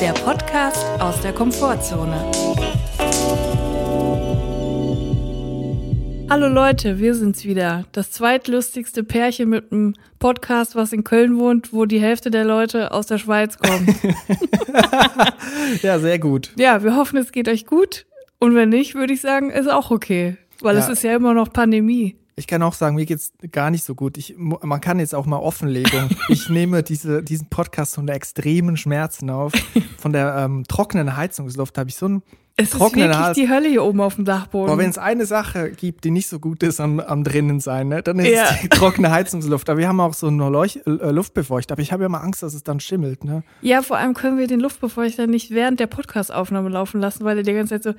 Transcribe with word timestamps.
der 0.00 0.12
Podcast 0.12 0.84
aus 1.00 1.22
der 1.22 1.32
Komfortzone. 1.32 2.30
Hallo 6.28 6.48
Leute, 6.48 6.98
wir 6.98 7.14
sind's 7.14 7.46
wieder. 7.46 7.84
Das 7.92 8.10
zweitlustigste 8.10 9.04
Pärchen 9.04 9.48
mit 9.48 9.72
einem 9.72 9.94
Podcast, 10.18 10.76
was 10.76 10.92
in 10.92 11.02
Köln 11.02 11.38
wohnt, 11.38 11.72
wo 11.72 11.86
die 11.86 11.98
Hälfte 11.98 12.30
der 12.30 12.44
Leute 12.44 12.92
aus 12.92 13.06
der 13.06 13.16
Schweiz 13.16 13.56
kommen. 13.56 13.88
ja, 15.82 15.98
sehr 15.98 16.18
gut. 16.18 16.52
Ja, 16.58 16.82
wir 16.82 16.94
hoffen, 16.94 17.16
es 17.16 17.32
geht 17.32 17.48
euch 17.48 17.64
gut. 17.64 18.04
Und 18.38 18.54
wenn 18.54 18.68
nicht, 18.68 18.96
würde 18.96 19.14
ich 19.14 19.22
sagen, 19.22 19.48
ist 19.48 19.70
auch 19.70 19.90
okay. 19.90 20.36
Weil 20.60 20.76
ja. 20.76 20.82
es 20.82 20.90
ist 20.90 21.04
ja 21.04 21.16
immer 21.16 21.32
noch 21.32 21.50
Pandemie. 21.50 22.16
Ich 22.38 22.46
kann 22.46 22.62
auch 22.62 22.74
sagen, 22.74 22.96
mir 22.96 23.06
geht's 23.06 23.32
gar 23.50 23.70
nicht 23.70 23.82
so 23.82 23.94
gut. 23.94 24.18
Ich, 24.18 24.34
man 24.36 24.80
kann 24.82 24.98
jetzt 24.98 25.14
auch 25.14 25.24
mal 25.24 25.38
Offenlegung. 25.38 26.10
Ich 26.28 26.50
nehme 26.50 26.82
diese, 26.82 27.22
diesen 27.22 27.48
Podcast 27.48 27.96
unter 27.96 28.12
extremen 28.12 28.76
Schmerzen 28.76 29.30
auf. 29.30 29.52
Von 29.96 30.12
der 30.12 30.36
ähm, 30.36 30.64
trockenen 30.68 31.16
Heizungsluft 31.16 31.78
habe 31.78 31.88
ich 31.88 31.96
so 31.96 32.08
ein 32.08 32.22
es 32.58 32.72
ist 32.72 32.80
wirklich 32.80 33.06
Hals. 33.06 33.36
die 33.36 33.50
Hölle 33.50 33.68
hier 33.68 33.84
oben 33.84 34.00
auf 34.00 34.14
dem 34.14 34.24
Dachboden. 34.24 34.72
Aber 34.72 34.80
wenn 34.80 34.88
es 34.88 34.96
eine 34.96 35.26
Sache 35.26 35.70
gibt, 35.70 36.04
die 36.04 36.10
nicht 36.10 36.26
so 36.26 36.38
gut 36.38 36.62
ist 36.62 36.80
am, 36.80 37.00
am 37.00 37.22
drinnen 37.22 37.60
sein, 37.60 37.88
ne, 37.88 38.02
dann 38.02 38.18
ist 38.18 38.28
ja. 38.28 38.48
es 38.50 38.62
die 38.62 38.70
trockene 38.70 39.10
Heizungsluft. 39.10 39.68
Aber 39.68 39.78
wir 39.78 39.88
haben 39.88 40.00
auch 40.00 40.14
so 40.14 40.28
eine 40.28 40.48
Leuch 40.48 40.80
äh, 40.86 41.10
Luftbefeuchter. 41.10 41.72
Aber 41.72 41.82
ich 41.82 41.92
habe 41.92 42.04
ja 42.04 42.08
mal 42.08 42.20
Angst, 42.20 42.42
dass 42.42 42.54
es 42.54 42.64
dann 42.64 42.80
schimmelt. 42.80 43.24
Ne? 43.24 43.42
Ja, 43.60 43.82
vor 43.82 43.98
allem 43.98 44.14
können 44.14 44.38
wir 44.38 44.46
den 44.46 44.60
Luftbefeuchter 44.60 45.26
nicht 45.26 45.50
während 45.50 45.80
der 45.80 45.86
Podcastaufnahme 45.86 46.70
laufen 46.70 46.98
lassen, 46.98 47.24
weil 47.24 47.36
er 47.36 47.42
die 47.42 47.52
ganze 47.52 47.78
Zeit 47.78 47.82
so. 47.82 47.94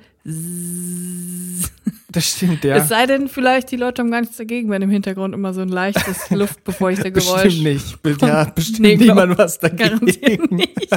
Das 2.10 2.26
stimmt, 2.26 2.64
ja. 2.64 2.76
Es 2.76 2.88
sei 2.88 3.06
denn, 3.06 3.28
vielleicht 3.28 3.70
die 3.70 3.76
Leute 3.76 4.02
haben 4.02 4.10
gar 4.10 4.22
nichts 4.22 4.38
dagegen, 4.38 4.70
wenn 4.70 4.82
im 4.82 4.90
Hintergrund 4.90 5.34
immer 5.34 5.54
so 5.54 5.60
ein 5.60 5.68
leichtes 5.68 6.30
Luftbefeuchtergeräusch. 6.30 7.42
bestimmt 7.44 7.62
nicht. 7.62 7.98
Ja, 8.22 8.44
bestimmt 8.44 8.80
nee, 8.80 8.96
niemand 8.96 9.38
was 9.38 9.60
dagegen. 9.60 10.56
Nicht. 10.56 10.90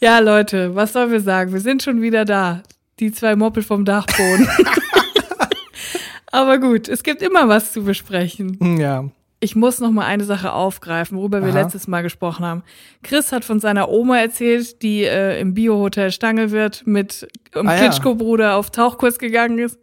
Ja, 0.00 0.18
Leute, 0.18 0.74
was 0.74 0.92
sollen 0.92 1.10
wir 1.10 1.20
sagen? 1.20 1.54
Wir 1.54 1.60
sind 1.60 1.82
schon 1.82 2.02
wieder 2.02 2.26
da. 2.26 2.62
Die 3.02 3.10
zwei 3.10 3.34
Moppel 3.34 3.64
vom 3.64 3.84
Dachboden. 3.84 4.46
Aber 6.30 6.58
gut, 6.58 6.88
es 6.88 7.02
gibt 7.02 7.20
immer 7.20 7.48
was 7.48 7.72
zu 7.72 7.82
besprechen. 7.82 8.78
Ja. 8.78 9.06
Ich 9.40 9.56
muss 9.56 9.80
noch 9.80 9.90
mal 9.90 10.06
eine 10.06 10.22
Sache 10.22 10.52
aufgreifen, 10.52 11.18
worüber 11.18 11.44
wir 11.44 11.52
letztes 11.52 11.88
Mal 11.88 12.02
gesprochen 12.04 12.44
haben. 12.44 12.62
Chris 13.02 13.32
hat 13.32 13.44
von 13.44 13.58
seiner 13.58 13.88
Oma 13.88 14.18
erzählt, 14.18 14.82
die 14.82 15.02
äh, 15.02 15.40
im 15.40 15.52
Biohotel 15.52 16.12
Stangelwirt 16.12 16.86
mit 16.86 17.26
um 17.56 17.66
ah, 17.66 17.76
Klitschko-Bruder 17.76 18.44
ja. 18.44 18.56
auf 18.56 18.70
Tauchkurs 18.70 19.18
gegangen 19.18 19.58
ist. 19.58 19.80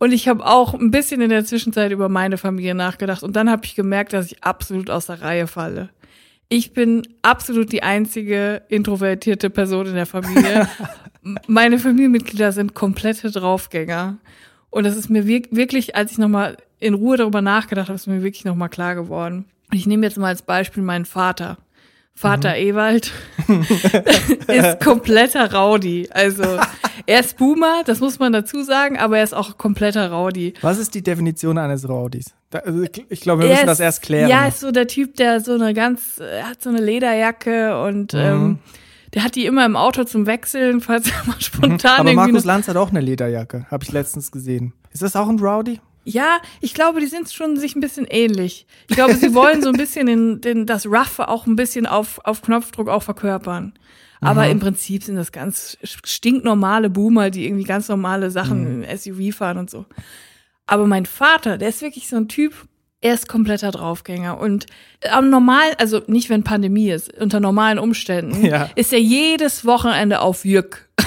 Und 0.00 0.10
ich 0.10 0.26
habe 0.26 0.44
auch 0.44 0.74
ein 0.74 0.90
bisschen 0.90 1.20
in 1.20 1.30
der 1.30 1.44
Zwischenzeit 1.44 1.92
über 1.92 2.08
meine 2.08 2.36
Familie 2.36 2.74
nachgedacht. 2.74 3.22
Und 3.22 3.36
dann 3.36 3.48
habe 3.48 3.64
ich 3.64 3.76
gemerkt, 3.76 4.12
dass 4.12 4.26
ich 4.26 4.42
absolut 4.42 4.90
aus 4.90 5.06
der 5.06 5.22
Reihe 5.22 5.46
falle. 5.46 5.90
Ich 6.48 6.72
bin 6.72 7.02
absolut 7.22 7.70
die 7.70 7.84
einzige 7.84 8.62
introvertierte 8.68 9.50
Person 9.50 9.86
in 9.86 9.94
der 9.94 10.06
Familie. 10.06 10.68
meine 11.46 11.78
Familienmitglieder 11.78 12.52
sind 12.52 12.74
komplette 12.74 13.30
Draufgänger. 13.30 14.18
Und 14.70 14.84
das 14.84 14.96
ist 14.96 15.10
mir 15.10 15.26
wirklich, 15.26 15.96
als 15.96 16.12
ich 16.12 16.18
nochmal 16.18 16.56
in 16.78 16.94
Ruhe 16.94 17.16
darüber 17.16 17.42
nachgedacht 17.42 17.88
habe, 17.88 17.96
ist 17.96 18.06
mir 18.06 18.22
wirklich 18.22 18.44
nochmal 18.44 18.68
klar 18.68 18.94
geworden. 18.94 19.44
Ich 19.72 19.86
nehme 19.86 20.06
jetzt 20.06 20.16
mal 20.16 20.28
als 20.28 20.42
Beispiel 20.42 20.82
meinen 20.82 21.04
Vater. 21.04 21.58
Vater 22.14 22.50
mhm. 22.50 22.56
Ewald 22.56 23.12
ist 24.46 24.80
kompletter 24.80 25.52
Rowdy. 25.54 26.08
Also 26.10 26.42
er 27.06 27.20
ist 27.20 27.38
Boomer, 27.38 27.82
das 27.86 28.00
muss 28.00 28.18
man 28.18 28.32
dazu 28.32 28.62
sagen, 28.62 28.98
aber 28.98 29.18
er 29.18 29.24
ist 29.24 29.34
auch 29.34 29.56
kompletter 29.56 30.10
Rowdy. 30.10 30.54
Was 30.60 30.78
ist 30.78 30.94
die 30.94 31.02
Definition 31.02 31.56
eines 31.56 31.88
Rowdys? 31.88 32.34
Also 32.50 32.84
ich 33.08 33.20
glaube, 33.20 33.42
wir 33.42 33.48
müssen 33.48 33.60
ist, 33.60 33.68
das 33.68 33.80
erst 33.80 34.02
klären. 34.02 34.28
Ja, 34.28 34.46
ist 34.48 34.60
so 34.60 34.70
der 34.70 34.86
Typ, 34.86 35.16
der 35.16 35.40
so 35.40 35.54
eine 35.54 35.72
ganz, 35.72 36.18
er 36.18 36.50
hat 36.50 36.62
so 36.62 36.68
eine 36.68 36.80
Lederjacke 36.80 37.80
und 37.82 38.12
mhm. 38.12 38.18
ähm, 38.18 38.58
der 39.14 39.24
hat 39.24 39.34
die 39.34 39.46
immer 39.46 39.66
im 39.66 39.76
Auto 39.76 40.04
zum 40.04 40.26
Wechseln, 40.26 40.80
falls 40.80 41.10
er 41.10 41.26
mal 41.26 41.40
spontan. 41.40 42.02
Mhm. 42.02 42.08
Aber 42.08 42.12
Markus 42.14 42.44
Lanz 42.44 42.68
hat 42.68 42.76
auch 42.76 42.90
eine 42.90 43.00
Lederjacke, 43.00 43.66
habe 43.70 43.84
ich 43.84 43.92
letztens 43.92 44.30
gesehen. 44.30 44.72
Ist 44.92 45.02
das 45.02 45.16
auch 45.16 45.28
ein 45.28 45.38
Rowdy? 45.38 45.80
Ja, 46.04 46.40
ich 46.60 46.74
glaube, 46.74 47.00
die 47.00 47.06
sind 47.06 47.30
schon 47.30 47.56
sich 47.56 47.76
ein 47.76 47.80
bisschen 47.80 48.06
ähnlich. 48.06 48.66
Ich 48.88 48.96
glaube, 48.96 49.14
sie 49.14 49.34
wollen 49.34 49.62
so 49.62 49.68
ein 49.68 49.76
bisschen 49.76 50.06
den, 50.06 50.40
den, 50.40 50.66
das 50.66 50.86
Rough 50.86 51.18
auch 51.18 51.46
ein 51.46 51.56
bisschen 51.56 51.86
auf, 51.86 52.20
auf 52.24 52.42
Knopfdruck 52.42 52.88
auch 52.88 53.02
verkörpern. 53.02 53.74
Aber 54.20 54.44
mhm. 54.44 54.50
im 54.52 54.60
Prinzip 54.60 55.04
sind 55.04 55.16
das 55.16 55.32
ganz 55.32 55.78
stinknormale 55.82 56.90
Boomer, 56.90 57.30
die 57.30 57.46
irgendwie 57.46 57.64
ganz 57.64 57.88
normale 57.88 58.30
Sachen 58.30 58.78
mhm. 58.78 58.84
im 58.84 58.96
SUV 58.96 59.36
fahren 59.36 59.58
und 59.58 59.70
so. 59.70 59.86
Aber 60.66 60.86
mein 60.86 61.06
Vater, 61.06 61.58
der 61.58 61.70
ist 61.70 61.82
wirklich 61.82 62.08
so 62.08 62.16
ein 62.16 62.28
Typ, 62.28 62.54
er 63.02 63.14
ist 63.14 63.28
kompletter 63.28 63.70
Draufgänger 63.70 64.38
und 64.38 64.66
am 65.10 65.30
normalen, 65.30 65.74
also 65.78 66.02
nicht 66.06 66.28
wenn 66.28 66.44
Pandemie 66.44 66.90
ist, 66.90 67.12
unter 67.18 67.40
normalen 67.40 67.78
Umständen, 67.78 68.44
ja. 68.44 68.68
ist 68.74 68.92
er 68.92 69.00
jedes 69.00 69.64
Wochenende 69.64 70.20
auf 70.20 70.44
Jück. 70.44 70.88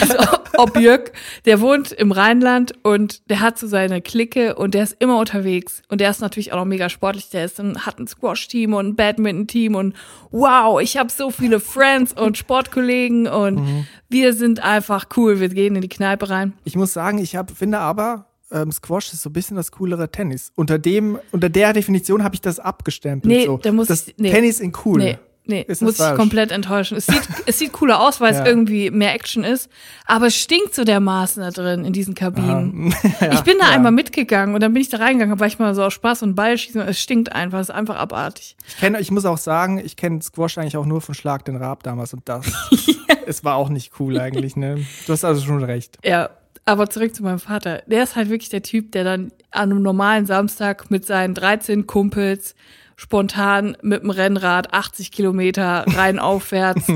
also 0.00 0.16
ob 0.56 0.76
Jück, 0.76 1.12
der 1.44 1.60
wohnt 1.60 1.92
im 1.92 2.10
Rheinland 2.10 2.74
und 2.82 3.30
der 3.30 3.38
hat 3.38 3.56
so 3.56 3.68
seine 3.68 4.02
Clique 4.02 4.56
und 4.56 4.74
der 4.74 4.82
ist 4.82 4.96
immer 4.98 5.20
unterwegs 5.20 5.82
und 5.88 6.00
der 6.00 6.10
ist 6.10 6.20
natürlich 6.20 6.52
auch 6.52 6.58
noch 6.58 6.64
mega 6.64 6.88
sportlich, 6.88 7.30
der 7.30 7.44
ist 7.44 7.60
ein, 7.60 7.86
hat 7.86 8.00
ein 8.00 8.08
Squash-Team 8.08 8.74
und 8.74 8.88
ein 8.88 8.96
Badminton-Team 8.96 9.76
und 9.76 9.94
wow, 10.32 10.80
ich 10.80 10.96
habe 10.96 11.10
so 11.10 11.30
viele 11.30 11.60
Friends 11.60 12.12
und 12.14 12.36
Sportkollegen 12.36 13.28
und 13.28 13.56
mhm. 13.56 13.86
wir 14.08 14.32
sind 14.32 14.62
einfach 14.64 15.06
cool, 15.16 15.38
wir 15.38 15.50
gehen 15.50 15.76
in 15.76 15.82
die 15.82 15.88
Kneipe 15.88 16.30
rein. 16.30 16.54
Ich 16.64 16.74
muss 16.74 16.92
sagen, 16.92 17.18
ich 17.18 17.36
hab, 17.36 17.52
finde 17.52 17.78
aber, 17.78 18.26
ähm, 18.50 18.70
Squash 18.72 19.12
ist 19.12 19.22
so 19.22 19.30
ein 19.30 19.32
bisschen 19.32 19.56
das 19.56 19.72
coolere 19.72 20.10
Tennis. 20.10 20.52
Unter 20.54 20.78
dem, 20.78 21.18
unter 21.32 21.48
der 21.48 21.72
Definition 21.72 22.22
habe 22.22 22.34
ich 22.34 22.40
das 22.40 22.58
abgestempelt. 22.58 23.32
Nee, 23.32 23.46
so. 23.46 23.58
da 23.58 23.72
muss 23.72 23.88
das 23.88 24.08
ich, 24.08 24.14
nee. 24.18 24.30
Tennis 24.30 24.60
in 24.60 24.72
cool. 24.84 24.98
Nee. 24.98 25.18
Nee, 25.48 25.64
ist 25.68 25.80
muss 25.80 26.00
ich 26.00 26.14
komplett 26.16 26.50
enttäuschen. 26.50 26.96
Es 26.96 27.06
sieht, 27.06 27.22
es 27.46 27.58
sieht 27.60 27.72
cooler 27.72 28.00
aus, 28.00 28.20
weil 28.20 28.34
ja. 28.34 28.40
es 28.40 28.46
irgendwie 28.46 28.90
mehr 28.90 29.14
Action 29.14 29.44
ist, 29.44 29.70
aber 30.04 30.26
es 30.26 30.36
stinkt 30.36 30.74
so 30.74 30.82
dermaßen 30.82 31.40
da 31.40 31.50
drin 31.50 31.84
in 31.84 31.92
diesen 31.92 32.14
Kabinen. 32.14 32.92
ja, 33.20 33.32
ich 33.32 33.42
bin 33.42 33.56
da 33.60 33.66
ja. 33.66 33.70
einmal 33.70 33.92
mitgegangen 33.92 34.56
und 34.56 34.60
dann 34.60 34.72
bin 34.72 34.82
ich 34.82 34.88
da 34.88 34.96
reingegangen, 34.96 35.38
weil 35.38 35.46
ich 35.46 35.60
mal 35.60 35.72
so 35.76 35.84
aus 35.84 35.92
Spaß 35.92 36.24
und 36.24 36.34
Ball 36.34 36.58
schießen. 36.58 36.80
Es 36.80 37.00
stinkt 37.00 37.32
einfach, 37.32 37.60
es 37.60 37.68
ist 37.68 37.74
einfach 37.74 37.94
abartig. 37.94 38.56
Ich 38.66 38.76
kenne, 38.78 39.00
ich 39.00 39.12
muss 39.12 39.24
auch 39.24 39.38
sagen, 39.38 39.78
ich 39.78 39.96
kenne 39.96 40.20
Squash 40.20 40.58
eigentlich 40.58 40.76
auch 40.76 40.86
nur 40.86 41.00
von 41.00 41.14
Schlag 41.14 41.44
den 41.44 41.54
Rab 41.54 41.84
damals 41.84 42.12
und 42.12 42.28
das. 42.28 42.44
es 43.26 43.44
war 43.44 43.54
auch 43.54 43.68
nicht 43.68 44.00
cool 44.00 44.18
eigentlich, 44.18 44.56
ne? 44.56 44.84
Du 45.06 45.12
hast 45.12 45.24
also 45.24 45.46
schon 45.46 45.62
recht. 45.62 45.98
Ja, 46.04 46.30
aber 46.66 46.90
zurück 46.90 47.14
zu 47.14 47.22
meinem 47.22 47.38
Vater. 47.38 47.82
Der 47.86 48.02
ist 48.02 48.16
halt 48.16 48.28
wirklich 48.28 48.50
der 48.50 48.62
Typ, 48.62 48.92
der 48.92 49.04
dann 49.04 49.32
an 49.52 49.70
einem 49.70 49.82
normalen 49.82 50.26
Samstag 50.26 50.90
mit 50.90 51.06
seinen 51.06 51.32
13 51.32 51.86
Kumpels 51.86 52.54
spontan 52.96 53.76
mit 53.82 54.02
dem 54.02 54.10
Rennrad 54.10 54.72
80 54.74 55.12
Kilometer 55.12 55.84
rein 55.86 56.18
aufwärts 56.18 56.86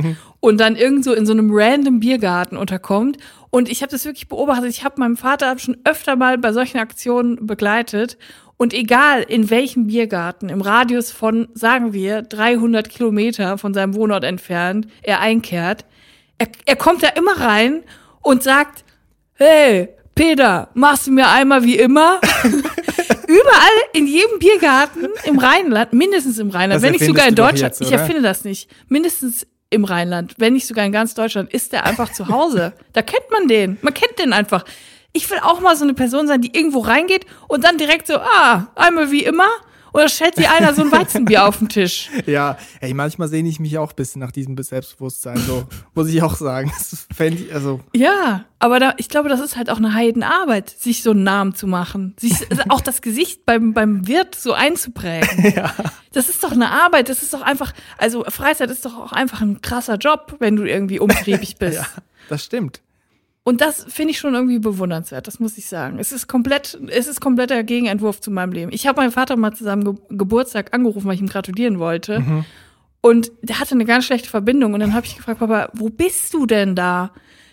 und 0.41 0.59
dann 0.59 0.75
irgendwo 0.75 1.13
in 1.13 1.25
so 1.25 1.33
einem 1.33 1.51
random 1.53 2.01
Biergarten 2.01 2.57
unterkommt. 2.57 3.19
Und 3.51 3.69
ich 3.71 3.83
habe 3.83 3.91
das 3.91 4.05
wirklich 4.05 4.29
beobachtet. 4.29 4.71
Ich 4.71 4.85
habe 4.85 5.01
meinem 5.01 5.17
Vater 5.17 5.57
schon 5.59 5.77
öfter 5.85 6.17
mal 6.17 6.37
bei 6.39 6.53
solchen 6.53 6.79
Aktionen 6.79 7.47
begleitet. 7.47 8.19
Und 8.57 8.75
egal 8.75 9.23
in 9.23 9.51
welchem 9.51 9.87
Biergarten, 9.87 10.49
im 10.49 10.61
Radius 10.61 11.13
von, 11.13 11.49
sagen 11.55 11.93
wir, 11.93 12.23
300 12.23 12.89
Kilometer 12.89 13.57
von 13.57 13.73
seinem 13.73 13.95
Wohnort 13.95 14.25
entfernt, 14.25 14.87
er 15.03 15.21
einkehrt, 15.21 15.85
er, 16.39 16.49
er 16.67 16.77
kommt 16.77 17.03
da 17.03 17.09
immer 17.09 17.39
rein 17.41 17.83
und 18.23 18.43
sagt, 18.43 18.85
hey, 19.41 19.89
Peter, 20.15 20.69
machst 20.75 21.07
du 21.07 21.13
mir 21.13 21.29
einmal 21.29 21.65
wie 21.65 21.79
immer? 21.79 22.21
Überall, 22.43 23.79
in 23.95 24.07
jedem 24.07 24.39
Biergarten 24.39 25.09
im 25.25 25.39
Rheinland, 25.39 25.93
mindestens 25.93 26.39
im 26.39 26.51
Rheinland, 26.51 26.77
das 26.77 26.83
wenn 26.83 26.93
nicht 26.93 27.07
sogar 27.07 27.27
in 27.27 27.35
Deutschland, 27.35 27.75
jetzt, 27.75 27.81
ich 27.81 27.93
erfinde 27.93 28.23
das 28.23 28.45
nicht, 28.45 28.71
mindestens 28.89 29.47
im 29.71 29.85
Rheinland, 29.85 30.35
wenn 30.37 30.53
nicht 30.53 30.67
sogar 30.67 30.85
in 30.85 30.93
ganz 30.93 31.15
Deutschland, 31.15 31.53
ist 31.55 31.73
der 31.73 31.87
einfach 31.87 32.13
zu 32.13 32.29
Hause. 32.29 32.73
Da 32.93 33.03
kennt 33.03 33.31
man 33.31 33.47
den. 33.47 33.79
Man 33.83 33.95
kennt 33.95 34.19
den 34.19 34.33
einfach. 34.33 34.65
Ich 35.13 35.31
will 35.31 35.39
auch 35.43 35.61
mal 35.61 35.77
so 35.77 35.85
eine 35.85 35.95
Person 35.95 36.27
sein, 36.27 36.41
die 36.41 36.55
irgendwo 36.57 36.81
reingeht 36.81 37.25
und 37.47 37.63
dann 37.63 37.79
direkt 37.79 38.09
so, 38.09 38.17
ah, 38.17 38.67
einmal 38.75 39.13
wie 39.13 39.23
immer 39.23 39.49
oder 39.93 40.09
stellt 40.09 40.39
dir 40.39 40.53
einer 40.53 40.75
so 40.75 40.83
ein 40.83 40.93
Weizenbier 40.93 41.47
auf 41.47 41.59
den 41.59 41.69
Tisch? 41.69 42.09
Ja, 42.27 42.59
ey, 42.81 42.95
manchmal 42.95 43.29
sehne 43.29 43.49
ich 43.49 43.59
mich 43.59 43.79
auch 43.79 43.91
ein 43.91 43.97
bisschen 43.97 44.21
nach 44.21 44.31
diesem 44.31 44.57
Selbstbewusstsein, 44.57 45.39
so 45.39 45.65
muss 45.95 46.09
ich 46.09 46.23
auch 46.23 46.37
sagen. 46.37 46.73
Ich, 47.19 47.53
also. 47.53 47.81
Ja, 47.95 48.45
aber 48.59 48.79
da, 48.79 48.95
ich 48.99 49.09
glaube, 49.09 49.29
das 49.29 49.41
ist 49.41 49.57
halt 49.57 49.71
auch 49.71 49.79
eine 49.79 49.95
Heidenarbeit, 49.95 50.71
sich 50.71 51.03
so 51.03 51.11
einen 51.11 51.25
Namen 51.25 51.55
zu 51.55 51.67
machen. 51.67 52.15
Sich 52.21 52.35
auch 52.69 52.81
das 52.81 53.03
Gesicht 53.03 53.47
beim, 53.47 53.73
beim 53.73 54.07
Wirt 54.07 54.35
so 54.35 54.53
einzuprägen. 54.53 55.53
Ja. 55.57 55.75
Das 56.13 56.29
ist 56.29 56.45
doch 56.45 56.53
eine 56.53 56.71
Arbeit, 56.71 57.09
das 57.09 57.23
ist 57.23 57.33
doch 57.33 57.43
einfach, 57.43 57.73
also 57.99 58.25
Freizeit 58.29 58.71
ist 58.71 58.85
doch 58.85 58.97
auch 58.97 59.13
einfach 59.13 59.41
ein 59.41 59.63
krasser 59.63 59.97
Job, 59.97 60.37
wenn 60.39 60.55
du 60.57 60.65
irgendwie 60.65 61.01
umtriebig 61.01 61.57
bist. 61.57 61.77
ja, 61.77 61.87
das 62.29 62.45
stimmt. 62.45 62.81
Und 63.43 63.61
das 63.63 63.85
finde 63.89 64.13
ich 64.13 64.19
schon 64.19 64.35
irgendwie 64.35 64.59
bewundernswert, 64.59 65.27
das 65.27 65.41
muss 65.41 65.57
ich 65.57 65.67
sagen. 65.67 65.99
Es 65.99 66.13
ist 66.13 66.29
komplett, 66.29 66.79
es 66.89 67.07
ist 67.07 67.21
kompletter 67.21 67.63
Gegenentwurf 67.65 68.21
zu 68.21 68.31
meinem 68.31 68.53
Leben. 68.53 68.71
Ich 68.73 68.87
habe 68.87 69.01
meinen 69.01 69.13
Vater 69.13 69.37
mal 69.37 69.55
zusammen 69.55 69.85
Ge 69.85 69.95
Geburtstag 70.11 70.75
angerufen, 70.75 71.07
weil 71.07 71.15
ich 71.15 71.21
ihm 71.21 71.29
gratulieren 71.29 71.79
wollte. 71.79 72.21
Mhm. 72.21 72.45
Und 73.01 73.33
der 73.41 73.59
hatte 73.59 73.75
eine 73.75 73.87
ganz 73.87 74.05
schlechte 74.05 74.29
Verbindung. 74.29 74.75
Und 74.75 74.81
dann 74.81 74.93
habe 74.95 75.07
ich 75.07 75.17
gefragt, 75.17 75.39
Papa, 75.39 75.71
wo 75.73 75.89
bist 75.89 76.35
du 76.35 76.45
denn 76.45 76.75
da? 76.77 77.13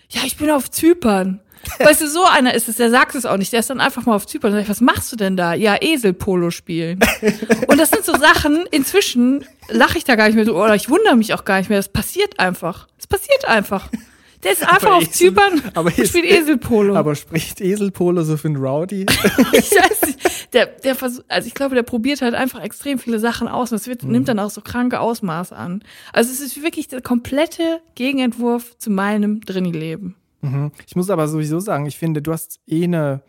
Ja, 0.09 0.21
ich 0.25 0.37
bin 0.37 0.49
auf 0.49 0.69
Zypern. 0.69 1.39
Weißt 1.79 2.01
du, 2.01 2.07
so 2.07 2.23
einer 2.23 2.53
ist 2.53 2.69
es, 2.69 2.75
der 2.75 2.89
sagt 2.89 3.15
es 3.15 3.25
auch 3.25 3.37
nicht. 3.37 3.51
Der 3.53 3.61
ist 3.61 3.69
dann 3.69 3.79
einfach 3.79 4.05
mal 4.05 4.15
auf 4.15 4.27
Zypern 4.27 4.51
und 4.51 4.59
sagt, 4.59 4.69
was 4.69 4.81
machst 4.81 5.11
du 5.11 5.15
denn 5.15 5.37
da? 5.37 5.53
Ja, 5.53 5.77
Eselpolo 5.81 6.51
spielen. 6.51 6.99
Und 7.67 7.79
das 7.79 7.89
sind 7.89 8.05
so 8.05 8.13
Sachen, 8.13 8.65
inzwischen 8.71 9.43
lache 9.69 9.97
ich 9.97 10.03
da 10.03 10.15
gar 10.15 10.27
nicht 10.27 10.35
mehr 10.35 10.45
so, 10.45 10.55
oder 10.55 10.75
ich 10.75 10.89
wundere 10.89 11.15
mich 11.15 11.33
auch 11.33 11.45
gar 11.45 11.57
nicht 11.57 11.69
mehr. 11.69 11.79
Das 11.79 11.89
passiert 11.89 12.39
einfach. 12.39 12.87
Es 12.99 13.07
passiert 13.07 13.45
einfach. 13.45 13.89
Der 14.47 14.53
ist 14.53 14.63
einfach 14.67 14.87
Aber 14.87 14.95
auf 14.97 15.03
Esel- 15.03 15.11
Zypern 15.11 15.61
aber 15.73 15.91
und 15.97 16.07
spielt 16.07 16.25
Eselpolo. 16.25 16.95
Aber 16.95 17.15
spricht 17.15 17.59
Eselpolo 17.61 18.23
so 18.23 18.37
für 18.37 18.47
einen 18.47 18.57
Rowdy? 18.57 19.01
ich 19.51 19.71
weiß 19.71 20.01
nicht. 20.05 20.53
Der, 20.53 20.65
der 20.67 20.95
versucht, 20.95 21.25
also 21.27 21.45
ich 21.47 21.53
glaube, 21.53 21.75
der 21.75 21.83
probiert 21.83 22.21
halt 22.21 22.33
einfach 22.33 22.61
extrem 22.63 22.97
viele 22.99 23.19
Sachen 23.19 23.47
aus 23.49 23.71
und 23.71 23.75
es 23.75 23.87
wird, 23.87 24.03
nimmt 24.03 24.29
dann 24.29 24.39
auch 24.39 24.49
so 24.49 24.61
kranke 24.61 24.99
Ausmaße 25.01 25.53
an. 25.55 25.83
Also 26.13 26.31
es 26.31 26.39
ist 26.39 26.63
wirklich 26.63 26.87
der 26.87 27.01
komplette 27.01 27.81
Gegenentwurf 27.95 28.77
zu 28.77 28.89
meinem 28.89 29.41
Drinni-Leben. 29.41 30.15
Mhm. 30.41 30.71
Ich 30.87 30.95
muss 30.95 31.09
aber 31.09 31.27
sowieso 31.27 31.59
sagen, 31.59 31.85
ich 31.85 31.97
finde, 31.97 32.21
du 32.21 32.31
hast 32.31 32.59
eh 32.65 32.85
eine 32.85 33.21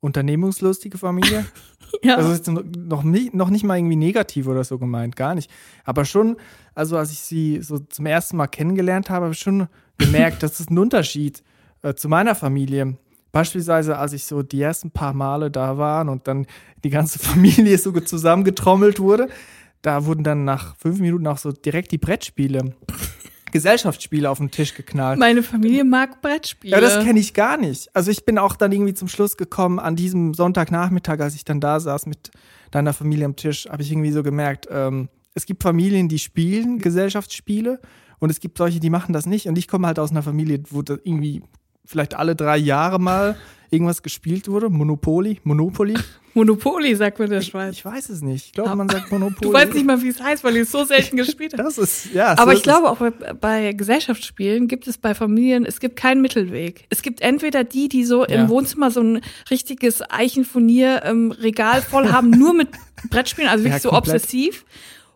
unternehmungslustige 0.00 0.98
Familie. 0.98 1.44
Ja. 2.02 2.16
Also 2.16 2.32
ist 2.32 2.48
noch 2.48 3.04
nicht, 3.04 3.32
noch 3.32 3.48
nicht 3.48 3.62
mal 3.64 3.78
irgendwie 3.78 3.96
negativ 3.96 4.48
oder 4.48 4.64
so 4.64 4.76
gemeint, 4.76 5.14
gar 5.14 5.34
nicht. 5.36 5.48
Aber 5.84 6.04
schon, 6.04 6.36
also 6.74 6.96
als 6.98 7.12
ich 7.12 7.20
sie 7.20 7.62
so 7.62 7.78
zum 7.78 8.06
ersten 8.06 8.36
Mal 8.36 8.48
kennengelernt 8.48 9.08
habe, 9.08 9.26
habe 9.26 9.34
ich 9.34 9.38
schon 9.38 9.68
gemerkt, 9.98 10.42
das 10.42 10.60
ist 10.60 10.70
ein 10.70 10.78
Unterschied 10.78 11.42
äh, 11.82 11.94
zu 11.94 12.08
meiner 12.08 12.34
Familie. 12.34 12.96
Beispielsweise, 13.32 13.98
als 13.98 14.12
ich 14.12 14.24
so 14.24 14.42
die 14.42 14.62
ersten 14.62 14.90
paar 14.90 15.12
Male 15.12 15.50
da 15.50 15.76
war 15.78 16.08
und 16.08 16.26
dann 16.26 16.46
die 16.84 16.90
ganze 16.90 17.18
Familie 17.20 17.78
so 17.78 17.92
zusammengetrommelt 17.92 19.00
wurde, 19.00 19.28
da 19.82 20.04
wurden 20.04 20.24
dann 20.24 20.44
nach 20.44 20.76
fünf 20.76 20.98
Minuten 21.00 21.26
auch 21.26 21.38
so 21.38 21.52
direkt 21.52 21.92
die 21.92 21.98
Brettspiele, 21.98 22.74
Gesellschaftsspiele 23.52 24.28
auf 24.28 24.38
den 24.38 24.50
Tisch 24.50 24.74
geknallt. 24.74 25.18
Meine 25.18 25.42
Familie 25.42 25.84
mag 25.84 26.20
Brettspiele. 26.22 26.74
Ja, 26.74 26.80
das 26.80 27.04
kenne 27.04 27.20
ich 27.20 27.34
gar 27.34 27.56
nicht. 27.56 27.94
Also 27.94 28.10
ich 28.10 28.24
bin 28.24 28.38
auch 28.38 28.56
dann 28.56 28.72
irgendwie 28.72 28.94
zum 28.94 29.08
Schluss 29.08 29.36
gekommen, 29.36 29.78
an 29.78 29.96
diesem 29.96 30.34
Sonntagnachmittag, 30.34 31.20
als 31.20 31.34
ich 31.34 31.44
dann 31.44 31.60
da 31.60 31.78
saß 31.78 32.06
mit 32.06 32.30
deiner 32.70 32.92
Familie 32.92 33.26
am 33.26 33.36
Tisch, 33.36 33.68
habe 33.70 33.82
ich 33.82 33.92
irgendwie 33.92 34.10
so 34.10 34.22
gemerkt, 34.22 34.66
ähm, 34.70 35.08
es 35.34 35.44
gibt 35.44 35.62
Familien, 35.62 36.08
die 36.08 36.18
spielen 36.18 36.78
Gesellschaftsspiele 36.78 37.80
und 38.18 38.30
es 38.30 38.40
gibt 38.40 38.58
solche, 38.58 38.80
die 38.80 38.90
machen 38.90 39.12
das 39.12 39.26
nicht. 39.26 39.46
Und 39.46 39.56
ich 39.58 39.68
komme 39.68 39.86
halt 39.86 39.98
aus 39.98 40.10
einer 40.10 40.22
Familie, 40.22 40.62
wo 40.70 40.82
da 40.82 40.94
irgendwie 41.04 41.42
vielleicht 41.84 42.14
alle 42.14 42.34
drei 42.34 42.56
Jahre 42.56 42.98
mal 42.98 43.36
irgendwas 43.70 44.02
gespielt 44.02 44.48
wurde. 44.48 44.70
Monopoly, 44.70 45.40
Monopoly. 45.44 45.94
Monopoly, 46.34 46.94
sagt 46.94 47.18
man 47.18 47.28
in 47.28 47.32
der 47.32 47.40
Schweiz. 47.40 47.76
Ich 47.76 47.84
weiß 47.84 48.10
es 48.10 48.20
nicht. 48.20 48.46
Ich 48.46 48.52
glaube, 48.52 48.76
man 48.76 48.88
sagt 48.90 49.10
Monopoly. 49.10 49.40
Du 49.40 49.52
weißt 49.54 49.72
nicht 49.72 49.86
mal, 49.86 50.02
wie 50.02 50.08
es 50.08 50.20
heißt, 50.20 50.44
weil 50.44 50.54
ich 50.56 50.62
es 50.62 50.70
so 50.72 50.84
selten 50.84 51.16
gespielt 51.16 51.54
habe. 51.54 51.62
Das 51.62 51.78
ist, 51.78 52.12
ja. 52.12 52.36
so 52.36 52.42
Aber 52.42 52.52
ich 52.52 52.62
glaube 52.62 52.90
auch 52.90 52.98
bei, 52.98 53.10
bei 53.10 53.72
Gesellschaftsspielen 53.72 54.68
gibt 54.68 54.86
es 54.86 54.98
bei 54.98 55.14
Familien, 55.14 55.64
es 55.64 55.80
gibt 55.80 55.96
keinen 55.96 56.20
Mittelweg. 56.20 56.84
Es 56.90 57.00
gibt 57.00 57.22
entweder 57.22 57.64
die, 57.64 57.88
die 57.88 58.04
so 58.04 58.20
Ja. 58.26 58.42
im 58.42 58.48
Wohnzimmer 58.50 58.90
so 58.90 59.00
ein 59.00 59.22
richtiges 59.50 60.02
Eichenfurnier-Regal 60.10 61.82
voll 61.82 62.10
haben, 62.12 62.30
nur 62.30 62.52
mit 62.54 62.68
Brettspielen, 63.10 63.48
also 63.50 63.64
wirklich 63.64 63.82
Ja, 63.84 63.90
so 63.90 63.96
obsessiv. 63.96 64.64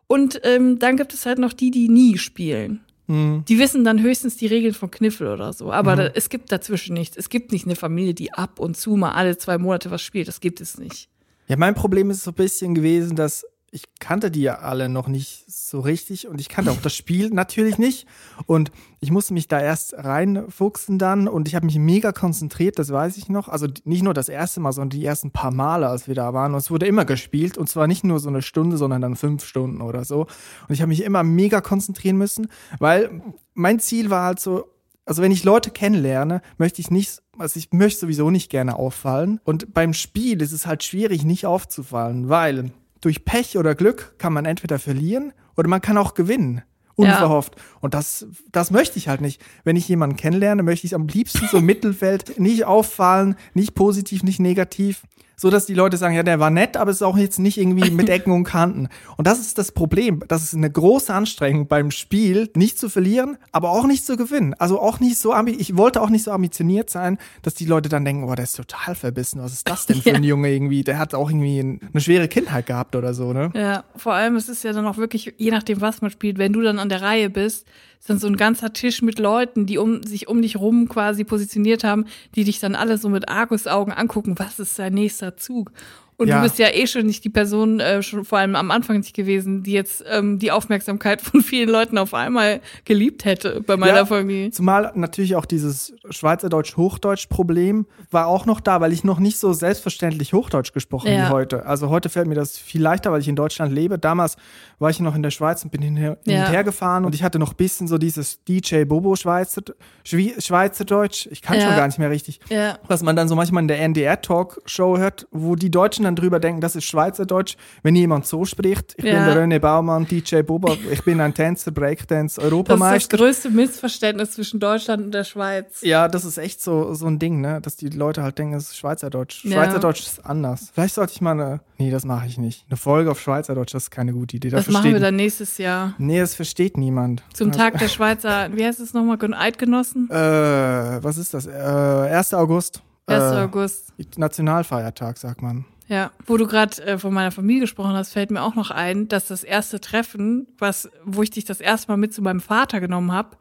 Und 0.07 0.41
ähm, 0.45 0.79
dann 0.79 0.97
gibt 0.97 1.15
es 1.15 1.27
halt 1.27 1.39
noch 1.39 1.53
die, 1.53 1.71
die 1.71 1.89
nie 1.89 2.19
spielen. 2.19 2.81
Mhm. 3.11 3.45
Die 3.49 3.59
wissen 3.59 3.83
dann 3.83 4.01
höchstens 4.01 4.37
die 4.37 4.47
Regeln 4.47 4.73
von 4.73 4.91
Kniffel 4.91 5.27
oder 5.27 5.53
so. 5.53 5.73
Aber 5.73 5.97
da, 5.97 6.07
es 6.15 6.29
gibt 6.29 6.53
dazwischen 6.53 6.95
nichts. 6.95 7.17
Es 7.17 7.29
gibt 7.29 7.51
nicht 7.51 7.67
eine 7.67 7.75
Familie, 7.75 8.15
die 8.15 8.33
ab 8.33 8.61
und 8.61 8.77
zu 8.77 8.95
mal 8.95 9.11
alle 9.11 9.37
zwei 9.37 9.59
Monate 9.59 9.91
was 9.91 10.01
spielt. 10.01 10.29
Das 10.29 10.41
gibt 10.41 10.61
es 10.61 10.79
nicht. 10.79 11.09
Ja, 11.49 11.57
mein 11.57 11.75
Problem 11.75 12.11
ist 12.11 12.23
so 12.23 12.31
ein 12.31 12.35
bisschen 12.35 12.73
gewesen, 12.73 13.17
dass 13.17 13.45
ich 13.73 13.85
kannte 14.01 14.31
die 14.31 14.43
ja 14.43 14.59
alle 14.59 14.89
noch 14.89 15.07
nicht 15.07 15.45
so 15.47 15.81
richtig 15.81 16.27
und 16.27 16.41
ich 16.41 16.49
kannte 16.49 16.73
auch 16.73 16.81
das 16.83 16.95
Spiel 16.95 17.31
natürlich 17.33 17.79
nicht 17.79 18.07
und 18.47 18.73
ich 19.01 19.11
musste 19.11 19.33
mich 19.33 19.47
da 19.47 19.61
erst 19.61 19.95
reinfuchsen 19.95 20.99
dann 20.99 21.29
und 21.29 21.47
ich 21.47 21.55
habe 21.55 21.67
mich 21.67 21.79
mega 21.79 22.13
konzentriert, 22.13 22.79
das 22.79 22.91
weiß 22.91 23.17
ich 23.17 23.29
noch. 23.29 23.49
Also 23.49 23.69
nicht 23.85 24.03
nur 24.03 24.13
das 24.13 24.29
erste 24.29 24.61
Mal, 24.61 24.73
sondern 24.73 24.99
die 24.99 25.05
ersten 25.05 25.31
paar 25.31 25.53
Male, 25.53 25.89
als 25.89 26.09
wir 26.09 26.15
da 26.15 26.35
waren. 26.35 26.53
Und 26.53 26.59
es 26.59 26.71
wurde 26.71 26.87
immer 26.87 27.05
gespielt 27.05 27.57
und 27.57 27.69
zwar 27.69 27.87
nicht 27.87 28.05
nur 28.05 28.19
so 28.19 28.29
eine 28.29 28.43
Stunde, 28.43 28.77
sondern 28.77 29.01
dann 29.01 29.17
fünf 29.17 29.45
Stunden 29.45 29.81
oder 29.81 30.05
so. 30.05 30.23
Und 30.69 30.75
ich 30.75 30.83
habe 30.83 30.89
mich 30.89 31.05
immer 31.05 31.23
mega 31.23 31.61
konzentrieren 31.61 32.19
müssen, 32.19 32.49
weil 32.79 33.23
mein 33.55 33.79
Ziel 33.79 34.11
war 34.11 34.25
halt 34.25 34.41
so, 34.41 34.65
also 35.07 35.23
wenn 35.23 35.33
ich 35.33 35.45
Leute 35.45 35.71
kennenlerne, 35.71 36.43
möchte 36.59 36.81
ich 36.81 36.91
nicht, 36.91 37.23
also 37.39 37.59
ich 37.59 37.73
möchte 37.73 38.01
sowieso 38.01 38.31
nicht 38.31 38.51
gerne 38.51 38.77
auffallen. 38.77 39.41
Und 39.45 39.73
beim 39.73 39.95
Spiel 39.95 40.43
ist 40.43 40.53
es 40.53 40.67
halt 40.67 40.83
schwierig, 40.83 41.25
nicht 41.25 41.47
aufzufallen, 41.47 42.29
weil 42.29 42.73
durch 43.01 43.25
Pech 43.25 43.57
oder 43.57 43.75
Glück 43.75 44.15
kann 44.19 44.33
man 44.33 44.45
entweder 44.45 44.79
verlieren 44.79 45.33
oder 45.57 45.69
man 45.69 45.81
kann 45.81 45.99
auch 45.99 46.15
gewinnen. 46.15 46.63
Unverhofft. 46.97 47.55
Und 47.81 47.95
das, 47.95 48.27
das 48.53 48.71
möchte 48.71 48.99
ich 48.99 49.09
halt 49.09 49.23
nicht. 49.23 49.41
Wenn 49.65 49.77
ich 49.77 49.89
jemanden 49.89 50.17
kennenlerne, 50.17 50.63
möchte 50.63 50.87
ich 50.87 50.95
am 50.95 51.07
liebsten 51.07 51.47
so 51.51 51.59
im 51.59 51.65
Mittelfeld 51.65 52.39
nicht 52.39 52.67
auffallen, 52.67 53.37
nicht 53.55 53.75
positiv, 53.75 54.23
nicht 54.23 54.39
negativ. 54.39 55.03
So 55.41 55.49
dass 55.49 55.65
die 55.65 55.73
Leute 55.73 55.97
sagen, 55.97 56.15
ja, 56.15 56.23
der 56.23 56.39
war 56.39 56.51
nett, 56.51 56.77
aber 56.77 56.91
es 56.91 56.99
ist 56.99 57.03
auch 57.03 57.17
jetzt 57.17 57.39
nicht 57.39 57.57
irgendwie 57.57 57.91
mit 57.91 58.09
Ecken 58.11 58.31
und 58.31 58.45
Kanten. 58.45 58.89
Und 59.17 59.27
das 59.27 59.41
ist 59.41 59.57
das 59.57 59.73
Problem. 59.73 60.23
Das 60.29 60.43
ist 60.43 60.55
eine 60.55 60.71
große 60.71 61.15
Anstrengung 61.15 61.67
beim 61.67 61.91
Spiel, 61.91 62.51
nicht 62.55 62.79
zu 62.79 62.91
verlieren, 62.91 63.39
aber 63.51 63.71
auch 63.71 63.87
nicht 63.87 64.05
zu 64.05 64.19
gewinnen. 64.19 64.53
Also 64.59 64.79
auch 64.79 65.01
nicht 65.01 65.17
so, 65.17 65.35
ich 65.47 65.79
wollte 65.79 66.03
auch 66.03 66.11
nicht 66.11 66.25
so 66.25 66.31
ambitioniert 66.33 66.91
sein, 66.91 67.17
dass 67.41 67.55
die 67.55 67.65
Leute 67.65 67.89
dann 67.89 68.05
denken, 68.05 68.25
oh, 68.25 68.35
der 68.35 68.45
ist 68.45 68.57
total 68.57 68.95
verbissen. 68.95 69.41
Was 69.43 69.55
ist 69.55 69.67
das 69.67 69.87
denn 69.87 69.97
für 70.03 70.15
ein 70.15 70.25
Junge 70.25 70.53
irgendwie? 70.53 70.85
Der 70.85 70.99
hat 70.99 71.15
auch 71.15 71.31
irgendwie 71.31 71.59
ein- 71.59 71.81
eine 71.91 72.03
schwere 72.03 72.29
Kindheit 72.29 72.67
gehabt 72.67 72.95
oder 72.95 73.15
so, 73.15 73.33
ne? 73.33 73.51
Ja, 73.55 73.85
vor 73.97 74.13
allem, 74.13 74.37
es 74.37 74.51
ist 74.51 74.63
ja 74.63 74.75
dann 74.75 74.87
auch 74.87 74.99
wirklich, 74.99 75.33
je 75.39 75.51
nachdem, 75.51 75.81
was 75.81 76.03
man 76.03 76.11
spielt, 76.11 76.37
wenn 76.37 76.53
du 76.53 76.61
dann 76.61 76.79
an 76.79 76.91
der 76.91 77.01
Reihe 77.01 77.31
bist, 77.31 77.67
ist 77.99 78.09
dann 78.09 78.19
so 78.19 78.27
ein 78.29 78.37
ganzer 78.37 78.73
Tisch 78.73 79.03
mit 79.03 79.19
Leuten, 79.19 79.67
die 79.67 79.77
um 79.77 80.03
sich 80.03 80.27
um 80.27 80.41
dich 80.41 80.57
rum 80.59 80.89
quasi 80.89 81.23
positioniert 81.25 81.85
haben, 81.85 82.07
die 82.35 82.45
dich 82.45 82.59
dann 82.59 82.75
alle 82.75 82.97
so 82.97 83.11
mit 83.11 83.29
Argusaugen 83.29 83.93
angucken, 83.93 84.37
was 84.39 84.59
ist 84.59 84.79
dein 84.79 84.95
nächster 84.95 85.30
Zug? 85.39 85.73
Und 86.21 86.29
Ja. 86.29 86.37
du 86.37 86.43
bist 86.43 86.59
ja 86.59 86.69
eh 86.71 86.87
schon 86.87 87.07
nicht 87.07 87.25
die 87.25 87.31
Person, 87.31 87.81
äh, 87.81 88.03
schon 88.03 88.27
vor 88.27 88.39
allem 88.39 88.55
am 88.55 88.71
Anfang 88.71 88.99
nicht 88.99 89.15
gewesen, 89.17 89.63
die 89.63 89.73
jetzt 89.73 90.05
ähm, 90.07 90.39
die 90.39 90.51
Aufmerksamkeit 90.53 91.23
von 91.23 91.41
vielen 91.41 91.71
Leuten 91.71 91.97
auf 91.97 92.13
einmal 92.13 92.61
geliebt 92.85 93.25
hätte 93.25 93.63
bei 93.63 93.79
meiner 93.79 93.97
Ja. 93.97 94.05
Familie. 94.07 94.51
Zumal 94.51 94.93
natürlich 94.95 95.35
auch 95.35 95.47
dieses 95.47 95.95
Schweizerdeutsch-Hochdeutsch-Problem 96.11 97.87
war 98.11 98.27
auch 98.27 98.45
noch 98.45 98.61
da, 98.61 98.81
weil 98.83 98.93
ich 98.93 99.03
noch 99.03 99.19
nicht 99.19 99.39
so 99.39 99.53
selbstverständlich 99.55 100.33
Hochdeutsch 100.35 100.73
gesprochen 100.73 101.11
Ja. 101.11 101.29
wie 101.29 101.33
heute. 101.33 101.65
Also 101.65 101.89
heute 101.89 102.09
fällt 102.11 102.27
mir 102.27 102.35
das 102.35 102.59
viel 102.59 102.83
leichter, 102.83 103.13
weil 103.13 103.21
ich 103.23 103.29
in 103.29 103.37
Deutschland 103.37 103.73
lebe. 103.73 103.99
Damals 103.99 104.37
war 104.79 104.91
ich 104.91 105.01
noch 105.01 105.15
in 105.15 105.23
der 105.23 105.31
Schweiz 105.31 105.63
und 105.65 105.71
bin 105.73 105.81
hin, 105.81 105.97
hin 105.97 106.17
Ja. 106.27 106.45
und 106.47 106.51
her 106.53 106.65
gefahren 106.65 107.05
und 107.07 107.15
ich 107.15 107.23
hatte 107.23 107.39
noch 107.39 107.53
ein 107.53 107.57
bisschen 107.57 107.89
so 107.89 107.97
dieses 107.99 108.45
DJ 108.45 108.85
Bobo 108.85 109.17
Schweizer, 109.17 109.63
Schweizerdeutsch. 110.05 111.29
Ich 111.31 111.43
kann 111.43 111.61
schon 111.61 111.71
gar 111.77 111.87
nicht 111.87 111.99
mehr 111.99 112.11
richtig. 112.11 112.41
Ja. 112.49 112.79
Was 112.89 113.03
man 113.03 113.17
dann 113.17 113.29
so 113.29 113.37
manchmal 113.37 113.63
in 113.63 113.69
der 113.69 113.81
NDR-Talkshow 113.81 114.99
hört, 114.99 115.27
wo 115.31 115.57
die 115.57 115.71
Deutschen 115.71 116.05
dann 116.11 116.17
drüber 116.17 116.41
denken, 116.41 116.61
das 116.61 116.77
ist 116.77 116.85
Schweizerdeutsch, 116.85 117.57
wenn 117.83 117.95
jemand 117.97 118.27
so 118.27 118.45
spricht. 118.45 118.95
Ich 118.97 119.05
bin 119.05 119.15
Ja. 119.15 119.33
der 119.33 119.45
René 119.45 119.59
Baumann, 119.59 120.07
DJ 120.07 120.43
Bobo, 120.43 120.77
ich 120.91 121.03
bin 121.05 121.21
ein 121.21 121.35
Tänzer, 121.35 121.71
Breakdance, 121.71 122.37
Das 122.37 122.45
ist 122.45 122.51
das 122.51 122.53
Europameister. 122.53 123.17
größte 123.17 123.51
Missverständnis 123.51 124.33
zwischen 124.33 124.61
Deutschland 124.61 125.05
und 125.05 125.13
der 125.15 125.25
Schweiz. 125.25 125.81
Ja, 125.83 126.09
das 126.09 126.25
ist 126.25 126.39
echt 126.39 126.61
so, 126.63 126.95
so 126.95 127.07
ein 127.07 127.19
Ding, 127.19 127.41
ne? 127.41 127.61
Dass 127.61 127.77
die 127.77 127.89
Leute 127.89 128.23
halt 128.23 128.39
denken, 128.39 128.55
es 128.55 128.65
ist 128.71 128.77
Schweizerdeutsch. 128.77 129.45
Ja. 129.45 129.53
Schweizerdeutsch 129.53 130.01
ist 130.03 130.27
anders. 130.27 130.71
Vielleicht 130.75 130.95
sollte 130.95 131.13
ich 131.13 131.21
mal 131.21 131.33
eine. 131.33 131.61
Nee, 131.79 131.91
das 131.91 132.05
mache 132.05 132.27
ich 132.27 132.37
nicht. 132.39 132.67
Eine 132.69 132.77
Folge 132.77 133.11
auf 133.11 133.21
Schweizerdeutsch, 133.21 133.75
das 133.75 133.85
ist 133.85 133.91
keine 133.91 134.13
gute 134.13 134.37
Idee. 134.37 134.51
Das 134.51 134.67
das 134.67 134.73
machen 134.73 134.93
wir 134.93 135.01
dann 135.01 135.17
nächstes 135.17 135.59
Jahr. 135.59 135.95
Nee, 135.99 136.21
das 136.21 136.35
versteht 136.35 136.77
niemand. 136.77 137.23
Zum 137.33 137.53
Tag 137.53 137.79
der 137.79 137.89
Schweizer, 137.89 138.49
wie 138.55 138.65
heißt 138.65 138.81
es 138.81 138.93
nochmal, 138.95 139.19
Eidgenossen? 139.35 140.09
Äh, 140.11 140.15
was 140.15 141.17
ist 141.19 141.35
das? 141.35 141.47
Äh, 141.47 141.51
1. 141.51 142.35
August. 142.35 142.83
1. 143.07 143.23
Äh, 143.23 143.37
August. 143.39 143.93
Nationalfeiertag, 144.17 145.19
sagt 145.19 145.43
man. 145.43 145.65
Ja, 145.91 146.13
wo 146.25 146.37
du 146.37 146.47
gerade 146.47 146.81
äh, 146.85 146.99
von 146.99 147.13
meiner 147.13 147.33
Familie 147.33 147.63
gesprochen 147.63 147.95
hast, 147.95 148.13
fällt 148.13 148.31
mir 148.31 148.43
auch 148.43 148.55
noch 148.55 148.71
ein, 148.71 149.09
dass 149.09 149.27
das 149.27 149.43
erste 149.43 149.81
Treffen, 149.81 150.47
was, 150.57 150.89
wo 151.05 151.25
ich 151.25 151.31
dich 151.31 151.45
das 151.45 151.61
erste 151.61 151.91
Mal 151.91 151.97
mit 151.97 152.15
zu 152.15 152.23
meinem 152.23 152.41
Vater 152.41 152.79
genommen 152.79 153.11
habe, 153.11 153.37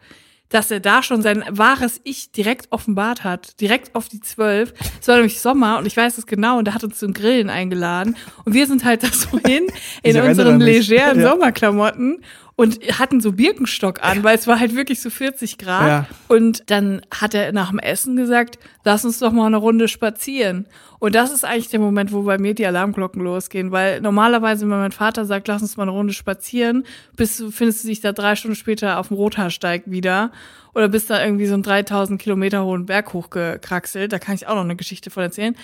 dass 0.49 0.71
er 0.71 0.79
da 0.79 1.03
schon 1.03 1.21
sein 1.21 1.43
wahres 1.47 2.01
Ich 2.03 2.31
direkt 2.31 2.71
offenbart 2.71 3.23
hat, 3.23 3.61
direkt 3.61 3.93
auf 3.93 4.09
die 4.09 4.19
zwölf. 4.19 4.73
Es 4.99 5.07
war 5.07 5.17
nämlich 5.17 5.41
Sommer 5.41 5.77
und 5.77 5.85
ich 5.85 5.95
weiß 5.95 6.17
es 6.17 6.25
genau 6.25 6.57
und 6.57 6.67
er 6.67 6.73
hat 6.73 6.83
uns 6.83 6.97
zum 6.97 7.13
Grillen 7.13 7.51
eingeladen 7.51 8.15
und 8.45 8.55
wir 8.55 8.65
sind 8.65 8.83
halt 8.83 9.03
da 9.03 9.09
so 9.09 9.37
hin 9.45 9.67
in 10.01 10.19
unseren 10.19 10.59
legeren 10.59 11.19
Ja. 11.19 11.29
Sommerklamotten 11.29 12.23
und 12.59 12.77
hatten 12.99 13.21
so 13.21 13.31
Birkenstock 13.31 14.03
an, 14.03 14.21
weil 14.21 14.35
es 14.35 14.45
war 14.45 14.59
halt 14.59 14.75
wirklich 14.75 14.99
so 14.99 15.09
40 15.09 15.57
Grad. 15.57 15.87
Ja. 15.87 16.07
Und 16.27 16.69
dann 16.69 16.99
hat 17.09 17.33
er 17.33 17.53
nach 17.53 17.69
dem 17.69 17.79
Essen 17.79 18.17
gesagt, 18.17 18.59
lass 18.83 19.05
uns 19.05 19.17
doch 19.19 19.31
mal 19.31 19.45
eine 19.45 19.55
Runde 19.55 19.87
spazieren. 19.87 20.67
Und 20.99 21.15
das 21.15 21.31
ist 21.31 21.45
eigentlich 21.45 21.69
der 21.69 21.79
Moment, 21.79 22.11
wo 22.11 22.23
bei 22.23 22.37
mir 22.37 22.53
die 22.53 22.65
Alarmglocken 22.65 23.23
losgehen, 23.23 23.71
weil 23.71 24.01
normalerweise, 24.01 24.69
wenn 24.69 24.77
mein 24.77 24.91
Vater 24.91 25.23
sagt, 25.23 25.47
lass 25.47 25.61
uns 25.61 25.77
mal 25.77 25.83
eine 25.83 25.93
Runde 25.93 26.11
spazieren, 26.11 26.83
bist 27.15 27.39
du, 27.39 27.49
findest 27.49 27.85
du 27.85 27.87
dich 27.87 28.01
da 28.01 28.11
drei 28.11 28.35
Stunden 28.35 28.57
später 28.57 28.99
auf 28.99 29.07
dem 29.07 29.15
Rothaarsteig 29.15 29.83
wieder 29.85 30.33
oder 30.75 30.89
bist 30.89 31.09
da 31.09 31.23
irgendwie 31.23 31.45
so 31.45 31.53
einen 31.53 31.63
3000 31.63 32.21
Kilometer 32.21 32.65
hohen 32.65 32.87
Berg 32.87 33.13
hochgekraxelt. 33.13 34.11
Da 34.11 34.19
kann 34.19 34.35
ich 34.35 34.47
auch 34.47 34.55
noch 34.55 34.65
eine 34.65 34.75
Geschichte 34.75 35.11
von 35.11 35.23
erzählen. 35.23 35.55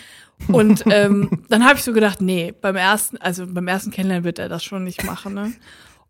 Und 0.48 0.86
ähm, 0.90 1.44
dann 1.50 1.66
habe 1.66 1.76
ich 1.76 1.84
so 1.84 1.92
gedacht, 1.92 2.22
nee, 2.22 2.54
beim 2.62 2.78
ersten, 2.78 3.18
also 3.18 3.46
beim 3.46 3.68
ersten 3.68 3.92
Kennenlernen 3.92 4.24
wird 4.24 4.40
er 4.40 4.48
das 4.48 4.64
schon 4.64 4.86
nicht 4.86 5.04
machen, 5.04 5.34
ne? 5.34 5.52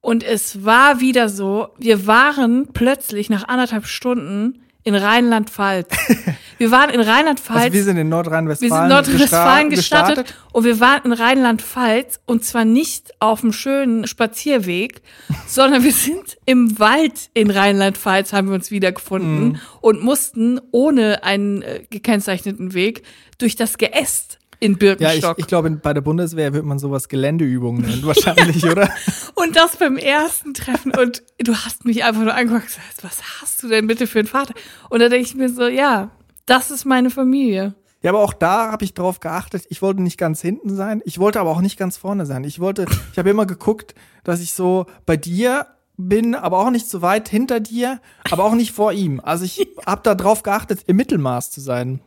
Und 0.05 0.21
es 0.23 0.63
war 0.63 0.99
wieder 0.99 1.29
so, 1.29 1.69
wir 1.79 2.05
waren 2.05 2.67
plötzlich 2.73 3.31
nach 3.31 3.47
anderthalb 3.47 3.87
Stunden 3.87 4.59
in 4.83 4.93
Rheinland-Pfalz. 4.93 5.87
Wir 6.59 6.69
waren 6.69 6.91
in 6.91 7.01
Rheinland-Pfalz. 7.01 7.59
Also 7.63 7.73
wir 7.73 7.83
sind 7.83 7.97
in 7.97 8.05
Wir 8.07 8.11
Nordrhein-Westfalen 8.11 8.71
sind 8.71 8.83
in 8.83 8.89
Nordrhein-Westfalen 8.89 9.69
gestartet, 9.71 10.35
und 10.53 10.63
wir 10.63 10.79
waren 10.79 11.01
in 11.05 11.11
Rheinland-Pfalz 11.11 12.19
und 12.27 12.45
zwar 12.45 12.63
nicht 12.65 13.13
auf 13.19 13.41
einem 13.41 13.51
schönen 13.51 14.05
Spazierweg, 14.05 15.01
sondern 15.47 15.83
wir 15.83 15.91
sind 15.91 16.37
im 16.45 16.77
Wald 16.77 17.29
in 17.33 17.49
Rheinland-Pfalz 17.49 18.31
haben 18.31 18.47
wir 18.49 18.53
uns 18.55 18.69
wiedergefunden 18.69 19.45
Mhm. 19.53 19.59
und 19.81 20.03
mussten 20.03 20.61
ohne 20.71 21.23
einen 21.23 21.63
äh, 21.63 21.81
gekennzeichneten 21.89 22.75
Weg 22.75 23.01
durch 23.39 23.55
das 23.55 23.79
Geäst 23.79 24.37
in 24.59 24.71
Ja, 24.71 24.75
ich, 24.75 24.79
Birkenstock. 24.97 25.39
ich 25.39 25.47
glaube, 25.47 25.69
bei 25.71 25.93
der 25.93 26.01
Bundeswehr 26.01 26.53
wird 26.53 26.65
man 26.65 26.79
sowas 26.79 27.07
Geländeübungen 27.09 27.81
nennen, 27.83 28.05
wahrscheinlich, 28.05 28.63
oder? 28.69 28.89
und 29.35 29.55
das 29.55 29.77
beim 29.77 29.97
ersten 29.97 30.53
Treffen 30.53 30.91
und 30.95 31.23
du 31.39 31.55
hast 31.55 31.85
mich 31.85 32.03
einfach 32.03 32.21
nur 32.23 32.33
angeguckt 32.33 32.63
und 32.63 32.67
gesagt, 32.67 33.03
was 33.03 33.41
hast 33.41 33.61
du 33.63 33.67
denn 33.67 33.87
bitte 33.87 34.07
für 34.07 34.19
einen 34.19 34.27
Vater? 34.27 34.53
Und 34.89 34.99
da 34.99 35.09
denke 35.09 35.25
ich 35.27 35.35
mir 35.35 35.49
so, 35.49 35.67
ja, 35.67 36.11
das 36.45 36.71
ist 36.71 36.85
meine 36.85 37.09
Familie. 37.09 37.75
Ja, 38.01 38.11
aber 38.11 38.19
auch 38.21 38.33
da 38.33 38.71
habe 38.71 38.85
ich 38.85 38.93
drauf 38.93 39.19
geachtet. 39.19 39.63
Ich 39.69 39.81
wollte 39.81 40.03
nicht 40.03 40.19
ganz 40.19 40.39
hinten 40.39 40.75
sein. 40.75 41.01
Ich 41.05 41.17
wollte 41.17 41.39
aber 41.39 41.49
auch 41.49 41.61
nicht 41.61 41.75
ganz 41.77 41.97
vorne 41.97 42.27
sein. 42.27 42.43
Ich 42.43 42.59
wollte, 42.59 42.85
ich 43.11 43.17
habe 43.17 43.31
immer 43.31 43.47
geguckt, 43.47 43.95
dass 44.23 44.41
ich 44.41 44.53
so 44.53 44.85
bei 45.07 45.17
dir 45.17 45.65
bin, 45.97 46.35
aber 46.35 46.59
auch 46.59 46.69
nicht 46.69 46.89
so 46.89 47.01
weit 47.01 47.29
hinter 47.29 47.59
dir, 47.59 47.99
aber 48.29 48.43
auch 48.43 48.55
nicht 48.55 48.71
vor 48.71 48.93
ihm. 48.93 49.19
Also 49.23 49.45
ich 49.45 49.67
habe 49.85 50.01
da 50.03 50.15
drauf 50.15 50.43
geachtet, 50.43 50.81
im 50.87 50.97
Mittelmaß 50.97 51.51
zu 51.51 51.61
sein. 51.61 52.01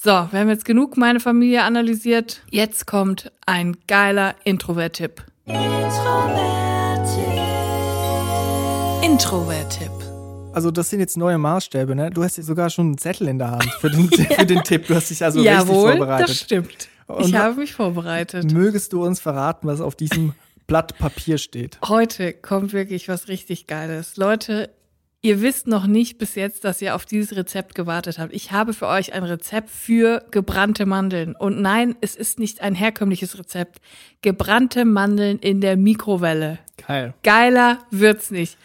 So, 0.00 0.10
wir 0.10 0.40
haben 0.40 0.48
jetzt 0.48 0.64
genug 0.64 0.96
meine 0.96 1.20
Familie 1.20 1.62
analysiert. 1.62 2.42
Jetzt 2.50 2.86
kommt 2.86 3.30
ein 3.46 3.76
geiler 3.86 4.34
Introvert-Tipp. 4.44 5.24
Introvert-Tipp. 9.02 9.90
Also 10.52 10.70
das 10.70 10.90
sind 10.90 11.00
jetzt 11.00 11.16
neue 11.16 11.38
Maßstäbe, 11.38 11.94
ne? 11.94 12.10
Du 12.10 12.22
hast 12.22 12.36
jetzt 12.36 12.46
sogar 12.46 12.68
schon 12.68 12.86
einen 12.86 12.98
Zettel 12.98 13.28
in 13.28 13.38
der 13.38 13.52
Hand 13.52 13.70
für 13.80 13.90
den, 13.90 14.08
für 14.38 14.46
den 14.46 14.62
Tipp. 14.62 14.86
Du 14.86 14.94
hast 14.94 15.10
dich 15.10 15.24
also 15.24 15.40
richtig 15.40 15.56
Jawohl, 15.56 15.90
das 15.90 15.96
vorbereitet. 15.98 16.36
stimmt. 16.36 16.88
Und 17.06 17.28
ich 17.28 17.34
habe 17.34 17.56
mich 17.56 17.74
vorbereitet. 17.74 18.52
Mögest 18.52 18.92
du 18.92 19.04
uns 19.04 19.20
verraten, 19.20 19.66
was 19.66 19.80
auf 19.80 19.94
diesem 19.94 20.34
Blatt 20.66 20.98
Papier 20.98 21.38
steht? 21.38 21.78
Heute 21.86 22.32
kommt 22.32 22.72
wirklich 22.72 23.08
was 23.08 23.28
richtig 23.28 23.66
Geiles. 23.66 24.16
Leute, 24.16 24.70
ihr 25.22 25.40
wisst 25.40 25.66
noch 25.66 25.86
nicht 25.86 26.18
bis 26.18 26.34
jetzt, 26.34 26.64
dass 26.64 26.82
ihr 26.82 26.94
auf 26.94 27.06
dieses 27.06 27.36
Rezept 27.36 27.74
gewartet 27.74 28.18
habt. 28.18 28.32
Ich 28.32 28.52
habe 28.52 28.72
für 28.72 28.88
euch 28.88 29.12
ein 29.12 29.24
Rezept 29.24 29.70
für 29.70 30.24
gebrannte 30.30 30.84
Mandeln. 30.86 31.34
Und 31.34 31.60
nein, 31.60 31.94
es 32.00 32.16
ist 32.16 32.38
nicht 32.38 32.60
ein 32.60 32.74
herkömmliches 32.74 33.38
Rezept. 33.38 33.80
Gebrannte 34.20 34.84
Mandeln 34.84 35.38
in 35.38 35.60
der 35.60 35.76
Mikrowelle. 35.76 36.58
Geil. 36.86 37.14
Geiler 37.22 37.78
wird's 37.90 38.30
nicht. 38.30 38.58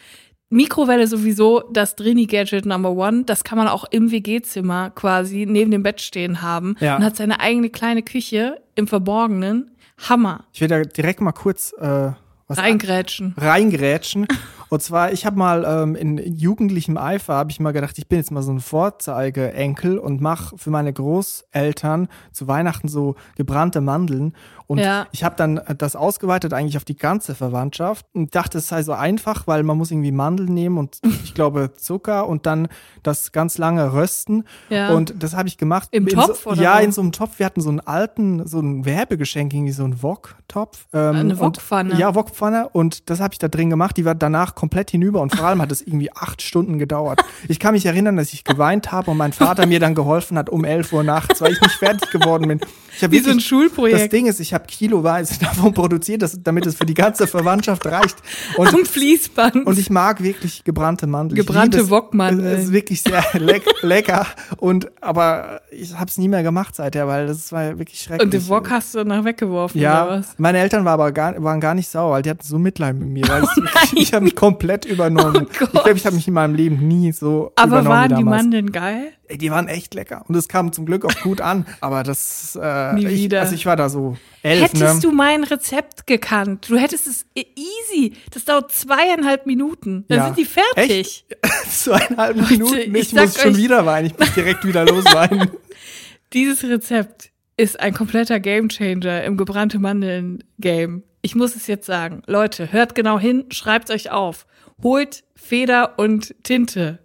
Mikrowelle 0.50 1.06
sowieso 1.06 1.62
das 1.72 1.94
Drini-Gadget 1.94 2.64
Number 2.64 2.92
One. 2.92 3.24
Das 3.24 3.44
kann 3.44 3.58
man 3.58 3.68
auch 3.68 3.84
im 3.90 4.10
WG-Zimmer 4.10 4.90
quasi 4.90 5.44
neben 5.46 5.70
dem 5.70 5.82
Bett 5.82 6.00
stehen 6.00 6.40
haben. 6.40 6.74
Ja. 6.80 6.96
Und 6.96 7.04
hat 7.04 7.16
seine 7.16 7.40
eigene 7.40 7.68
kleine 7.68 8.02
Küche 8.02 8.62
im 8.74 8.86
Verborgenen. 8.86 9.70
Hammer. 9.98 10.44
Ich 10.52 10.60
will 10.60 10.68
da 10.68 10.82
direkt 10.82 11.20
mal 11.20 11.32
kurz 11.32 11.72
äh, 11.78 12.12
was 12.46 12.58
Reingrätschen. 12.58 13.34
reingrätschen. 13.36 14.26
Und 14.70 14.82
zwar, 14.82 15.12
ich 15.12 15.24
habe 15.24 15.38
mal 15.38 15.64
ähm, 15.66 15.94
in 15.94 16.18
jugendlichem 16.18 16.98
Eifer, 16.98 17.34
habe 17.34 17.50
ich 17.50 17.58
mal 17.58 17.72
gedacht, 17.72 17.96
ich 17.96 18.06
bin 18.06 18.18
jetzt 18.18 18.30
mal 18.30 18.42
so 18.42 18.52
ein 18.52 18.60
Vorzeige-Enkel 18.60 19.98
und 19.98 20.20
mache 20.20 20.58
für 20.58 20.70
meine 20.70 20.92
Großeltern 20.92 22.08
zu 22.32 22.48
Weihnachten 22.48 22.88
so 22.88 23.14
gebrannte 23.36 23.80
Mandeln. 23.80 24.34
Und 24.68 24.78
Ja. 24.78 25.06
ich 25.12 25.24
habe 25.24 25.34
dann 25.36 25.56
äh, 25.58 25.74
das 25.74 25.96
ausgeweitet 25.96 26.52
eigentlich 26.52 26.76
auf 26.76 26.84
die 26.84 26.96
ganze 26.96 27.34
Verwandtschaft 27.34 28.04
und 28.12 28.34
dachte, 28.34 28.58
es 28.58 28.68
sei 28.68 28.82
so 28.82 28.92
einfach, 28.92 29.46
weil 29.46 29.62
man 29.64 29.76
muss 29.78 29.90
irgendwie 29.90 30.12
Mandeln 30.12 30.52
nehmen 30.54 30.78
und 30.78 30.98
ich 31.24 31.34
glaube 31.34 31.72
Zucker 31.74 32.28
und 32.28 32.46
dann 32.46 32.68
das 33.02 33.32
ganz 33.32 33.56
lange 33.58 33.94
rösten. 33.94 34.44
Ja. 34.68 34.90
Und 34.92 35.14
das 35.22 35.34
habe 35.34 35.48
ich 35.48 35.56
gemacht. 35.58 35.88
Im 35.92 36.06
Topf 36.06 36.44
so, 36.44 36.50
oder 36.50 36.62
Ja, 36.62 36.78
wo? 36.78 36.84
in 36.84 36.92
so 36.92 37.00
einem 37.00 37.12
Topf. 37.12 37.38
Wir 37.38 37.46
hatten 37.46 37.62
so 37.62 37.70
einen 37.70 37.80
alten, 37.80 38.46
so 38.46 38.60
ein 38.60 38.84
Werbegeschenk, 38.84 39.52
irgendwie 39.54 39.72
so 39.72 39.84
einen 39.84 40.02
Wok-Topf. 40.02 40.86
Ähm, 40.92 41.16
Eine 41.16 41.40
Wokpfanne. 41.40 41.94
Ja, 41.98 42.14
Wokpfanne. 42.14 42.68
Und 42.68 43.08
das 43.08 43.20
habe 43.20 43.32
ich 43.32 43.38
da 43.38 43.48
drin 43.48 43.70
gemacht. 43.70 43.96
Die 43.96 44.04
war 44.04 44.14
danach 44.14 44.54
komplett 44.54 44.90
hinüber 44.90 45.22
und 45.22 45.34
vor 45.34 45.46
allem 45.46 45.62
hat 45.62 45.72
es 45.72 45.80
irgendwie 45.80 46.12
acht 46.14 46.42
Stunden 46.42 46.78
gedauert. 46.78 47.20
Ich 47.50 47.58
kann 47.60 47.72
mich 47.72 47.86
erinnern, 47.86 48.16
dass 48.16 48.32
ich 48.34 48.44
geweint 48.44 48.92
habe 48.92 49.10
und 49.12 49.16
mein 49.16 49.32
Vater 49.32 49.64
mir 49.66 49.80
dann 49.80 49.94
geholfen 49.94 50.36
hat 50.36 50.50
um 50.50 50.64
11 50.64 50.92
Uhr 50.92 51.02
nachts, 51.04 51.40
weil 51.40 51.52
ich 51.52 51.60
nicht 51.62 51.76
fertig 51.76 52.10
geworden 52.10 52.48
bin. 52.48 52.60
Ich 53.00 53.10
Wie 53.10 53.18
so 53.20 53.30
ein 53.30 53.36
wirklich- 53.36 53.46
Schulprojekt. 53.46 54.00
Das 54.00 54.08
Ding 54.10 54.26
ist, 54.26 54.40
ich 54.40 54.52
habe 54.52 54.57
kiloweise 54.66 55.38
davon 55.40 55.72
produziert, 55.74 56.22
dass, 56.22 56.42
damit 56.42 56.66
es 56.66 56.74
für 56.76 56.86
die 56.86 56.94
ganze 56.94 57.26
Verwandtschaft 57.28 57.86
reicht. 57.86 58.16
Und, 58.56 58.68
Am 58.74 58.84
Fließband. 58.84 59.66
und 59.66 59.78
ich 59.78 59.90
mag 59.90 60.22
wirklich 60.22 60.64
gebrannte 60.64 61.06
Mandeln. 61.06 61.38
Ich 61.40 61.46
Gebrannte. 61.46 61.88
Wokmandeln. 61.90 62.46
Es 62.52 62.64
ist 62.64 62.72
wirklich 62.72 63.02
sehr 63.02 63.22
leck, 63.34 63.62
lecker. 63.82 64.26
Und 64.56 64.90
aber 65.00 65.60
ich 65.70 65.94
habe 65.94 66.06
es 66.10 66.18
nie 66.18 66.28
mehr 66.28 66.42
gemacht 66.42 66.74
seither, 66.74 67.06
weil 67.06 67.26
das 67.26 67.52
war 67.52 67.78
wirklich 67.78 68.00
schrecklich. 68.00 68.24
Und 68.24 68.32
den 68.34 68.48
Wok 68.48 68.70
hast 68.70 68.94
du 68.94 68.98
danach 68.98 69.24
weggeworfen, 69.24 69.80
Ja, 69.80 70.04
oder 70.06 70.18
was? 70.18 70.34
meine 70.38 70.58
Eltern 70.58 70.84
waren 70.84 70.94
aber 70.94 71.12
gar, 71.12 71.42
waren 71.42 71.60
gar 71.60 71.74
nicht 71.74 71.88
sauer, 71.88 72.12
weil 72.12 72.22
die 72.22 72.30
hatten 72.30 72.42
so 72.44 72.58
Mitleid 72.58 72.96
mit 72.96 73.08
mir. 73.08 73.28
Weil 73.28 73.42
es- 73.44 73.60
ich 73.94 74.12
habe 74.12 74.24
mich 74.24 74.34
komplät 74.34 74.84
übernommen. 74.84 75.46
Oh 75.48 75.64
ich 75.64 75.70
glaube, 75.70 75.92
ich 75.92 76.06
habe 76.06 76.16
mich 76.16 76.26
in 76.28 76.34
meinem 76.34 76.54
Leben 76.54 76.86
nie 76.88 77.12
so 77.12 77.52
Aber 77.56 77.80
übernommen 77.80 77.88
waren 77.88 78.04
wie 78.10 78.14
die 78.16 78.24
damals. 78.24 78.42
Mandeln 78.42 78.72
geil? 78.72 79.12
Ey, 79.28 79.38
die 79.38 79.50
waren 79.50 79.68
echt 79.68 79.94
lecker. 79.94 80.24
Und 80.26 80.34
es 80.36 80.48
kam 80.48 80.72
zum 80.72 80.86
Glück 80.86 81.04
auch 81.04 81.20
gut 81.22 81.40
an. 81.40 81.66
Aber 81.80 82.02
das, 82.02 82.58
äh, 82.60 82.94
Nie 82.94 83.06
ich, 83.06 83.12
wieder. 83.24 83.40
also 83.42 83.54
ich 83.54 83.66
war 83.66 83.76
da 83.76 83.88
so 83.88 84.16
elf, 84.42 84.62
Hättest 84.72 84.82
ne? 84.82 84.98
du 85.02 85.12
mein 85.12 85.44
Rezept 85.44 86.06
gekannt, 86.06 86.66
du 86.70 86.76
hättest 86.78 87.06
es 87.06 87.26
e- 87.34 87.44
easy. 87.54 88.14
Das 88.32 88.44
dauert 88.46 88.72
zweieinhalb 88.72 89.44
Minuten. 89.46 90.04
Dann 90.08 90.18
Ja. 90.18 90.24
sind 90.26 90.38
die 90.38 90.44
fertig. 90.46 91.26
Zweieinhalb 91.70 92.36
Leute, 92.36 92.50
Minuten. 92.52 92.94
ich 92.94 93.08
Ich, 93.08 93.12
muss 93.14 93.40
schon 93.40 93.56
wieder 93.56 93.84
weinen. 93.86 94.06
Ich 94.06 94.18
muss 94.18 94.32
direkt 94.34 94.64
wieder 94.64 94.84
losweinen. 94.86 95.50
Dieses 96.32 96.62
Rezept 96.64 97.30
ist 97.56 97.80
ein 97.80 97.94
kompletter 97.94 98.40
Gamechanger 98.40 99.24
im 99.24 99.36
gebrannte 99.36 99.78
Mandeln 99.78 100.44
Game. 100.58 101.02
Ich 101.22 101.34
muss 101.34 101.56
es 101.56 101.66
jetzt 101.66 101.86
sagen. 101.86 102.22
Leute, 102.26 102.72
hört 102.72 102.94
genau 102.94 103.18
hin, 103.18 103.46
schreibt 103.50 103.90
euch 103.90 104.10
auf. 104.10 104.46
Holt 104.82 105.24
Feder 105.34 105.98
und 105.98 106.34
Tinte. 106.44 107.00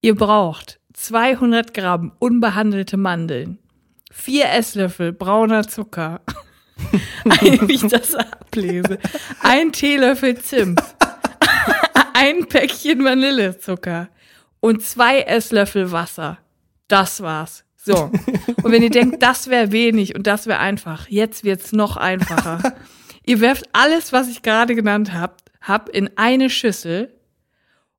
Ihr 0.00 0.14
braucht 0.14 0.78
200 0.96 1.74
Gramm 1.74 2.12
unbehandelte 2.18 2.96
Mandeln, 2.96 3.58
vier 4.10 4.50
Esslöffel 4.50 5.12
brauner 5.12 5.68
Zucker, 5.68 6.22
ein, 7.24 7.68
wie 7.68 7.74
ich 7.74 7.86
das 7.86 8.14
ablese, 8.14 8.98
ein 9.40 9.72
Teelöffel 9.72 10.38
Zimt, 10.38 10.80
ein 12.14 12.46
Päckchen 12.46 13.04
Vanillezucker 13.04 14.08
und 14.60 14.82
zwei 14.82 15.20
Esslöffel 15.20 15.92
Wasser. 15.92 16.38
Das 16.88 17.20
war's. 17.20 17.64
So. 17.76 18.10
Und 18.62 18.72
wenn 18.72 18.82
ihr 18.82 18.90
denkt, 18.90 19.22
das 19.22 19.48
wäre 19.48 19.70
wenig 19.70 20.16
und 20.16 20.26
das 20.26 20.46
wäre 20.46 20.58
einfach, 20.58 21.08
jetzt 21.08 21.44
wird's 21.44 21.72
noch 21.72 21.96
einfacher. 21.96 22.74
ihr 23.24 23.40
werft 23.40 23.68
alles, 23.72 24.12
was 24.12 24.28
ich 24.28 24.42
gerade 24.42 24.74
genannt 24.74 25.12
hab, 25.12 25.42
hab 25.60 25.88
in 25.90 26.10
eine 26.16 26.50
Schüssel 26.50 27.15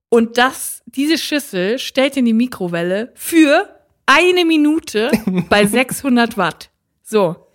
und 0.09 0.37
das, 0.37 0.83
diese 0.85 1.17
Schüssel 1.17 1.79
stellt 1.79 2.15
ihr 2.15 2.19
in 2.19 2.25
die 2.25 2.33
Mikrowelle 2.33 3.11
für 3.15 3.67
eine 4.05 4.45
Minute 4.45 5.11
bei 5.49 5.65
600 5.65 6.37
Watt. 6.37 6.69
So. 7.03 7.47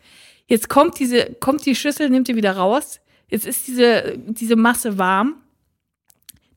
Jetzt 0.46 0.68
kommt 0.68 0.98
diese, 0.98 1.34
kommt 1.40 1.64
die 1.64 1.74
Schüssel, 1.74 2.10
nimmt 2.10 2.28
ihr 2.28 2.36
wieder 2.36 2.56
raus. 2.56 3.00
Jetzt 3.28 3.46
ist 3.46 3.66
diese, 3.66 4.18
diese 4.18 4.56
Masse 4.56 4.98
warm. 4.98 5.36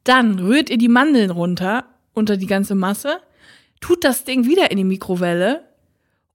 Dann 0.04 0.38
rührt 0.40 0.70
ihr 0.70 0.78
die 0.78 0.90
Mandeln 0.90 1.32
runter 1.32 1.86
unter 2.14 2.38
die 2.38 2.48
ganze 2.48 2.76
Masse, 2.76 3.22
tut 3.82 4.04
das 4.04 4.24
Ding 4.24 4.46
wieder 4.46 4.72
in 4.72 4.78
die 4.78 4.84
Mikrowelle 4.84 5.64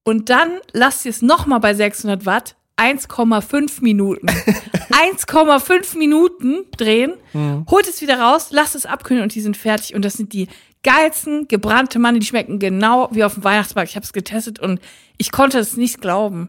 und 0.04 0.28
dann 0.28 0.60
lasst 0.72 1.04
ihr 1.04 1.10
es 1.10 1.22
nochmal 1.22 1.60
bei 1.60 1.74
600 1.74 2.26
Watt 2.26 2.56
1,5 2.80 3.82
Minuten. 3.82 4.26
1,5 4.90 5.98
Minuten 5.98 6.64
drehen, 6.76 7.12
holt 7.70 7.88
es 7.88 8.00
wieder 8.00 8.18
raus, 8.18 8.48
lasst 8.50 8.74
es 8.74 8.86
abkühlen 8.86 9.22
und 9.22 9.34
die 9.34 9.40
sind 9.40 9.56
fertig. 9.56 9.94
Und 9.94 10.04
das 10.04 10.14
sind 10.14 10.32
die 10.32 10.48
geilsten 10.82 11.46
gebrannte 11.46 11.98
Mandeln, 11.98 12.20
die 12.20 12.26
schmecken 12.26 12.58
genau 12.58 13.08
wie 13.12 13.24
auf 13.24 13.34
dem 13.34 13.44
Weihnachtsmarkt. 13.44 13.90
Ich 13.90 13.96
habe 13.96 14.04
es 14.04 14.12
getestet 14.12 14.58
und 14.58 14.80
ich 15.18 15.30
konnte 15.30 15.58
es 15.58 15.76
nicht 15.76 16.00
glauben. 16.00 16.48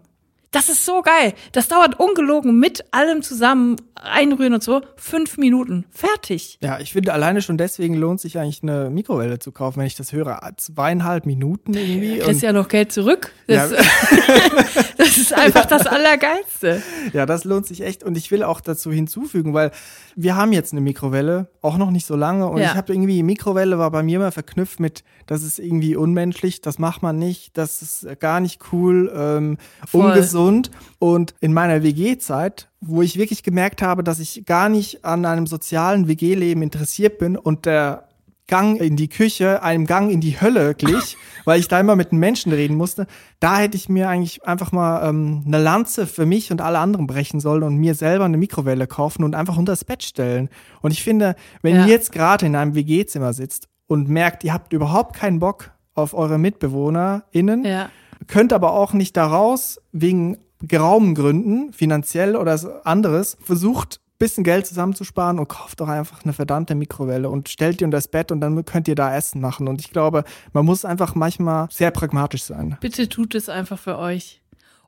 Das 0.51 0.67
ist 0.67 0.85
so 0.85 1.01
geil. 1.01 1.33
Das 1.53 1.69
dauert 1.69 1.97
ungelogen 1.97 2.59
mit 2.59 2.83
allem 2.91 3.21
zusammen 3.21 3.77
einrühren 3.95 4.53
und 4.53 4.61
so. 4.61 4.81
Fünf 4.97 5.37
Minuten. 5.37 5.85
Fertig. 5.91 6.57
Ja, 6.61 6.79
ich 6.79 6.91
finde, 6.91 7.13
alleine 7.13 7.41
schon 7.41 7.57
deswegen 7.57 7.93
lohnt 7.95 8.19
sich 8.19 8.37
eigentlich 8.37 8.61
eine 8.61 8.89
Mikrowelle 8.89 9.39
zu 9.39 9.53
kaufen, 9.53 9.79
wenn 9.79 9.87
ich 9.87 9.95
das 9.95 10.11
höre. 10.11 10.41
Zweieinhalb 10.57 11.25
Minuten 11.25 11.73
irgendwie. 11.73 12.17
Du 12.17 12.25
kriegst 12.25 12.41
ja 12.41 12.51
noch 12.51 12.67
Geld 12.67 12.91
zurück. 12.91 13.31
Das, 13.47 13.71
Ja. 13.71 13.77
das 14.97 15.17
ist 15.17 15.33
einfach 15.33 15.65
das 15.67 15.87
Allergeilste. 15.87 16.81
Ja, 17.13 17.25
das 17.25 17.45
lohnt 17.45 17.65
sich 17.65 17.81
echt. 17.81 18.03
Und 18.03 18.17
ich 18.17 18.29
will 18.31 18.43
auch 18.43 18.59
dazu 18.59 18.91
hinzufügen, 18.91 19.53
weil 19.53 19.71
wir 20.17 20.35
haben 20.35 20.51
jetzt 20.51 20.73
eine 20.73 20.81
Mikrowelle, 20.81 21.49
auch 21.61 21.77
noch 21.77 21.91
nicht 21.91 22.05
so 22.05 22.15
lange. 22.17 22.47
Und 22.47 22.59
Ja. 22.59 22.71
ich 22.71 22.75
habe 22.75 22.91
irgendwie, 22.93 23.23
Mikrowelle 23.23 23.77
war 23.77 23.91
bei 23.91 24.03
mir 24.03 24.17
immer 24.17 24.31
verknüpft 24.33 24.79
mit, 24.79 25.03
das 25.27 25.43
ist 25.43 25.59
irgendwie 25.59 25.95
unmenschlich, 25.95 26.59
das 26.61 26.77
macht 26.79 27.01
man 27.03 27.17
nicht, 27.17 27.57
das 27.57 27.81
ist 27.81 28.19
gar 28.19 28.41
nicht 28.41 28.59
cool, 28.73 29.11
ähm, 29.15 29.57
Voll. 29.87 30.11
Ungesund. 30.47 30.71
Und 30.99 31.33
in 31.39 31.53
meiner 31.53 31.83
WG-Zeit, 31.83 32.69
wo 32.81 33.01
ich 33.01 33.17
wirklich 33.17 33.43
gemerkt 33.43 33.81
habe, 33.81 34.03
dass 34.03 34.19
ich 34.19 34.45
gar 34.45 34.69
nicht 34.69 35.03
an 35.05 35.25
einem 35.25 35.47
sozialen 35.47 36.07
WG-Leben 36.07 36.61
interessiert 36.61 37.17
bin 37.17 37.37
und 37.37 37.65
der 37.65 38.07
Gang 38.47 38.81
in 38.81 38.97
die 38.97 39.07
Küche 39.07 39.63
einem 39.63 39.85
Gang 39.85 40.11
in 40.11 40.19
die 40.19 40.41
Hölle 40.41 40.75
glich, 40.75 41.15
weil 41.45 41.59
ich 41.61 41.69
da 41.69 41.79
immer 41.79 41.95
mit 41.95 42.11
den 42.11 42.19
Menschen 42.19 42.51
reden 42.51 42.75
musste. 42.75 43.07
Da 43.39 43.57
hätte 43.59 43.77
ich 43.77 43.87
mir 43.87 44.09
eigentlich 44.09 44.43
einfach 44.45 44.73
mal 44.73 45.07
ähm, 45.07 45.43
eine 45.47 45.57
Lanze 45.61 46.05
für 46.05 46.25
mich 46.25 46.51
und 46.51 46.59
alle 46.59 46.79
anderen 46.79 47.07
brechen 47.07 47.39
sollen 47.39 47.63
und 47.63 47.77
mir 47.77 47.95
selber 47.95 48.25
eine 48.25 48.35
Mikrowelle 48.37 48.87
kaufen 48.87 49.23
und 49.23 49.35
einfach 49.35 49.55
unter 49.57 49.71
das 49.71 49.85
Bett 49.85 50.03
stellen. 50.03 50.49
Und 50.81 50.91
ich 50.91 51.01
finde, 51.01 51.35
wenn 51.61 51.75
Ja. 51.77 51.85
ihr 51.85 51.91
jetzt 51.93 52.11
gerade 52.11 52.45
in 52.45 52.57
einem 52.57 52.75
WG-Zimmer 52.75 53.31
sitzt 53.31 53.69
und 53.87 54.09
merkt, 54.09 54.43
ihr 54.43 54.53
habt 54.53 54.73
überhaupt 54.73 55.15
keinen 55.15 55.39
Bock 55.39 55.71
auf 55.93 56.13
eure 56.13 56.37
MitbewohnerInnen, 56.37 57.63
Ja. 57.65 57.89
Könnt 58.27 58.53
aber 58.53 58.73
auch 58.73 58.93
nicht 58.93 59.17
daraus 59.17 59.79
wegen 59.91 60.37
geraumen 60.61 61.15
Gründen, 61.15 61.73
finanziell 61.73 62.35
oder 62.35 62.81
anderes, 62.85 63.37
versucht 63.41 63.99
bisschen 64.21 64.43
Geld 64.43 64.67
zusammenzusparen 64.67 65.39
und 65.39 65.47
kauft 65.47 65.81
doch 65.81 65.87
einfach 65.87 66.23
eine 66.23 66.33
verdammte 66.33 66.75
Mikrowelle 66.75 67.27
und 67.27 67.49
stellt 67.49 67.79
die 67.79 67.85
unter 67.85 67.97
das 67.97 68.07
Bett 68.07 68.31
und 68.31 68.39
dann 68.39 68.63
könnt 68.65 68.87
ihr 68.87 68.93
da 68.93 69.15
Essen 69.15 69.41
machen. 69.41 69.67
Und 69.67 69.81
ich 69.81 69.89
glaube, 69.89 70.23
man 70.53 70.63
muss 70.63 70.85
einfach 70.85 71.15
manchmal 71.15 71.67
sehr 71.71 71.89
pragmatisch 71.89 72.43
sein. 72.43 72.77
Bitte 72.79 73.09
tut 73.09 73.33
es 73.33 73.49
einfach 73.49 73.79
für 73.79 73.97
euch. 73.97 74.41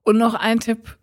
Und 0.03 0.19
noch 0.19 0.35
ein 0.35 0.59
Tipp. 0.59 0.97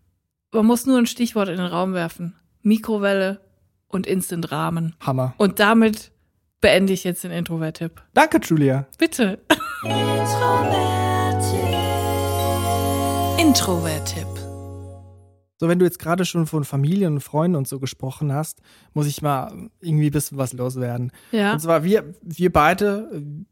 Man 0.52 0.64
muss 0.64 0.86
nur 0.86 0.98
ein 0.98 1.06
Stichwort 1.06 1.48
in 1.48 1.56
den 1.56 1.66
Raum 1.66 1.92
werfen. 1.92 2.36
Mikrowelle 2.62 3.40
und 3.88 4.06
Instant 4.06 4.52
Rahmen. 4.52 4.94
Hammer. 5.00 5.34
Und 5.36 5.58
damit 5.58 6.12
beende 6.60 6.92
ich 6.92 7.02
jetzt 7.02 7.24
den 7.24 7.32
Introvert-Tipp. 7.32 8.00
Danke, 8.14 8.38
Julia. 8.44 8.86
Bitte. 8.96 9.40
Introvert-Tipp. 13.40 14.26
So, 15.56 15.66
wenn 15.66 15.78
du 15.78 15.86
jetzt 15.86 15.98
gerade 15.98 16.26
schon 16.26 16.46
von 16.46 16.62
Familien 16.62 17.14
und 17.14 17.20
Freunden 17.20 17.56
und 17.56 17.66
so 17.66 17.80
gesprochen 17.80 18.34
hast, 18.34 18.60
muss 18.92 19.06
ich 19.06 19.22
mal 19.22 19.70
irgendwie 19.80 20.08
ein 20.08 20.12
bisschen 20.12 20.36
was 20.36 20.52
loswerden. 20.52 21.10
Ja. 21.32 21.54
Und 21.54 21.60
zwar, 21.60 21.82
wir, 21.82 22.12
wir 22.20 22.52
beide, 22.52 23.10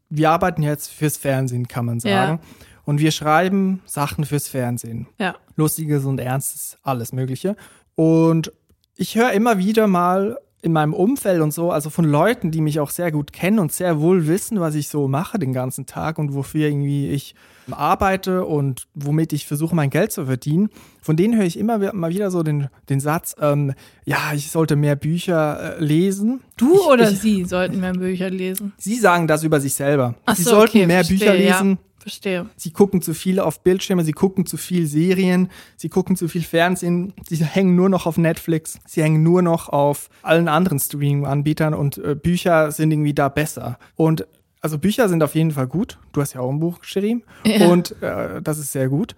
wir 0.09 0.29
arbeiten 0.29 0.61
jetzt 0.61 0.91
fürs 0.91 1.17
Fernsehen, 1.17 1.67
kann 1.67 1.85
man 1.85 1.99
sagen. 1.99 2.39
Und 2.85 2.99
wir 2.99 3.09
schreiben 3.09 3.81
Sachen 3.85 4.25
fürs 4.25 4.47
Fernsehen. 4.47 5.07
Ja. 5.17 5.35
Lustiges 5.55 6.05
und 6.05 6.19
Ernstes, 6.19 6.77
alles 6.83 7.11
Mögliche. 7.11 7.55
Und 7.95 8.53
ich 8.95 9.15
höre 9.15 9.31
immer 9.31 9.57
wieder 9.57 9.87
mal 9.87 10.37
in 10.61 10.73
meinem 10.73 10.93
Umfeld 10.93 11.41
und 11.41 11.53
so, 11.53 11.71
also 11.71 11.89
von 11.89 12.05
Leuten, 12.05 12.51
die 12.51 12.61
mich 12.61 12.79
auch 12.79 12.89
sehr 12.89 13.11
gut 13.11 13.31
kennen 13.31 13.59
und 13.59 13.71
sehr 13.71 14.01
wohl 14.01 14.27
wissen, 14.27 14.59
was 14.59 14.75
ich 14.75 14.89
so 14.89 15.07
mache 15.07 15.39
den 15.39 15.53
ganzen 15.53 15.85
Tag 15.85 16.17
und 16.19 16.33
wofür 16.33 16.67
irgendwie 16.67 17.09
ich 17.09 17.33
arbeite 17.71 18.45
und 18.45 18.87
womit 18.93 19.31
ich 19.31 19.45
versuche, 19.45 19.75
mein 19.75 19.89
Geld 19.89 20.11
zu 20.11 20.25
verdienen. 20.25 20.69
Von 21.01 21.15
denen 21.15 21.37
höre 21.37 21.45
ich 21.45 21.57
immer 21.57 21.93
mal 21.93 22.09
wieder 22.11 22.31
so 22.31 22.43
den, 22.43 22.67
den 22.89 22.99
Satz, 22.99 23.35
ähm, 23.39 23.73
ja, 24.05 24.33
ich 24.33 24.51
sollte 24.51 24.75
mehr 24.75 24.95
Bücher 24.95 25.77
äh, 25.77 25.83
lesen. 25.83 26.41
Du 26.57 26.73
ich, 26.73 26.87
oder 26.87 27.11
ich, 27.11 27.19
sie 27.19 27.45
sollten 27.45 27.79
mehr 27.79 27.93
Bücher 27.93 28.29
lesen? 28.29 28.73
Sie 28.77 28.95
sagen 28.95 29.27
das 29.27 29.43
über 29.43 29.59
sich 29.59 29.75
selber. 29.75 30.15
Ach 30.25 30.35
sie 30.35 30.43
so, 30.43 30.51
sollten 30.51 30.77
okay, 30.77 30.87
mehr 30.87 31.05
verstehe, 31.05 31.17
Bücher 31.17 31.33
lesen. 31.33 31.69
Ja, 31.71 31.88
verstehe. 32.09 32.49
Sie 32.55 32.71
gucken 32.71 33.01
zu 33.01 33.13
viel 33.13 33.39
auf 33.39 33.61
Bildschirme, 33.63 34.03
sie 34.03 34.11
gucken 34.11 34.45
zu 34.45 34.57
viel 34.57 34.85
Serien, 34.87 35.49
sie 35.77 35.89
gucken 35.89 36.15
zu 36.15 36.27
viel 36.27 36.43
Fernsehen, 36.43 37.13
sie 37.27 37.43
hängen 37.43 37.75
nur 37.75 37.89
noch 37.89 38.05
auf 38.05 38.17
Netflix, 38.17 38.79
sie 38.87 39.01
hängen 39.03 39.23
nur 39.23 39.41
noch 39.41 39.69
auf 39.69 40.09
allen 40.23 40.47
anderen 40.47 40.79
Streaming-Anbietern 40.79 41.73
und 41.73 41.97
äh, 41.99 42.15
Bücher 42.15 42.71
sind 42.71 42.91
irgendwie 42.91 43.13
da 43.13 43.29
besser. 43.29 43.77
Und 43.95 44.27
also 44.61 44.77
Bücher 44.77 45.07
sind 45.07 45.23
auf 45.23 45.35
jeden 45.35 45.51
Fall 45.51 45.67
gut. 45.67 45.99
Du 46.11 46.19
hast 46.21 46.33
ja 46.33 46.41
auch 46.41 46.49
ein 46.49 46.59
Buch 46.59 46.79
geschrieben 46.79 47.23
Ja. 47.45 47.67
und 47.67 48.01
äh, 48.01 48.41
das 48.41 48.57
ist 48.57 48.71
sehr 48.73 48.89
gut. 48.89 49.15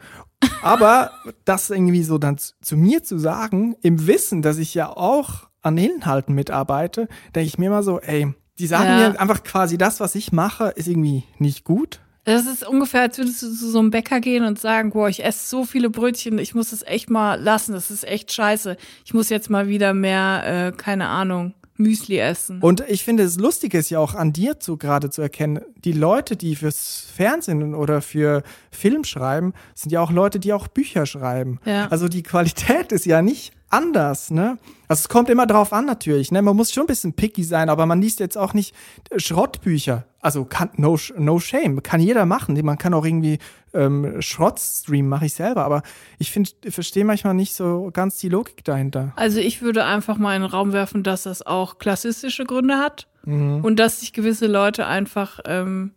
Aber 0.62 1.12
das 1.46 1.70
irgendwie 1.70 2.04
so 2.04 2.18
dann 2.18 2.38
zu, 2.38 2.54
zu 2.62 2.78
mir 2.78 3.04
zu 3.04 3.18
sagen, 3.18 3.76
im 3.82 4.06
Wissen, 4.08 4.42
dass 4.42 4.58
ich 4.58 4.74
ja 4.74 4.90
auch 4.90 5.48
an 5.62 5.78
Inhalten 5.78 6.36
mitarbeite, 6.36 7.08
denke 7.36 7.48
ich 7.48 7.58
mir 7.58 7.68
immer 7.68 7.84
so, 7.84 8.00
ey, 8.00 8.34
die 8.60 8.68
sagen 8.68 8.86
Ja. 8.86 9.10
mir 9.10 9.20
einfach 9.20 9.44
quasi 9.44 9.78
das, 9.78 10.00
was 10.00 10.14
ich 10.16 10.32
mache, 10.32 10.66
ist 10.76 10.88
irgendwie 10.88 11.24
nicht 11.40 11.64
gut. 11.64 12.02
Das 12.24 12.46
ist 12.46 12.68
ungefähr, 12.68 13.02
als 13.02 13.18
würdest 13.18 13.42
du 13.42 13.52
zu 13.52 13.70
so 13.70 13.80
einem 13.80 13.90
Bäcker 13.90 14.20
gehen 14.20 14.46
und 14.46 14.60
sagen, 14.60 14.92
boah, 14.92 15.10
ich 15.10 15.24
esse 15.24 15.48
so 15.48 15.66
viele 15.66 15.90
Brötchen, 15.90 16.38
ich 16.38 16.54
muss 16.54 16.72
es 16.72 16.84
echt 16.84 17.10
mal 17.10 17.42
lassen, 17.42 17.74
das 17.74 17.90
ist 17.90 18.08
echt 18.08 18.32
scheiße. 18.32 18.78
Ich 19.06 19.14
muss 19.14 19.30
jetzt 19.30 19.50
mal 19.50 19.68
wieder 19.68 19.94
mehr, 19.94 20.44
äh, 20.46 20.72
keine 20.72 21.08
Ahnung, 21.08 21.56
Müsli 21.78 22.20
essen. 22.20 22.60
Und 22.62 22.84
ich 22.88 23.04
finde, 23.04 23.24
es 23.24 23.38
lustig 23.38 23.74
ist 23.74 23.90
ja 23.90 24.00
auch 24.00 24.14
an 24.14 24.34
dir 24.34 24.60
zu 24.60 24.78
gerade 24.78 25.10
zu 25.10 25.22
erkennen, 25.22 25.62
die 25.84 25.94
Leute, 25.94 26.36
die 26.36 26.56
fürs 26.56 27.08
Fernsehen 27.14 27.74
oder 27.74 28.02
für 28.02 28.44
Film 28.70 29.04
schreiben, 29.04 29.54
sind 29.74 29.92
ja 29.92 30.02
auch 30.02 30.12
Leute, 30.12 30.40
die 30.40 30.54
auch 30.54 30.68
Bücher 30.68 31.08
schreiben. 31.08 31.60
Ja. 31.66 31.88
Also 31.88 32.08
die 32.08 32.24
Qualität 32.24 32.92
ist 32.92 33.06
ja 33.06 33.22
nicht 33.22 33.54
anders, 33.72 34.32
ne? 34.32 34.58
Also 34.88 35.02
es 35.02 35.10
kommt 35.10 35.30
immer 35.30 35.48
drauf 35.48 35.72
an 35.74 35.86
natürlich, 35.86 36.32
ne? 36.32 36.42
Man 36.42 36.56
muss 36.56 36.72
schon 36.72 36.84
ein 36.84 36.88
bisschen 36.88 37.14
picky 37.14 37.44
sein, 37.44 37.70
aber 37.70 37.86
man 37.86 38.02
liest 38.02 38.20
jetzt 38.20 38.38
auch 38.38 38.54
nicht 38.54 38.76
Schrottbücher. 39.16 40.06
Also 40.20 40.46
kann, 40.46 40.70
no, 40.76 40.98
no 41.18 41.40
shame, 41.40 41.82
kann 41.82 42.00
jeder 42.02 42.26
machen. 42.26 42.60
Man 42.64 42.78
kann 42.78 42.94
auch 42.94 43.06
irgendwie 43.06 43.40
ähm, 43.74 44.22
Schrott 44.22 44.60
streamen, 44.60 45.10
mache 45.10 45.26
ich 45.26 45.34
selber, 45.34 45.64
aber 45.66 45.82
ich 46.20 46.32
finde, 46.32 46.52
ich 46.64 46.74
verstehe 46.74 47.06
manchmal 47.06 47.34
nicht 47.34 47.54
so 47.56 47.90
ganz 47.94 48.18
die 48.18 48.30
Logik 48.30 48.64
dahinter. 48.64 49.14
Also 49.16 49.40
ich 49.40 49.62
würde 49.62 49.86
einfach 49.86 50.18
mal 50.18 50.36
in 50.36 50.42
den 50.44 50.52
Raum 50.52 50.74
werfen, 50.74 51.04
dass 51.04 51.24
das 51.24 51.46
auch 51.46 51.80
klassistische 51.80 52.46
Gründe 52.46 52.78
hat 52.78 53.08
Mhm. 53.24 53.64
und 53.64 53.76
dass 53.78 54.00
sich 54.00 54.14
gewisse 54.14 54.48
Leute 54.48 54.88
einfach 54.88 55.40
ähm, 55.46 55.92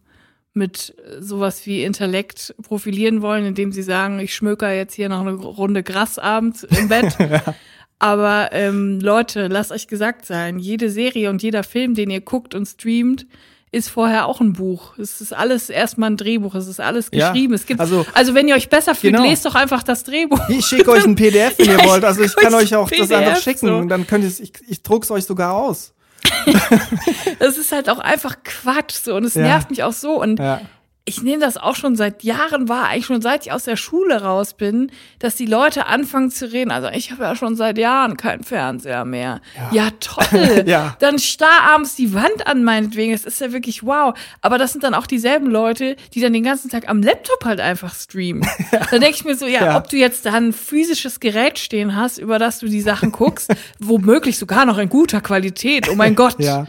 mit 0.54 0.94
sowas 1.20 1.66
wie 1.66 1.82
Intellekt 1.82 2.54
profilieren 2.62 3.22
wollen, 3.22 3.44
indem 3.44 3.72
sie 3.72 3.82
sagen, 3.82 4.20
ich 4.20 4.34
schmöker 4.34 4.72
jetzt 4.72 4.94
hier 4.94 5.08
noch 5.08 5.20
eine 5.20 5.32
Runde 5.34 5.82
Gras 5.82 6.18
abends 6.18 6.62
im 6.62 6.88
Bett. 6.88 7.16
Aber 7.98 8.50
ähm, 8.52 9.00
Leute, 9.00 9.48
lasst 9.48 9.72
euch 9.72 9.86
gesagt 9.88 10.26
sein, 10.26 10.58
jede 10.58 10.90
Serie 10.90 11.30
und 11.30 11.42
jeder 11.42 11.62
Film, 11.64 11.94
den 11.94 12.10
ihr 12.10 12.20
guckt 12.20 12.54
und 12.54 12.66
streamt, 12.66 13.26
ist 13.72 13.88
vorher 13.88 14.26
auch 14.26 14.40
ein 14.40 14.52
Buch. 14.52 14.96
Es 14.98 15.20
ist 15.20 15.32
alles 15.32 15.68
erstmal 15.70 16.10
ein 16.10 16.16
Drehbuch, 16.16 16.54
es 16.54 16.68
ist 16.68 16.80
alles 16.80 17.08
Ja, 17.12 17.32
geschrieben. 17.32 17.54
es 17.54 17.66
gibt, 17.66 17.80
also- 17.80 18.06
also, 18.14 18.34
wenn 18.34 18.46
ihr 18.46 18.54
euch 18.54 18.68
besser 18.68 18.94
fühlt, 18.94 19.14
Genau. 19.14 19.28
lest 19.28 19.44
doch 19.46 19.54
einfach 19.56 19.82
das 19.82 20.04
Drehbuch. 20.04 20.38
Ich 20.48 20.64
schicke 20.66 20.90
euch 20.92 21.04
ein 21.04 21.14
PDF, 21.16 21.58
wenn 21.58 21.66
Ja, 21.66 21.82
ihr 21.82 21.88
wollt. 21.88 22.04
Also 22.04 22.22
ich 22.22 22.36
kann 22.36 22.54
euch 22.54 22.74
auch 22.76 22.90
ein 22.90 22.98
das 22.98 23.10
einfach 23.10 23.32
PDF 23.32 23.42
schicken 23.42 23.66
so. 23.66 23.74
und 23.76 23.88
dann 23.88 24.06
könnt 24.06 24.22
ihr 24.22 24.28
es, 24.28 24.38
ich, 24.38 24.52
ich 24.68 24.82
druck's 24.82 25.10
euch 25.10 25.24
sogar 25.24 25.54
aus. 25.54 25.92
Das 27.38 27.58
ist 27.58 27.72
halt 27.72 27.88
auch 27.90 27.98
einfach 27.98 28.36
Quatsch 28.44 28.92
so 28.94 29.14
und 29.16 29.24
es 29.24 29.34
Ja. 29.34 29.42
nervt 29.42 29.70
mich 29.70 29.82
auch 29.82 29.92
so 29.92 30.20
und 30.20 30.38
Ja. 30.38 30.60
Ich 31.06 31.22
nehme 31.22 31.40
das 31.40 31.58
auch 31.58 31.76
schon 31.76 31.96
seit 31.96 32.22
Jahren 32.22 32.66
wahr, 32.70 32.88
eigentlich 32.88 33.04
schon 33.04 33.20
seit 33.20 33.44
ich 33.44 33.52
aus 33.52 33.64
der 33.64 33.76
Schule 33.76 34.22
raus 34.22 34.54
bin, 34.54 34.90
dass 35.18 35.34
die 35.36 35.44
Leute 35.44 35.84
anfangen 35.86 36.30
zu 36.30 36.50
reden. 36.50 36.70
Also 36.70 36.88
ich 36.88 37.10
habe 37.10 37.24
ja 37.24 37.36
schon 37.36 37.56
seit 37.56 37.76
Jahren 37.76 38.16
keinen 38.16 38.42
Fernseher 38.42 39.04
mehr. 39.04 39.42
Ja, 39.70 39.88
toll. 40.00 40.24
Ja. 40.66 40.96
Dann 41.00 41.18
starr 41.18 41.60
abends 41.74 41.94
die 41.94 42.14
Wand 42.14 42.46
an 42.46 42.64
meinetwegen. 42.64 43.12
Das 43.12 43.24
ist 43.26 43.38
ja 43.40 43.52
wirklich 43.52 43.82
wow. 43.84 44.14
Aber 44.40 44.56
das 44.56 44.72
sind 44.72 44.82
dann 44.82 44.94
auch 44.94 45.06
dieselben 45.06 45.50
Leute, 45.50 45.96
die 46.14 46.22
dann 46.22 46.32
den 46.32 46.42
ganzen 46.42 46.70
Tag 46.70 46.88
am 46.88 47.02
Laptop 47.02 47.44
halt 47.44 47.60
einfach 47.60 47.94
streamen. 47.94 48.42
Dann 48.70 49.00
denke 49.02 49.10
ich 49.16 49.24
mir 49.26 49.36
so, 49.36 49.46
ja, 49.46 49.64
Ja. 49.66 49.76
ob 49.76 49.90
du 49.90 49.96
jetzt 49.98 50.24
da 50.24 50.32
ein 50.32 50.54
physisches 50.54 51.20
Gerät 51.20 51.58
stehen 51.58 51.94
hast, 51.96 52.16
über 52.16 52.38
das 52.38 52.60
du 52.60 52.66
die 52.66 52.80
Sachen 52.80 53.12
guckst, 53.12 53.54
womöglich 53.78 54.38
sogar 54.38 54.64
noch 54.64 54.78
in 54.78 54.88
guter 54.88 55.20
Qualität. 55.20 55.88
Oh 55.90 55.94
mein 55.96 56.14
Gott. 56.14 56.36
Ja. 56.38 56.66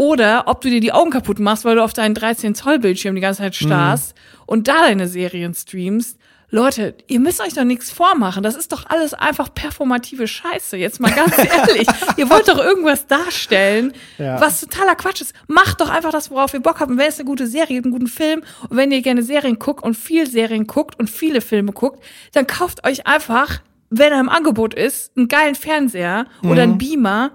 Oder 0.00 0.44
ob 0.46 0.62
du 0.62 0.70
dir 0.70 0.80
die 0.80 0.92
Augen 0.92 1.10
kaputt 1.10 1.38
machst, 1.40 1.66
weil 1.66 1.76
du 1.76 1.84
auf 1.84 1.92
deinen 1.92 2.14
13 2.14 2.54
Zoll 2.54 2.78
Bildschirm 2.78 3.14
die 3.16 3.20
ganze 3.20 3.42
Zeit 3.42 3.54
starrst 3.54 4.14
und 4.46 4.66
da 4.66 4.80
deine 4.80 5.06
Serien 5.08 5.52
streamst. 5.52 6.16
Leute, 6.48 6.94
ihr 7.06 7.20
müsst 7.20 7.42
euch 7.42 7.52
doch 7.52 7.64
nichts 7.64 7.90
vormachen. 7.90 8.42
Das 8.42 8.56
ist 8.56 8.72
doch 8.72 8.86
alles 8.88 9.12
einfach 9.12 9.52
performative 9.52 10.26
Scheiße. 10.26 10.78
Jetzt 10.78 11.00
mal 11.00 11.12
ganz 11.12 11.36
ehrlich. 11.38 11.86
ihr 12.16 12.30
wollt 12.30 12.48
doch 12.48 12.56
irgendwas 12.58 13.06
darstellen, 13.08 13.92
Ja. 14.16 14.40
was 14.40 14.62
totaler 14.62 14.94
Quatsch 14.94 15.20
ist. 15.20 15.34
Macht 15.48 15.82
doch 15.82 15.90
einfach 15.90 16.12
das, 16.12 16.30
worauf 16.30 16.54
ihr 16.54 16.60
Bock 16.60 16.80
habt. 16.80 16.90
Und 16.90 16.96
wenn 16.96 17.06
es 17.08 17.18
eine 17.18 17.26
gute 17.26 17.46
Serie 17.46 17.74
gibt, 17.76 17.84
einen 17.84 17.92
guten 17.92 18.06
Film 18.06 18.42
und 18.70 18.76
wenn 18.78 18.90
ihr 18.92 19.02
gerne 19.02 19.22
Serien 19.22 19.58
guckt 19.58 19.84
und 19.84 19.98
viel 19.98 20.26
Serien 20.26 20.66
guckt 20.66 20.98
und 20.98 21.10
viele 21.10 21.42
Filme 21.42 21.72
guckt, 21.72 22.02
dann 22.32 22.46
kauft 22.46 22.86
euch 22.86 23.06
einfach, 23.06 23.60
wenn 23.90 24.12
er 24.14 24.20
im 24.20 24.30
Angebot 24.30 24.72
ist, 24.72 25.12
einen 25.18 25.28
geilen 25.28 25.54
Fernseher 25.54 26.24
oder 26.42 26.62
einen 26.62 26.78
Beamer 26.78 27.32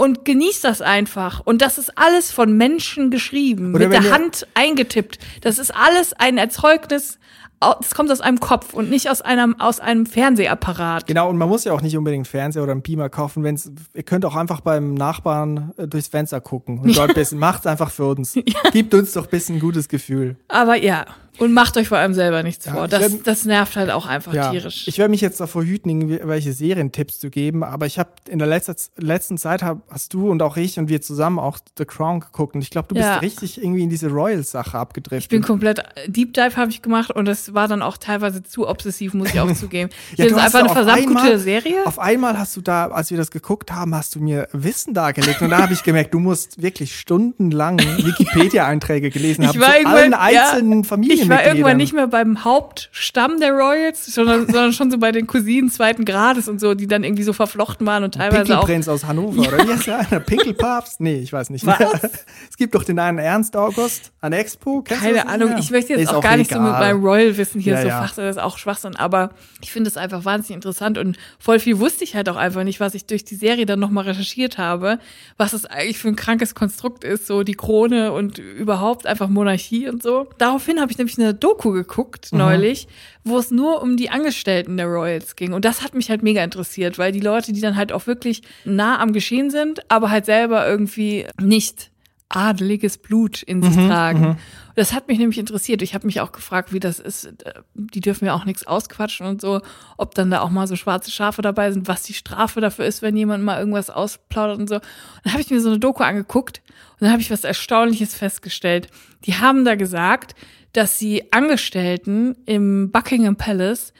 und 0.00 0.24
genießt 0.24 0.64
das 0.64 0.80
einfach. 0.80 1.40
Und 1.44 1.60
das 1.60 1.76
ist 1.76 1.98
alles 1.98 2.32
von 2.32 2.56
Menschen 2.56 3.10
geschrieben, 3.10 3.74
Oder 3.74 3.88
mit 3.88 4.02
der 4.02 4.10
Hand 4.10 4.46
eingetippt. 4.54 5.18
Das 5.42 5.58
ist 5.58 5.74
alles 5.74 6.14
ein 6.14 6.38
Erzeugnis, 6.38 7.18
das 7.60 7.94
kommt 7.94 8.10
aus 8.10 8.22
einem 8.22 8.40
Kopf 8.40 8.72
und 8.72 8.88
nicht 8.88 9.10
aus 9.10 9.20
einem, 9.20 9.60
aus 9.60 9.78
einem 9.78 10.06
Fernsehapparat. 10.06 11.06
Genau, 11.06 11.28
und 11.28 11.36
man 11.36 11.50
muss 11.50 11.64
ja 11.64 11.74
auch 11.74 11.82
nicht 11.82 11.98
unbedingt 11.98 12.20
einen 12.20 12.30
Fernseher 12.30 12.62
oder 12.62 12.72
einen 12.72 12.80
Beamer 12.80 13.10
kaufen, 13.10 13.44
wenn's, 13.44 13.70
ihr 13.92 14.02
könnt 14.02 14.24
auch 14.24 14.36
einfach 14.36 14.62
beim 14.62 14.94
Nachbarn 14.94 15.74
äh, 15.76 15.86
durchs 15.86 16.08
Fenster 16.08 16.40
gucken 16.40 16.78
und 16.78 16.96
dort 16.96 17.08
ein 17.10 17.14
bisschen, 17.14 17.38
macht's 17.38 17.66
einfach 17.66 17.90
für 17.90 18.06
uns. 18.06 18.32
Gibt 18.72 18.94
uns 18.94 19.12
doch 19.12 19.24
ein 19.24 19.30
bisschen 19.30 19.56
ein 19.56 19.60
gutes 19.60 19.90
Gefühl. 19.90 20.36
Aber 20.48 20.76
ja, 20.76 21.04
und 21.38 21.52
macht 21.54 21.76
euch 21.76 21.88
vor 21.88 21.98
allem 21.98 22.12
selber 22.14 22.42
nichts 22.42 22.68
vor. 22.68 22.84
ich 22.84 22.90
Das, 22.90 23.00
werd- 23.00 23.26
das 23.26 23.44
nervt 23.44 23.76
halt 23.76 23.90
auch 23.90 24.06
einfach 24.06 24.34
Ja, 24.34 24.50
tierisch. 24.50 24.86
ich 24.86 24.98
werde 24.98 25.10
mich 25.10 25.20
jetzt 25.20 25.40
davor 25.40 25.62
hüten, 25.64 25.88
irgendwie 25.88 26.20
welche 26.22 26.52
Serientipps 26.52 27.18
zu 27.18 27.30
geben, 27.30 27.64
aber 27.64 27.86
ich 27.86 27.98
habe 27.98 28.10
in 28.28 28.38
der 28.38 28.48
letzter, 28.48 28.74
letzten 28.96 29.38
Zeit 29.38 29.62
hab, 29.62 29.78
hast 29.90 30.12
du 30.14 30.30
und 30.30 30.42
auch 30.42 30.56
ich 30.56 30.78
und 30.78 30.88
wir 30.88 31.00
zusammen 31.00 31.38
auch 31.38 31.58
The 31.78 31.84
Crown 31.84 32.20
geguckt 32.20 32.54
und 32.54 32.62
ich 32.62 32.70
glaube, 32.70 32.88
du 32.88 32.94
bist 32.94 33.06
Ja. 33.06 33.18
richtig 33.18 33.62
irgendwie 33.62 33.82
in 33.82 33.90
diese 33.90 34.08
Royals-Sache 34.08 34.76
abgedriftet. 34.78 35.22
Ich 35.22 35.28
bin 35.28 35.42
komplett 35.42 35.82
Deep 36.06 36.34
Dive 36.34 36.56
habe 36.56 36.70
ich 36.70 36.82
gemacht 36.82 37.10
und 37.10 37.24
das 37.26 37.54
war 37.54 37.68
dann 37.68 37.82
auch 37.82 37.96
teilweise 37.96 38.42
zu 38.42 38.68
obsessiv, 38.68 39.14
muss 39.14 39.30
ich 39.32 39.40
auch 39.40 39.52
zugeben. 39.54 39.90
Ich 40.12 40.18
Ja, 40.18 40.26
es 40.26 40.34
hast 40.34 40.54
einfach 40.54 40.76
eine 40.76 40.86
verdammt 40.86 41.06
gute 41.06 41.38
Serie. 41.38 41.86
Auf 41.86 41.98
einmal 41.98 42.38
hast 42.38 42.56
du 42.56 42.60
da, 42.60 42.88
als 42.88 43.10
wir 43.10 43.16
das 43.18 43.30
geguckt 43.30 43.72
haben, 43.72 43.94
hast 43.94 44.14
du 44.14 44.20
mir 44.20 44.48
Wissen 44.52 44.94
dargelegt. 44.94 45.40
Und 45.42 45.50
da 45.50 45.58
habe 45.62 45.72
ich 45.72 45.82
gemerkt, 45.82 46.12
du 46.12 46.18
musst 46.18 46.60
wirklich 46.60 46.98
stundenlang 46.98 47.78
Wikipedia-Einträge 48.34 49.10
gelesen 49.10 49.46
haben 49.46 49.58
zu 49.58 49.66
allen 49.66 50.12
ja, 50.12 50.18
einzelnen 50.20 50.84
Familienmitgliedern. 50.84 51.19
Ich 51.22 51.28
war 51.28 51.44
irgendwann 51.46 51.76
nicht 51.76 51.92
mehr 51.92 52.06
beim 52.06 52.44
Hauptstamm 52.44 53.40
der 53.40 53.52
Royals, 53.52 54.06
sondern, 54.06 54.46
sondern 54.46 54.72
schon 54.72 54.90
so 54.90 54.98
bei 54.98 55.12
den 55.12 55.26
Cousinen 55.26 55.70
zweiten 55.70 56.04
Grades 56.04 56.48
und 56.48 56.60
so, 56.60 56.74
die 56.74 56.86
dann 56.86 57.04
irgendwie 57.04 57.22
so 57.22 57.32
verflochten 57.32 57.86
waren 57.86 58.04
und 58.04 58.14
teilweise 58.14 58.58
auch. 58.58 58.66
Pinkelprinz 58.66 58.88
aus 58.88 59.04
Hannover, 59.06 59.40
oder 59.40 59.66
wie 59.66 59.72
heißt 59.72 59.86
der 59.86 59.98
eine? 59.98 60.20
Pinkelpapst? 60.20 61.00
Nee, 61.00 61.18
ich 61.18 61.32
weiß 61.32 61.50
nicht. 61.50 61.66
Was? 61.66 61.78
Es 62.50 62.56
gibt 62.56 62.74
doch 62.74 62.84
den 62.84 62.98
einen 62.98 63.18
Ernst 63.18 63.56
August 63.56 64.12
an 64.20 64.32
Expo. 64.32 64.82
Kennst 64.82 65.02
Keine 65.02 65.26
Ahnung, 65.28 65.54
ich 65.58 65.70
möchte 65.70 65.92
jetzt 65.92 66.02
Ist 66.02 66.14
auch 66.14 66.22
gar 66.22 66.36
nicht 66.36 66.50
so 66.50 66.58
mit 66.58 66.68
egal. 66.68 66.94
meinem 66.94 67.04
Royal-Wissen 67.04 67.60
hier 67.60 67.74
Ja, 67.74 67.82
so 67.82 67.88
ja. 67.88 68.02
fach, 68.02 68.14
das 68.14 68.36
ist 68.36 68.42
auch 68.42 68.58
Schwachsinn, 68.58 68.96
aber 68.96 69.30
ich 69.62 69.72
finde 69.72 69.88
es 69.88 69.96
einfach 69.96 70.24
wahnsinnig 70.24 70.56
interessant 70.56 70.98
und 70.98 71.16
voll 71.38 71.58
viel 71.58 71.78
wusste 71.78 72.04
ich 72.04 72.14
halt 72.14 72.28
auch 72.28 72.36
einfach 72.36 72.64
nicht, 72.64 72.80
was 72.80 72.94
ich 72.94 73.06
durch 73.06 73.24
die 73.24 73.34
Serie 73.36 73.66
dann 73.66 73.78
nochmal 73.78 74.04
recherchiert 74.04 74.58
habe, 74.58 74.98
was 75.36 75.52
es 75.52 75.64
eigentlich 75.66 75.98
für 75.98 76.08
ein 76.08 76.16
krankes 76.16 76.54
Konstrukt 76.54 77.04
ist, 77.04 77.26
so 77.26 77.42
die 77.42 77.54
Krone 77.54 78.12
und 78.12 78.38
überhaupt 78.38 79.06
einfach 79.06 79.28
Monarchie 79.28 79.88
und 79.88 80.02
so. 80.02 80.28
Daraufhin 80.38 80.80
habe 80.80 80.90
ich 80.92 80.98
nämlich 80.98 81.09
eine 81.18 81.34
Doku 81.34 81.72
geguckt 81.72 82.28
Mhm. 82.32 82.38
neulich, 82.38 82.88
wo 83.24 83.38
es 83.38 83.50
nur 83.50 83.82
um 83.82 83.96
die 83.96 84.10
Angestellten 84.10 84.76
der 84.76 84.86
Royals 84.86 85.36
ging 85.36 85.52
und 85.52 85.64
das 85.64 85.82
hat 85.82 85.94
mich 85.94 86.10
halt 86.10 86.22
mega 86.22 86.42
interessiert, 86.44 86.98
weil 86.98 87.12
die 87.12 87.20
Leute, 87.20 87.52
die 87.52 87.60
dann 87.60 87.76
halt 87.76 87.92
auch 87.92 88.06
wirklich 88.06 88.42
nah 88.64 88.98
am 89.00 89.12
Geschehen 89.12 89.50
sind, 89.50 89.80
aber 89.90 90.10
halt 90.10 90.26
selber 90.26 90.66
irgendwie 90.68 91.26
nicht 91.40 91.90
adeliges 92.32 92.96
Blut 92.96 93.42
in 93.42 93.60
sich 93.60 93.74
tragen. 93.74 94.38
Das 94.76 94.92
hat 94.92 95.08
mich 95.08 95.18
nämlich 95.18 95.36
interessiert. 95.36 95.82
Ich 95.82 95.94
habe 95.94 96.06
mich 96.06 96.20
auch 96.20 96.30
gefragt, 96.30 96.72
wie 96.72 96.78
das 96.78 97.00
ist. 97.00 97.28
Die 97.74 98.00
dürfen 98.00 98.24
ja 98.24 98.34
auch 98.34 98.44
nichts 98.44 98.64
ausquatschen 98.68 99.26
und 99.26 99.40
so, 99.40 99.60
ob 99.96 100.14
dann 100.14 100.30
da 100.30 100.40
auch 100.40 100.50
mal 100.50 100.68
so 100.68 100.76
schwarze 100.76 101.10
Schafe 101.10 101.42
dabei 101.42 101.72
sind, 101.72 101.88
was 101.88 102.04
die 102.04 102.14
Strafe 102.14 102.60
dafür 102.60 102.84
ist, 102.86 103.02
wenn 103.02 103.16
jemand 103.16 103.42
mal 103.42 103.58
irgendwas 103.58 103.90
ausplaudert 103.90 104.60
und 104.60 104.68
so. 104.68 104.76
Und 104.76 104.82
dann 105.24 105.32
habe 105.32 105.42
ich 105.42 105.50
mir 105.50 105.60
so 105.60 105.70
eine 105.70 105.80
Doku 105.80 106.04
angeguckt 106.04 106.62
und 106.92 107.00
dann 107.00 107.10
habe 107.10 107.20
ich 107.20 107.32
was 107.32 107.42
Erstaunliches 107.42 108.14
festgestellt. 108.14 108.86
Die 109.24 109.34
haben 109.34 109.64
da 109.64 109.74
gesagt, 109.74 110.36
dass 110.72 110.98
sie 110.98 111.32
Angestellten 111.32 112.36
im 112.46 112.90
Buckingham 112.90 113.36
Palace 113.36 113.92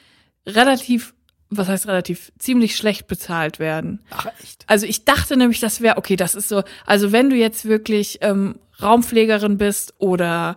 relativ, 0.47 1.15
was 1.49 1.69
heißt 1.69 1.87
relativ, 1.87 2.33
ziemlich 2.39 2.77
schlecht 2.77 3.07
bezahlt 3.07 3.59
werden. 3.59 4.01
Ach, 4.11 4.27
echt? 4.43 4.65
Also 4.67 4.87
ich 4.87 5.05
dachte 5.05 5.37
nämlich, 5.37 5.61
das 5.61 5.81
wäre, 5.81 5.97
okay, 5.97 6.17
das 6.17 6.35
ist 6.35 6.49
so, 6.49 6.63
also 6.87 7.13
wenn 7.13 7.31
du 7.31 7.37
jetzt 7.37 7.65
wirklich 7.65 8.19
ähm, 8.21 8.57
Raumpflegerin 8.81 9.59
bist 9.59 9.95
oder 9.99 10.57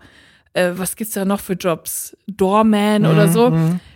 äh, 0.53 0.71
was 0.75 0.95
gibt's 0.95 1.13
da 1.13 1.25
noch 1.25 1.39
für 1.39 1.53
Jobs? 1.53 2.15
Doorman 2.27 3.05
oder 3.05 3.27
so, 3.27 3.51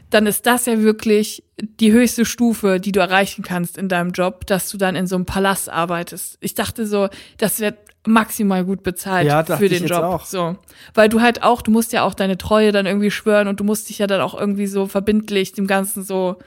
dann 0.10 0.26
ist 0.26 0.46
das 0.46 0.66
ja 0.66 0.82
wirklich 0.82 1.44
die 1.58 1.92
höchste 1.92 2.26
Stufe, 2.26 2.80
die 2.80 2.92
du 2.92 3.00
erreichen 3.00 3.44
kannst 3.44 3.78
in 3.78 3.90
deinem 3.90 4.12
Job, 4.12 4.46
dass 4.46 4.70
du 4.70 4.78
dann 4.78 4.96
in 4.96 5.08
so 5.08 5.16
einem 5.16 5.26
Palast 5.26 5.70
arbeitest. 5.70 6.38
Ich 6.40 6.54
dachte 6.54 6.86
so, 6.86 7.10
das 7.38 7.60
wird 7.60 7.78
maximal 8.06 8.64
gut 8.64 8.84
bezahlt 8.84 9.28
Ja, 9.28 9.44
für 9.44 9.68
den 9.68 9.86
Job. 9.86 10.04
auch. 10.04 10.26
So. 10.26 10.56
Weil 10.94 11.10
du 11.10 11.22
halt 11.22 11.44
auch, 11.44 11.62
du 11.62 11.72
musst 11.72 11.92
ja 11.92 12.04
auch 12.04 12.14
deine 12.14 12.38
Treue 12.38 12.72
dann 12.72 12.86
irgendwie 12.86 13.12
schwören 13.12 13.48
und 13.48 13.60
du 13.60 13.64
musst 13.64 13.90
dich 13.90 13.98
ja 13.98 14.08
dann 14.08 14.22
auch 14.22 14.40
irgendwie 14.40 14.68
so 14.68 14.88
verbindlich 14.88 15.52
dem 15.52 15.68
Ganzen 15.68 16.04
so 16.04 16.38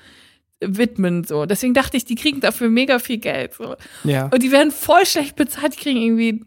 widmen. 0.60 1.24
So. 1.24 1.46
Deswegen 1.46 1.74
dachte 1.74 1.96
ich, 1.96 2.04
die 2.04 2.14
kriegen 2.14 2.40
dafür 2.40 2.68
mega 2.68 2.98
viel 2.98 3.18
Geld. 3.18 3.54
So. 3.54 3.76
Ja. 4.04 4.26
Und 4.32 4.42
die 4.42 4.52
werden 4.52 4.70
voll 4.70 5.04
schlecht 5.06 5.36
bezahlt. 5.36 5.74
Die 5.74 5.80
kriegen 5.82 6.00
irgendwie, 6.00 6.44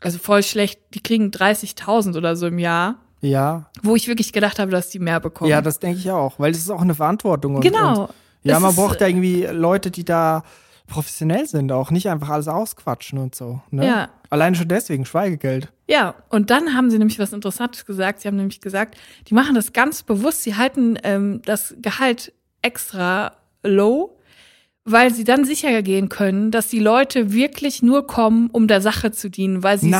also 0.00 0.18
voll 0.18 0.42
schlecht, 0.42 0.80
die 0.94 1.02
kriegen 1.02 1.30
30.000 1.30 2.16
oder 2.16 2.36
so 2.36 2.46
im 2.46 2.58
Jahr, 2.58 3.00
Ja. 3.22 3.66
wo 3.82 3.96
ich 3.96 4.08
wirklich 4.08 4.32
gedacht 4.32 4.58
habe, 4.58 4.70
dass 4.70 4.90
die 4.90 4.98
mehr 4.98 5.20
bekommen. 5.20 5.48
Ja, 5.48 5.62
das 5.62 5.78
denke 5.78 5.98
ich 5.98 6.10
auch, 6.10 6.38
weil 6.38 6.52
das 6.52 6.60
ist 6.60 6.70
auch 6.70 6.82
eine 6.82 6.94
Verantwortung. 6.94 7.54
Und, 7.54 7.60
Genau. 7.62 8.02
Und, 8.02 8.10
ja, 8.42 8.58
man 8.58 8.74
braucht 8.74 9.00
ja 9.00 9.06
irgendwie 9.06 9.46
Leute, 9.46 9.90
die 9.92 10.04
da 10.04 10.42
professionell 10.88 11.46
sind, 11.46 11.72
auch 11.72 11.90
nicht 11.90 12.08
einfach 12.08 12.28
alles 12.28 12.48
ausquatschen 12.48 13.18
und 13.18 13.34
so. 13.34 13.60
Ne? 13.70 13.86
Ja. 13.86 14.08
Allein 14.30 14.54
schon 14.54 14.68
deswegen 14.68 15.04
Schweigegeld. 15.04 15.72
Ja, 15.88 16.14
und 16.28 16.50
dann 16.50 16.74
haben 16.74 16.90
sie 16.90 16.98
nämlich 16.98 17.18
was 17.18 17.32
Interessantes 17.32 17.86
gesagt. 17.86 18.20
Sie 18.20 18.28
haben 18.28 18.36
nämlich 18.36 18.60
gesagt, 18.60 18.96
die 19.28 19.34
machen 19.34 19.54
das 19.54 19.72
ganz 19.72 20.02
bewusst. 20.02 20.42
Sie 20.42 20.56
halten 20.56 20.98
ähm, 21.04 21.40
das 21.44 21.74
Gehalt 21.80 22.32
extra 22.62 23.32
low, 23.62 24.16
weil 24.84 25.14
sie 25.14 25.24
dann 25.24 25.44
sicher 25.44 25.80
gehen 25.82 26.08
können, 26.08 26.50
dass 26.50 26.68
die 26.68 26.80
Leute 26.80 27.32
wirklich 27.32 27.82
nur 27.82 28.06
kommen, 28.06 28.50
um 28.50 28.66
der 28.66 28.80
Sache 28.80 29.12
zu 29.12 29.30
dienen, 29.30 29.62
weil 29.62 29.78
sie 29.78 29.90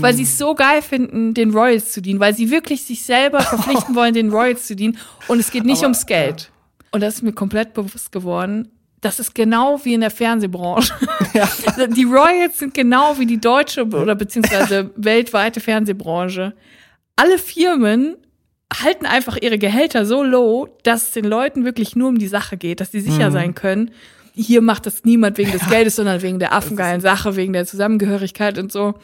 weil 0.00 0.14
sie 0.14 0.22
es 0.22 0.38
so 0.38 0.54
geil 0.54 0.80
finden, 0.80 1.34
den 1.34 1.50
Royals 1.50 1.92
zu 1.92 2.00
dienen, 2.00 2.20
weil 2.20 2.34
sie 2.34 2.50
wirklich 2.50 2.82
sich 2.82 3.02
selber 3.02 3.40
verpflichten 3.40 3.94
wollen, 3.94 4.14
den 4.14 4.30
Royals 4.30 4.66
zu 4.66 4.74
dienen. 4.74 4.96
Und 5.28 5.40
es 5.40 5.50
geht 5.50 5.64
nicht 5.64 5.78
Aber, 5.78 5.88
ums 5.88 6.06
Geld. 6.06 6.50
Und 6.90 7.02
das 7.02 7.16
ist 7.16 7.22
mir 7.22 7.32
komplett 7.32 7.74
bewusst 7.74 8.12
geworden. 8.12 8.68
Das 9.02 9.20
ist 9.20 9.34
genau 9.34 9.82
wie 9.84 9.94
in 9.94 10.00
der 10.00 10.10
Fernsehbranche. 10.10 10.94
Die 11.94 12.04
Royals 12.04 12.58
sind 12.58 12.72
genau 12.74 13.18
wie 13.18 13.26
die 13.26 13.40
deutsche 13.40 13.84
oder 13.84 14.14
beziehungsweise 14.14 14.90
weltweite 14.96 15.60
Fernsehbranche. 15.60 16.54
Alle 17.16 17.38
Firmen 17.38 18.16
halten 18.82 19.06
einfach 19.06 19.36
ihre 19.40 19.58
Gehälter 19.58 20.06
so 20.06 20.22
low, 20.22 20.68
dass 20.82 21.04
es 21.04 21.10
den 21.12 21.24
Leuten 21.24 21.64
wirklich 21.64 21.96
nur 21.96 22.08
um 22.08 22.18
die 22.18 22.28
Sache 22.28 22.56
geht, 22.56 22.80
dass 22.80 22.92
sie 22.92 23.00
sicher 23.00 23.30
sein 23.30 23.54
können. 23.54 23.90
Hier 24.34 24.62
macht 24.62 24.86
das 24.86 25.04
niemand 25.04 25.38
wegen 25.38 25.52
des 25.52 25.68
Geldes, 25.68 25.96
sondern 25.96 26.22
wegen 26.22 26.38
der 26.38 26.52
affengeilen 26.52 27.00
Sache, 27.00 27.36
wegen 27.36 27.52
der 27.52 27.66
Zusammengehörigkeit 27.66 28.58
und 28.58 28.70
so. 28.72 28.94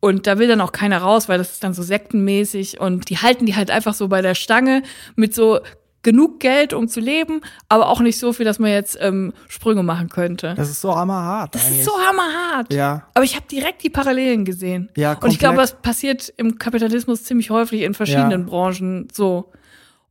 Und 0.00 0.26
da 0.26 0.38
will 0.38 0.48
dann 0.48 0.60
auch 0.60 0.72
keiner 0.72 0.98
raus, 0.98 1.28
weil 1.28 1.38
das 1.38 1.52
ist 1.52 1.64
dann 1.64 1.72
so 1.74 1.82
sektenmäßig 1.82 2.80
und 2.80 3.08
die 3.10 3.18
halten 3.18 3.46
die 3.46 3.56
halt 3.56 3.70
einfach 3.70 3.94
so 3.94 4.08
bei 4.08 4.22
der 4.22 4.34
Stange 4.34 4.82
mit 5.16 5.34
so 5.34 5.60
genug 6.02 6.38
Geld, 6.38 6.72
um 6.72 6.86
zu 6.86 7.00
leben, 7.00 7.40
aber 7.68 7.88
auch 7.88 8.00
nicht 8.00 8.18
so 8.20 8.32
viel, 8.32 8.44
dass 8.44 8.60
man 8.60 8.70
jetzt 8.70 8.96
ähm, 9.00 9.32
Sprünge 9.48 9.82
machen 9.82 10.08
könnte. 10.08 10.54
Das 10.56 10.70
ist 10.70 10.80
so 10.80 10.94
hammerhart 10.94 11.52
Das 11.54 11.64
eigentlich. 11.66 11.80
ist 11.80 11.86
so 11.86 11.92
hammerhart. 11.98 12.72
Ja. 12.72 13.08
Aber 13.14 13.24
ich 13.24 13.34
habe 13.34 13.46
direkt 13.50 13.82
die 13.82 13.90
Parallelen 13.90 14.44
gesehen. 14.44 14.88
Ja, 14.96 15.14
Und 15.14 15.32
ich 15.32 15.38
glaube, 15.40 15.56
komplett. 15.56 15.72
das 15.74 15.82
passiert 15.82 16.32
im 16.36 16.58
Kapitalismus 16.58 17.24
ziemlich 17.24 17.50
häufig 17.50 17.80
in 17.82 17.94
verschiedenen 17.94 18.42
Ja. 18.42 18.46
Branchen 18.46 19.08
so. 19.12 19.50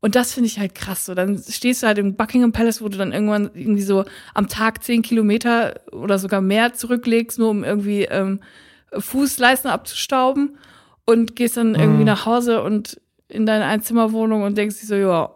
Und 0.01 0.15
das 0.15 0.34
finde 0.34 0.47
ich 0.47 0.60
halt 0.60 0.75
krass. 0.75 1.05
So, 1.05 1.15
dann 1.15 1.41
stehst 1.49 1.81
du 1.81 1.88
halt 1.88 1.97
im 1.97 2.15
Buckingham 2.15 2.51
Palace, 2.51 2.81
wo 2.81 2.89
du 2.89 2.97
dann 2.97 3.12
irgendwann 3.12 3.49
irgendwie 3.53 3.81
so 3.81 4.05
am 4.36 4.47
Tag 4.47 4.84
zehn 4.84 5.01
Kilometer 5.01 5.79
oder 5.91 6.19
sogar 6.19 6.41
mehr 6.41 6.73
zurücklegst, 6.73 7.39
nur 7.39 7.49
um 7.49 7.63
irgendwie 7.63 8.03
ähm, 8.03 8.39
Fußleisten 8.97 9.69
abzustauben 9.69 10.58
und 11.05 11.36
gehst 11.36 11.58
dann 11.58 11.75
irgendwie 11.75 11.99
Mhm. 11.99 12.05
nach 12.05 12.25
Hause 12.25 12.62
und 12.62 12.99
in 13.27 13.45
deine 13.45 13.65
Einzimmerwohnung 13.65 14.43
und 14.43 14.58
denkst 14.58 14.79
dir 14.81 14.86
so, 14.86 14.95
ja, 14.95 15.29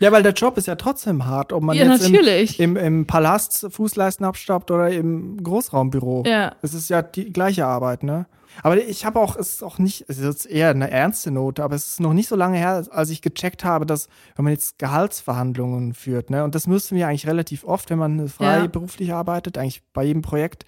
Ja, 0.00 0.12
weil 0.12 0.22
der 0.22 0.32
Job 0.32 0.58
ist 0.58 0.66
ja 0.66 0.74
trotzdem 0.74 1.24
hart, 1.24 1.52
ob 1.54 1.62
man 1.62 1.74
Ja, 1.76 1.84
jetzt. 1.84 2.58
Im, 2.58 2.76
im, 2.76 2.76
im 2.76 3.06
Palast 3.06 3.66
Fußleisten 3.70 4.26
abstaubt 4.26 4.70
oder 4.70 4.90
im 4.90 5.42
Großraumbüro. 5.42 6.24
Ja. 6.26 6.54
Es 6.60 6.74
ist 6.74 6.90
ja 6.90 7.00
die 7.02 7.32
gleiche 7.32 7.64
Arbeit, 7.64 8.02
ne? 8.02 8.26
Aber 8.62 8.76
ich 8.76 9.04
habe 9.04 9.20
auch, 9.20 9.36
es 9.36 9.54
ist 9.54 9.62
auch 9.62 9.78
nicht, 9.78 10.04
es 10.08 10.18
ist 10.18 10.24
jetzt 10.24 10.46
eher 10.46 10.70
eine 10.70 10.90
ernste 10.90 11.30
Note, 11.30 11.62
aber 11.62 11.74
es 11.74 11.88
ist 11.88 12.00
noch 12.00 12.12
nicht 12.12 12.28
so 12.28 12.36
lange 12.36 12.58
her, 12.58 12.86
als 12.90 13.10
ich 13.10 13.22
gecheckt 13.22 13.64
habe, 13.64 13.86
dass, 13.86 14.08
wenn 14.34 14.44
man 14.44 14.52
jetzt 14.52 14.78
Gehaltsverhandlungen 14.78 15.94
führt, 15.94 16.30
ne, 16.30 16.44
und 16.44 16.54
das 16.54 16.66
müssen 16.66 16.96
wir 16.96 17.08
eigentlich 17.08 17.26
relativ 17.26 17.64
oft, 17.64 17.90
wenn 17.90 17.98
man 17.98 18.28
freiberuflich 18.28 19.12
arbeitet, 19.12 19.58
eigentlich 19.58 19.82
bei 19.92 20.04
jedem 20.04 20.22
Projekt, 20.22 20.64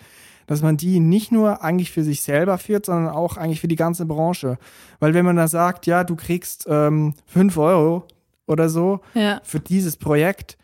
dass 0.46 0.62
man 0.62 0.76
die 0.76 0.98
nicht 0.98 1.30
nur 1.30 1.62
eigentlich 1.62 1.92
für 1.92 2.02
sich 2.02 2.22
selber 2.22 2.58
führt, 2.58 2.86
sondern 2.86 3.14
auch 3.14 3.36
eigentlich 3.36 3.60
für 3.60 3.68
die 3.68 3.76
ganze 3.76 4.06
Branche. 4.06 4.58
Weil 4.98 5.14
wenn 5.14 5.24
man 5.24 5.36
da 5.36 5.46
sagt, 5.46 5.86
ja, 5.86 6.04
du 6.04 6.16
kriegst 6.16 6.66
ähm, 6.68 7.14
fünf 7.26 7.56
Euro 7.58 8.04
oder 8.46 8.68
so 8.68 9.00
ja. 9.14 9.40
für 9.44 9.60
dieses 9.60 9.98
Projekt 9.98 10.56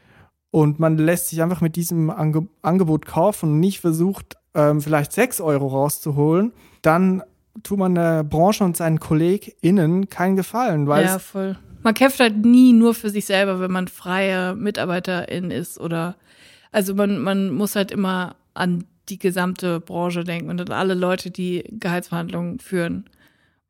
und 0.50 0.80
man 0.80 0.96
lässt 0.96 1.28
sich 1.28 1.42
einfach 1.42 1.60
mit 1.60 1.76
diesem 1.76 2.10
Ange 2.10 2.48
Angebot 2.62 3.04
kaufen 3.06 3.50
und 3.50 3.60
nicht 3.60 3.80
versucht, 3.80 4.36
ähm, 4.54 4.80
vielleicht 4.80 5.12
sechs 5.12 5.40
Euro 5.40 5.66
rauszuholen, 5.66 6.52
dann 6.84 7.22
tut 7.62 7.78
man 7.78 7.94
der 7.94 8.24
Branche 8.24 8.64
und 8.64 8.76
seinen 8.76 9.00
KollegInnen 9.00 10.08
keinen 10.08 10.36
Gefallen, 10.36 10.86
weil 10.86 11.04
Ja, 11.04 11.18
voll. 11.18 11.56
Man 11.82 11.94
kämpft 11.94 12.20
halt 12.20 12.44
nie 12.44 12.72
nur 12.72 12.94
für 12.94 13.10
sich 13.10 13.26
selber, 13.26 13.60
wenn 13.60 13.70
man 13.70 13.88
freie 13.88 14.54
Mitarbeiterin 14.54 15.50
ist 15.50 15.78
oder 15.78 16.16
also 16.72 16.94
man, 16.94 17.18
man 17.18 17.50
muss 17.50 17.76
halt 17.76 17.90
immer 17.90 18.36
an 18.54 18.84
die 19.08 19.18
gesamte 19.18 19.80
Branche 19.80 20.24
denken 20.24 20.50
und 20.50 20.60
an 20.60 20.72
alle 20.72 20.94
Leute, 20.94 21.30
die 21.30 21.64
Gehaltsverhandlungen 21.70 22.58
führen. 22.58 23.08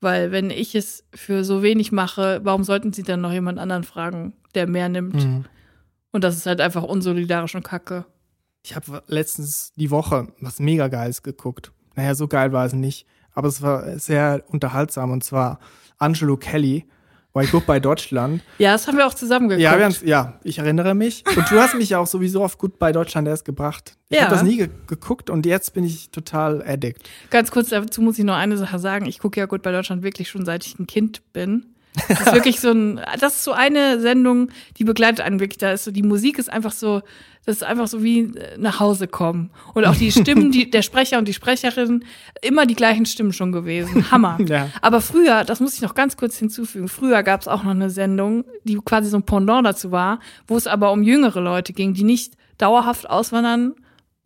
Weil 0.00 0.32
wenn 0.32 0.50
ich 0.50 0.74
es 0.74 1.04
für 1.14 1.44
so 1.44 1.62
wenig 1.62 1.92
mache, 1.92 2.40
warum 2.44 2.62
sollten 2.62 2.92
sie 2.92 3.02
dann 3.02 3.20
noch 3.20 3.32
jemand 3.32 3.58
anderen 3.58 3.84
fragen, 3.84 4.34
der 4.54 4.66
mehr 4.66 4.88
nimmt? 4.88 5.14
Mhm. 5.14 5.44
Und 6.12 6.24
das 6.24 6.36
ist 6.36 6.46
halt 6.46 6.60
einfach 6.60 6.84
unsolidarisch 6.84 7.54
und 7.54 7.64
kacke. 7.64 8.06
ich 8.64 8.76
habe 8.76 9.02
letztens 9.08 9.72
die 9.76 9.90
Woche 9.90 10.28
was 10.40 10.60
mega 10.60 10.88
Geiles 10.88 11.22
geguckt. 11.22 11.72
Naja, 11.96 12.14
so 12.14 12.28
geil 12.28 12.52
war 12.52 12.64
es 12.66 12.72
nicht, 12.72 13.06
aber 13.32 13.48
es 13.48 13.62
war 13.62 13.98
sehr 13.98 14.42
unterhaltsam 14.48 15.10
und 15.10 15.22
zwar 15.24 15.58
Angelo 15.98 16.36
Kelly, 16.36 16.84
bei 17.32 17.46
Goodbye 17.46 17.80
Deutschland. 17.80 18.42
Ja, 18.58 18.72
das 18.72 18.86
haben 18.86 18.96
wir 18.96 19.06
auch 19.08 19.14
zusammen 19.14 19.48
geguckt. 19.48 19.62
Ja, 19.62 19.88
ja, 20.04 20.38
ich 20.44 20.58
erinnere 20.58 20.94
mich. 20.94 21.24
Und 21.36 21.50
du 21.50 21.58
hast 21.58 21.74
mich 21.74 21.90
ja 21.90 21.98
auch 21.98 22.06
sowieso 22.06 22.44
auf 22.44 22.58
Goodbye 22.58 22.92
Deutschland 22.92 23.26
erst 23.26 23.44
gebracht. 23.44 23.96
Ich 24.08 24.16
Ja. 24.18 24.24
habe 24.26 24.34
das 24.34 24.44
nie 24.44 24.56
ge 24.56 24.68
geguckt 24.86 25.30
und 25.30 25.44
jetzt 25.44 25.74
bin 25.74 25.82
ich 25.84 26.10
total 26.10 26.62
addict. 26.64 27.08
Ganz 27.30 27.50
kurz 27.50 27.70
dazu 27.70 28.02
muss 28.02 28.18
ich 28.20 28.24
noch 28.24 28.36
eine 28.36 28.56
Sache 28.56 28.78
sagen. 28.78 29.06
Ich 29.06 29.18
gucke 29.18 29.40
ja 29.40 29.46
gut 29.46 29.62
bei 29.62 29.72
Deutschland 29.72 30.04
wirklich 30.04 30.28
schon 30.28 30.44
seit 30.44 30.64
ich 30.64 30.78
ein 30.78 30.86
Kind 30.86 31.22
bin. 31.32 31.73
Das 32.08 32.20
ist 32.20 32.32
wirklich 32.32 32.60
so 32.60 32.70
ein, 32.70 33.00
das 33.20 33.36
ist 33.36 33.44
so 33.44 33.52
eine 33.52 34.00
Sendung, 34.00 34.50
die 34.78 34.84
begleitet 34.84 35.20
einen 35.20 35.40
wirklich. 35.40 35.58
Da 35.58 35.72
ist 35.72 35.84
so, 35.84 35.90
die 35.90 36.02
Musik 36.02 36.38
ist 36.38 36.52
einfach 36.52 36.72
so, 36.72 37.02
das 37.46 37.56
ist 37.56 37.62
einfach 37.62 37.86
so 37.86 38.02
wie 38.02 38.20
äh, 38.20 38.58
nach 38.58 38.80
Hause 38.80 39.06
kommen. 39.06 39.50
Und 39.74 39.84
auch 39.84 39.94
die 39.94 40.10
Stimmen, 40.10 40.50
die, 40.50 40.70
der 40.70 40.82
Sprecher 40.82 41.18
und 41.18 41.28
die 41.28 41.34
Sprecherin, 41.34 42.04
immer 42.42 42.66
die 42.66 42.74
gleichen 42.74 43.06
Stimmen 43.06 43.32
schon 43.32 43.52
gewesen. 43.52 44.10
Hammer. 44.10 44.38
Ja. 44.44 44.68
Aber 44.82 45.00
früher, 45.00 45.42
das 45.44 45.60
muss 45.60 45.74
ich 45.74 45.80
noch 45.80 45.94
ganz 45.94 46.16
kurz 46.16 46.36
hinzufügen, 46.36 46.88
früher 46.88 47.22
gab 47.22 47.40
es 47.40 47.48
auch 47.48 47.62
noch 47.62 47.70
eine 47.70 47.88
Sendung, 47.88 48.44
die 48.64 48.76
quasi 48.76 49.08
so 49.08 49.16
ein 49.16 49.22
Pendant 49.22 49.66
dazu 49.66 49.90
war, 49.90 50.20
wo 50.46 50.56
es 50.56 50.66
aber 50.66 50.92
um 50.92 51.02
jüngere 51.02 51.40
Leute 51.40 51.72
ging, 51.72 51.94
die 51.94 52.04
nicht 52.04 52.34
dauerhaft 52.58 53.08
auswandern, 53.08 53.74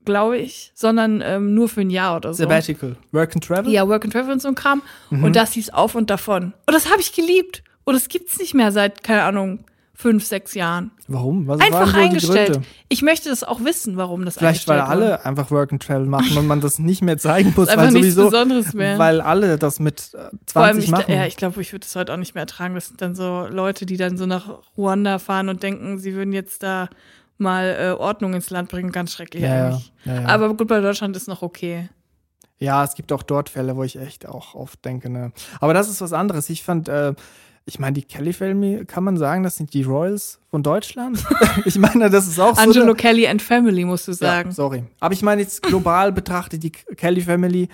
glaube 0.08 0.38
ich, 0.38 0.72
sondern 0.74 1.22
ähm, 1.22 1.54
nur 1.54 1.68
für 1.68 1.82
ein 1.82 1.90
Jahr 1.90 2.16
oder 2.16 2.32
so. 2.32 2.42
Sabbatical. 2.44 2.96
Work 3.12 3.34
and 3.34 3.44
Travel? 3.44 3.70
Ja, 3.70 3.86
Work 3.86 4.04
and 4.04 4.12
Travel 4.14 4.32
und 4.32 4.40
so 4.40 4.48
ein 4.48 4.54
Kram. 4.54 4.80
Und 5.10 5.36
das 5.36 5.52
hieß 5.52 5.70
Auf 5.70 5.94
und 5.94 6.08
Davon. 6.08 6.54
Und 6.66 6.74
das 6.74 6.90
habe 6.90 7.00
ich 7.00 7.12
geliebt. 7.12 7.62
Und 7.84 7.94
das 7.94 8.08
gibt's 8.08 8.38
nicht 8.38 8.54
mehr 8.54 8.72
seit, 8.72 9.04
keine 9.04 9.22
Ahnung, 9.24 9.64
fünf, 9.94 10.24
sechs 10.24 10.54
Jahren. 10.54 10.92
Warum? 11.08 11.46
Was 11.48 11.60
Einfach 11.60 11.92
die 11.92 11.98
eingestellt. 11.98 12.60
Ich 12.88 13.02
möchte 13.02 13.28
das 13.30 13.42
auch 13.42 13.64
wissen, 13.64 13.96
warum 13.96 14.24
das 14.24 14.38
Vielleicht, 14.38 14.68
weil 14.68 14.78
wurde. 14.78 14.88
alle 14.88 15.24
einfach 15.26 15.50
Work 15.50 15.72
and 15.72 15.82
Travel 15.82 16.06
machen 16.06 16.38
und 16.38 16.46
man 16.46 16.60
das 16.60 16.78
nicht 16.78 17.02
mehr 17.02 17.18
zeigen 17.18 17.52
muss, 17.56 17.68
weil 17.68 17.90
nichts 17.90 18.14
sowieso, 18.14 18.30
Besonderes 18.30 18.74
mehr. 18.74 18.96
weil 18.98 19.20
alle 19.20 19.58
das 19.58 19.80
mit 19.80 20.14
äh, 20.14 20.30
20 20.46 20.52
Vor 20.52 20.62
allem, 20.62 20.78
ich, 20.78 20.90
machen. 20.90 21.12
ja, 21.12 21.26
ich 21.26 21.36
glaube, 21.36 21.60
ich 21.60 21.72
würde 21.72 21.84
das 21.84 21.96
heute 21.96 22.12
auch 22.12 22.16
nicht 22.16 22.34
mehr 22.34 22.42
ertragen. 22.42 22.74
Das 22.76 22.86
sind 22.86 23.02
dann 23.02 23.14
so 23.14 23.48
Leute, 23.50 23.86
die 23.86 23.96
dann 23.96 24.16
so 24.16 24.26
nach 24.26 24.48
Ruanda 24.76 25.18
fahren 25.18 25.48
und 25.48 25.62
denken, 25.64 25.98
sie 25.98 26.14
würden 26.14 26.32
jetzt 26.32 26.62
da 26.62 26.88
mal 27.40 27.76
äh, 27.78 27.90
Ordnung 28.00 28.34
ins 28.34 28.50
Land 28.50 28.68
bringen. 28.68 28.92
Ganz 28.92 29.12
schrecklich 29.12 29.42
Ja, 29.42 29.68
eigentlich. 29.68 29.92
Ja, 30.04 30.20
ja. 30.22 30.26
Aber 30.28 30.54
gut, 30.54 30.68
bei 30.68 30.80
Deutschland 30.80 31.16
ist 31.16 31.28
noch 31.28 31.42
okay. 31.42 31.88
Ja, 32.58 32.82
es 32.84 32.94
gibt 32.94 33.12
auch 33.12 33.22
dort 33.22 33.48
Fälle, 33.48 33.76
wo 33.76 33.84
ich 33.84 33.96
echt 33.98 34.26
auch 34.26 34.54
oft 34.54 34.84
denke, 34.84 35.08
ne. 35.10 35.32
Aber 35.60 35.74
das 35.74 35.88
ist 35.88 36.00
was 36.00 36.12
anderes. 36.12 36.50
Ich 36.50 36.64
fand, 36.64 36.88
äh, 36.88 37.14
ich 37.66 37.78
meine, 37.78 37.92
die 37.94 38.02
Kelly 38.02 38.32
Family, 38.32 38.84
kann 38.84 39.04
man 39.04 39.16
sagen, 39.16 39.44
das 39.44 39.54
sind 39.56 39.72
die 39.74 39.82
Royals 39.84 40.40
von 40.50 40.62
Deutschland? 40.64 41.24
ich 41.64 41.78
meine, 41.78 42.10
das 42.10 42.26
ist 42.26 42.40
auch 42.40 42.56
so. 42.56 42.62
Angelo 42.62 42.94
Kelly 42.94 43.28
and 43.28 43.40
Family, 43.42 43.84
musst 43.84 44.08
du 44.08 44.12
sagen. 44.12 44.48
Ja, 44.50 44.54
sorry. 44.54 44.84
Aber 44.98 45.14
ich 45.14 45.22
meine 45.22 45.42
jetzt 45.42 45.62
global 45.62 46.10
betrachtet 46.10 46.62
die 46.64 46.72
Kelly 46.72 47.20
Family 47.20 47.68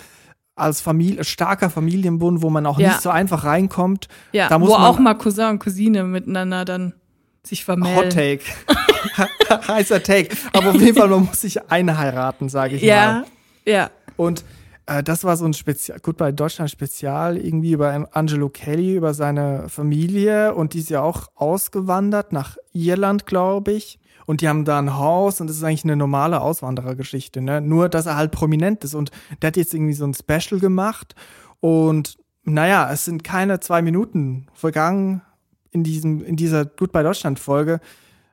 als 0.57 0.81
Familie, 0.83 1.24
starker 1.24 1.70
Familienbund, 1.70 2.42
wo 2.42 2.50
man 2.50 2.66
auch 2.66 2.79
Ja. 2.79 2.88
nicht 2.90 3.00
so 3.00 3.09
einfach 3.11 3.44
reinkommt. 3.44 4.09
Ja, 4.33 4.48
Da 4.48 4.59
muss 4.59 4.68
wo 4.68 4.74
man- 4.74 4.83
auch 4.83 4.98
mal 4.98 5.14
Cousin 5.14 5.46
und 5.50 5.59
Cousine 5.61 6.05
miteinander 6.05 6.64
dann 6.64 6.92
sich 7.46 7.64
vermählen. 7.64 7.96
Hot 7.96 8.12
Take. 8.12 8.40
Heißer 9.68 10.02
Take. 10.02 10.35
Aber 10.52 10.70
auf 10.70 10.80
jeden 10.80 10.96
Fall, 10.96 11.09
man 11.09 11.24
muss 11.26 11.40
sich 11.40 11.70
einheiraten, 11.70 12.48
sage 12.48 12.76
ich 12.76 12.83
mal. 12.83 12.88
Ja, 12.88 13.24
ja. 13.66 13.90
Und 14.16 14.44
äh, 14.87 15.02
das 15.02 15.24
war 15.24 15.37
so 15.37 15.44
ein 15.44 15.54
Spezial, 15.54 15.98
gut 16.00 16.16
bei 16.16 16.33
Deutschland 16.33 16.70
Spezial, 16.70 17.37
irgendwie 17.37 17.72
über 17.72 18.09
Angelo 18.12 18.48
Kelly, 18.48 18.96
über 18.96 19.14
seine 19.14 19.68
Familie. 19.68 20.54
Und 20.54 20.74
die 20.74 20.80
ist 20.80 20.90
ja 20.90 21.02
auch 21.02 21.28
ausgewandert 21.35 22.33
nach 22.33 22.57
Irland, 22.72 23.26
glaube 23.26 23.72
ich. 23.72 23.98
Und 24.26 24.40
die 24.40 24.48
haben 24.48 24.64
da 24.64 24.78
ein 24.78 24.96
Haus 24.96 25.42
und 25.42 25.48
das 25.48 25.59
ist 25.59 25.64
eigentlich 25.64 25.85
eine 25.85 25.96
normale 25.96 26.40
Auswanderergeschichte, 26.40 27.42
ne? 27.42 27.61
Nur, 27.61 27.90
dass 27.90 28.07
er 28.07 28.16
halt 28.16 28.30
prominent 28.30 28.83
ist. 28.83 28.94
Und 28.94 29.11
der 29.42 29.48
hat 29.48 29.59
jetzt 29.59 29.74
irgendwie 29.74 29.92
so 29.92 30.07
ein 30.07 30.14
Special 30.14 30.61
gemacht. 30.61 31.14
Und 31.61 32.16
naja, 32.44 32.90
es 32.90 33.04
sind 33.04 33.22
keine 33.22 33.61
zwei 33.61 33.83
Minuten 33.83 34.46
vergangen 34.54 35.20
in 35.74 35.84
diesem, 35.84 36.24
in 36.24 36.37
dieser 36.37 36.64
Goodbye 36.64 37.02
Deutschland 37.02 37.38
Folge, 37.38 37.80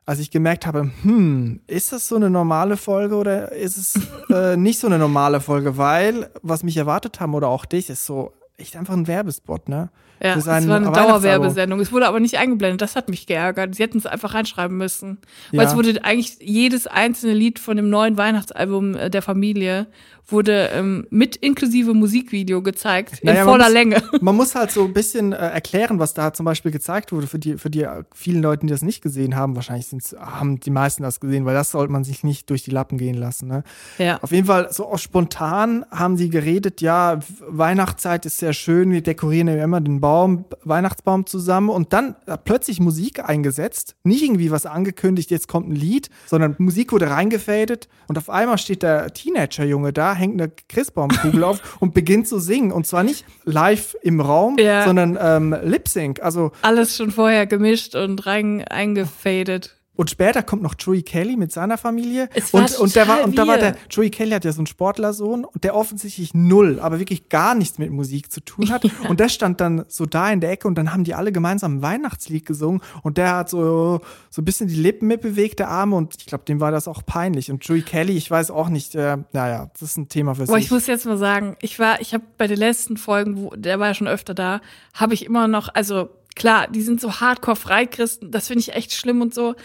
als 0.05 0.19
ich 0.19 0.31
gemerkt 0.31 0.65
habe, 0.65 0.91
hm, 1.03 1.61
ist 1.67 1.91
das 1.91 2.07
so 2.07 2.15
eine 2.15 2.29
normale 2.29 2.77
Folge 2.77 3.15
oder 3.15 3.51
ist 3.51 3.77
es 3.77 3.99
äh, 4.29 4.55
nicht 4.55 4.79
so 4.79 4.87
eine 4.87 4.97
normale 4.99 5.41
Folge? 5.41 5.77
Weil, 5.77 6.29
was 6.41 6.63
mich 6.63 6.77
erwartet 6.77 7.19
haben 7.19 7.33
oder 7.33 7.47
auch 7.49 7.65
dich, 7.65 7.89
ist 7.89 8.05
so 8.05 8.31
echt 8.57 8.75
einfach 8.75 8.93
ein 8.93 9.07
Werbespot, 9.07 9.67
ne? 9.69 9.89
Ja, 10.23 10.35
es 10.35 10.45
war 10.45 10.55
eine. 10.57 10.81
Dauerwerbesendung. 10.91 11.79
Es 11.79 11.91
wurde 11.91 12.07
aber 12.07 12.19
nicht 12.19 12.37
eingeblendet. 12.37 12.79
Das 12.81 12.95
hat 12.95 13.09
mich 13.09 13.25
geärgert. 13.25 13.73
Sie 13.73 13.81
hätten 13.81 13.97
es 13.97 14.05
einfach 14.05 14.35
reinschreiben 14.35 14.77
müssen. 14.77 15.17
Weil 15.51 15.61
Ja. 15.63 15.69
es 15.69 15.75
wurde 15.75 16.03
eigentlich 16.03 16.37
jedes 16.39 16.85
einzelne 16.85 17.33
Lied 17.33 17.57
von 17.57 17.75
dem 17.75 17.89
neuen 17.89 18.19
Weihnachtsalbum 18.19 18.95
äh, 18.95 19.09
der 19.09 19.23
Familie 19.23 19.87
wurde 20.31 20.69
ähm, 20.73 21.05
mit 21.09 21.35
inklusive 21.35 21.93
Musikvideo 21.93 22.61
gezeigt 22.61 23.23
Naja, 23.23 23.41
in 23.41 23.45
man 23.45 23.53
voller 23.53 23.65
muss- 23.65 23.73
Länge. 23.73 24.03
Man 24.21 24.35
muss 24.35 24.55
halt 24.55 24.71
so 24.71 24.85
ein 24.85 24.93
bisschen 24.93 25.33
äh, 25.33 25.37
erklären, 25.37 25.99
was 25.99 26.13
da 26.13 26.33
zum 26.33 26.45
Beispiel 26.45 26.71
gezeigt 26.71 27.11
wurde 27.11 27.27
für 27.27 27.39
die, 27.39 27.57
für 27.57 27.69
die 27.69 27.81
äh, 27.83 28.03
vielen 28.13 28.41
Leute, 28.41 28.65
die 28.65 28.71
das 28.71 28.81
nicht 28.81 29.01
gesehen 29.01 29.35
haben. 29.35 29.55
Wahrscheinlich 29.55 29.87
haben 30.19 30.59
die 30.59 30.69
meisten 30.69 31.03
das 31.03 31.19
gesehen, 31.19 31.45
weil 31.45 31.53
das 31.55 31.71
sollte 31.71 31.91
man 31.91 32.03
sich 32.03 32.23
nicht 32.23 32.49
durch 32.49 32.63
die 32.63 32.71
Lappen 32.71 32.97
gehen 32.97 33.15
lassen. 33.15 33.47
Ne? 33.47 33.63
Ja. 33.97 34.19
Auf 34.21 34.31
jeden 34.31 34.47
Fall, 34.47 34.71
so 34.71 34.85
auch 34.87 34.99
spontan 34.99 35.85
haben 35.91 36.17
sie 36.17 36.29
geredet, 36.29 36.81
ja, 36.81 37.19
Weihnachtszeit 37.47 38.25
ist 38.25 38.37
sehr 38.37 38.53
schön, 38.53 38.91
wir 38.91 39.01
dekorieren 39.01 39.47
ja 39.47 39.63
immer 39.63 39.81
den 39.81 39.99
Baum, 40.01 40.45
Weihnachtsbaum 40.63 41.25
zusammen 41.25 41.69
und 41.69 41.93
dann 41.93 42.15
hat 42.27 42.43
plötzlich 42.45 42.79
Musik 42.79 43.27
eingesetzt, 43.27 43.95
nicht 44.03 44.23
irgendwie 44.23 44.51
was 44.51 44.65
angekündigt, 44.65 45.31
jetzt 45.31 45.47
kommt 45.47 45.69
ein 45.69 45.75
Lied, 45.75 46.09
sondern 46.27 46.55
Musik 46.57 46.91
wurde 46.91 47.09
reingefadet 47.09 47.87
und 48.07 48.17
auf 48.17 48.29
einmal 48.29 48.57
steht 48.57 48.83
der 48.83 49.13
Teenager-Junge 49.13 49.93
da, 49.93 50.13
hängt 50.21 50.39
eine 50.39 50.51
Christbaumkugel 50.69 51.43
auf 51.43 51.77
und 51.81 51.93
beginnt 51.93 52.27
zu 52.27 52.39
singen 52.39 52.71
und 52.71 52.87
zwar 52.87 53.03
nicht 53.03 53.25
live 53.43 53.95
im 54.01 54.21
Raum, 54.21 54.55
Ja. 54.57 54.85
sondern 54.85 55.17
ähm, 55.21 55.55
Lip-Sync, 55.63 56.21
also 56.21 56.51
Alles 56.61 56.95
schon 56.95 57.11
vorher 57.11 57.45
gemischt 57.47 57.95
und 57.95 58.25
rein 58.25 58.63
eingefadet. 58.63 59.80
Und 59.95 60.09
später 60.09 60.41
kommt 60.41 60.63
noch 60.63 60.75
Joey 60.79 61.03
Kelly 61.03 61.35
mit 61.35 61.51
seiner 61.51 61.77
Familie. 61.77 62.29
Es 62.33 62.53
war 62.53 62.61
und, 62.61 62.79
und, 62.79 62.95
der 62.95 63.07
war, 63.07 63.23
und 63.23 63.37
da 63.37 63.45
war 63.45 63.57
der. 63.57 63.75
Joey 63.89 64.09
Kelly 64.09 64.31
hat 64.31 64.45
ja 64.45 64.51
so 64.53 64.59
einen 64.59 64.67
Sportlersohn 64.67 65.43
und 65.43 65.63
der 65.63 65.75
offensichtlich 65.75 66.33
null, 66.33 66.79
aber 66.79 66.99
wirklich 66.99 67.27
gar 67.27 67.55
nichts 67.55 67.77
mit 67.77 67.91
Musik 67.91 68.31
zu 68.31 68.39
tun 68.39 68.69
hat. 68.69 68.83
Und 69.09 69.19
der 69.19 69.29
stand 69.29 69.59
dann 69.59 69.85
so 69.87 70.05
da 70.05 70.31
in 70.31 70.39
der 70.39 70.51
Ecke 70.51 70.67
und 70.67 70.75
dann 70.75 70.93
haben 70.93 71.03
die 71.03 71.13
alle 71.13 71.31
gemeinsam 71.31 71.77
ein 71.77 71.81
Weihnachtslied 71.81 72.45
gesungen 72.45 72.81
und 73.03 73.17
der 73.17 73.35
hat 73.35 73.49
so, 73.49 74.01
so 74.29 74.41
ein 74.41 74.45
bisschen 74.45 74.67
die 74.67 74.75
Lippen 74.75 75.07
mitbewegt, 75.07 75.59
der 75.59 75.69
Arme, 75.69 75.95
und 75.95 76.15
ich 76.17 76.25
glaube, 76.25 76.45
dem 76.45 76.59
war 76.59 76.71
das 76.71 76.87
auch 76.87 77.05
peinlich. 77.05 77.51
Und 77.51 77.65
Joey 77.65 77.81
Kelly, 77.81 78.15
ich 78.15 78.29
weiß 78.29 78.51
auch 78.51 78.69
nicht, 78.69 78.95
äh, 78.95 79.17
naja, 79.33 79.69
das 79.73 79.81
ist 79.81 79.97
ein 79.97 80.07
Thema 80.07 80.35
für 80.35 80.45
Boah, 80.45 80.55
sich. 80.55 80.65
ich 80.65 80.71
muss 80.71 80.87
jetzt 80.87 81.05
mal 81.05 81.17
sagen, 81.17 81.57
ich 81.61 81.79
war, 81.79 81.99
ich 81.99 82.13
habe 82.13 82.23
bei 82.37 82.47
den 82.47 82.57
letzten 82.57 82.97
Folgen, 82.97 83.37
wo 83.37 83.55
der 83.55 83.79
war 83.79 83.87
ja 83.87 83.93
schon 83.93 84.07
öfter 84.07 84.33
da, 84.33 84.61
habe 84.93 85.13
ich 85.13 85.25
immer 85.25 85.47
noch, 85.47 85.69
also 85.73 86.09
klar, 86.35 86.67
die 86.67 86.81
sind 86.81 87.01
so 87.01 87.19
hardcore 87.19 87.55
Freikristen, 87.55 88.31
das 88.31 88.47
finde 88.47 88.61
ich 88.61 88.73
echt 88.73 88.93
schlimm 88.93 89.21
und 89.21 89.33
so. 89.33 89.55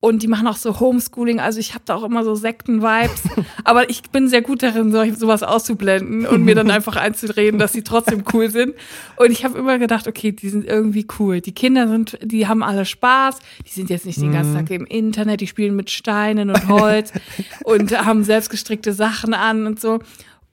Und 0.00 0.22
die 0.22 0.28
machen 0.28 0.46
auch 0.46 0.56
so 0.56 0.78
Homeschooling, 0.78 1.40
also 1.40 1.58
ich 1.58 1.74
habe 1.74 1.82
da 1.84 1.96
auch 1.96 2.04
immer 2.04 2.22
so 2.22 2.36
Sekten-Vibes. 2.36 3.22
aber 3.64 3.90
ich 3.90 4.02
bin 4.02 4.28
sehr 4.28 4.42
gut 4.42 4.62
darin, 4.62 4.92
so, 4.92 5.04
sowas 5.12 5.42
auszublenden 5.42 6.24
und 6.24 6.44
mir 6.44 6.54
dann 6.54 6.70
einfach 6.70 6.94
einzureden, 6.94 7.58
dass 7.58 7.72
sie 7.72 7.82
trotzdem 7.82 8.22
cool 8.32 8.48
sind. 8.48 8.74
Und 9.16 9.32
ich 9.32 9.44
habe 9.44 9.58
immer 9.58 9.76
gedacht, 9.80 10.06
okay, 10.06 10.30
die 10.30 10.50
sind 10.50 10.66
irgendwie 10.66 11.04
cool. 11.18 11.40
Die 11.40 11.52
Kinder 11.52 11.88
sind, 11.88 12.16
die 12.22 12.46
haben 12.46 12.62
alle 12.62 12.84
Spaß. 12.84 13.40
Die 13.66 13.72
sind 13.72 13.90
jetzt 13.90 14.06
nicht 14.06 14.20
den 14.20 14.32
ganzen 14.32 14.54
Tag 14.54 14.70
im 14.70 14.86
Internet, 14.86 15.40
die 15.40 15.48
spielen 15.48 15.74
mit 15.74 15.90
Steinen 15.90 16.50
und 16.50 16.68
Holz 16.68 17.12
und 17.64 17.90
haben 17.98 18.22
selbstgestrickte 18.22 18.92
Sachen 18.92 19.34
an 19.34 19.66
und 19.66 19.80
so. 19.80 19.98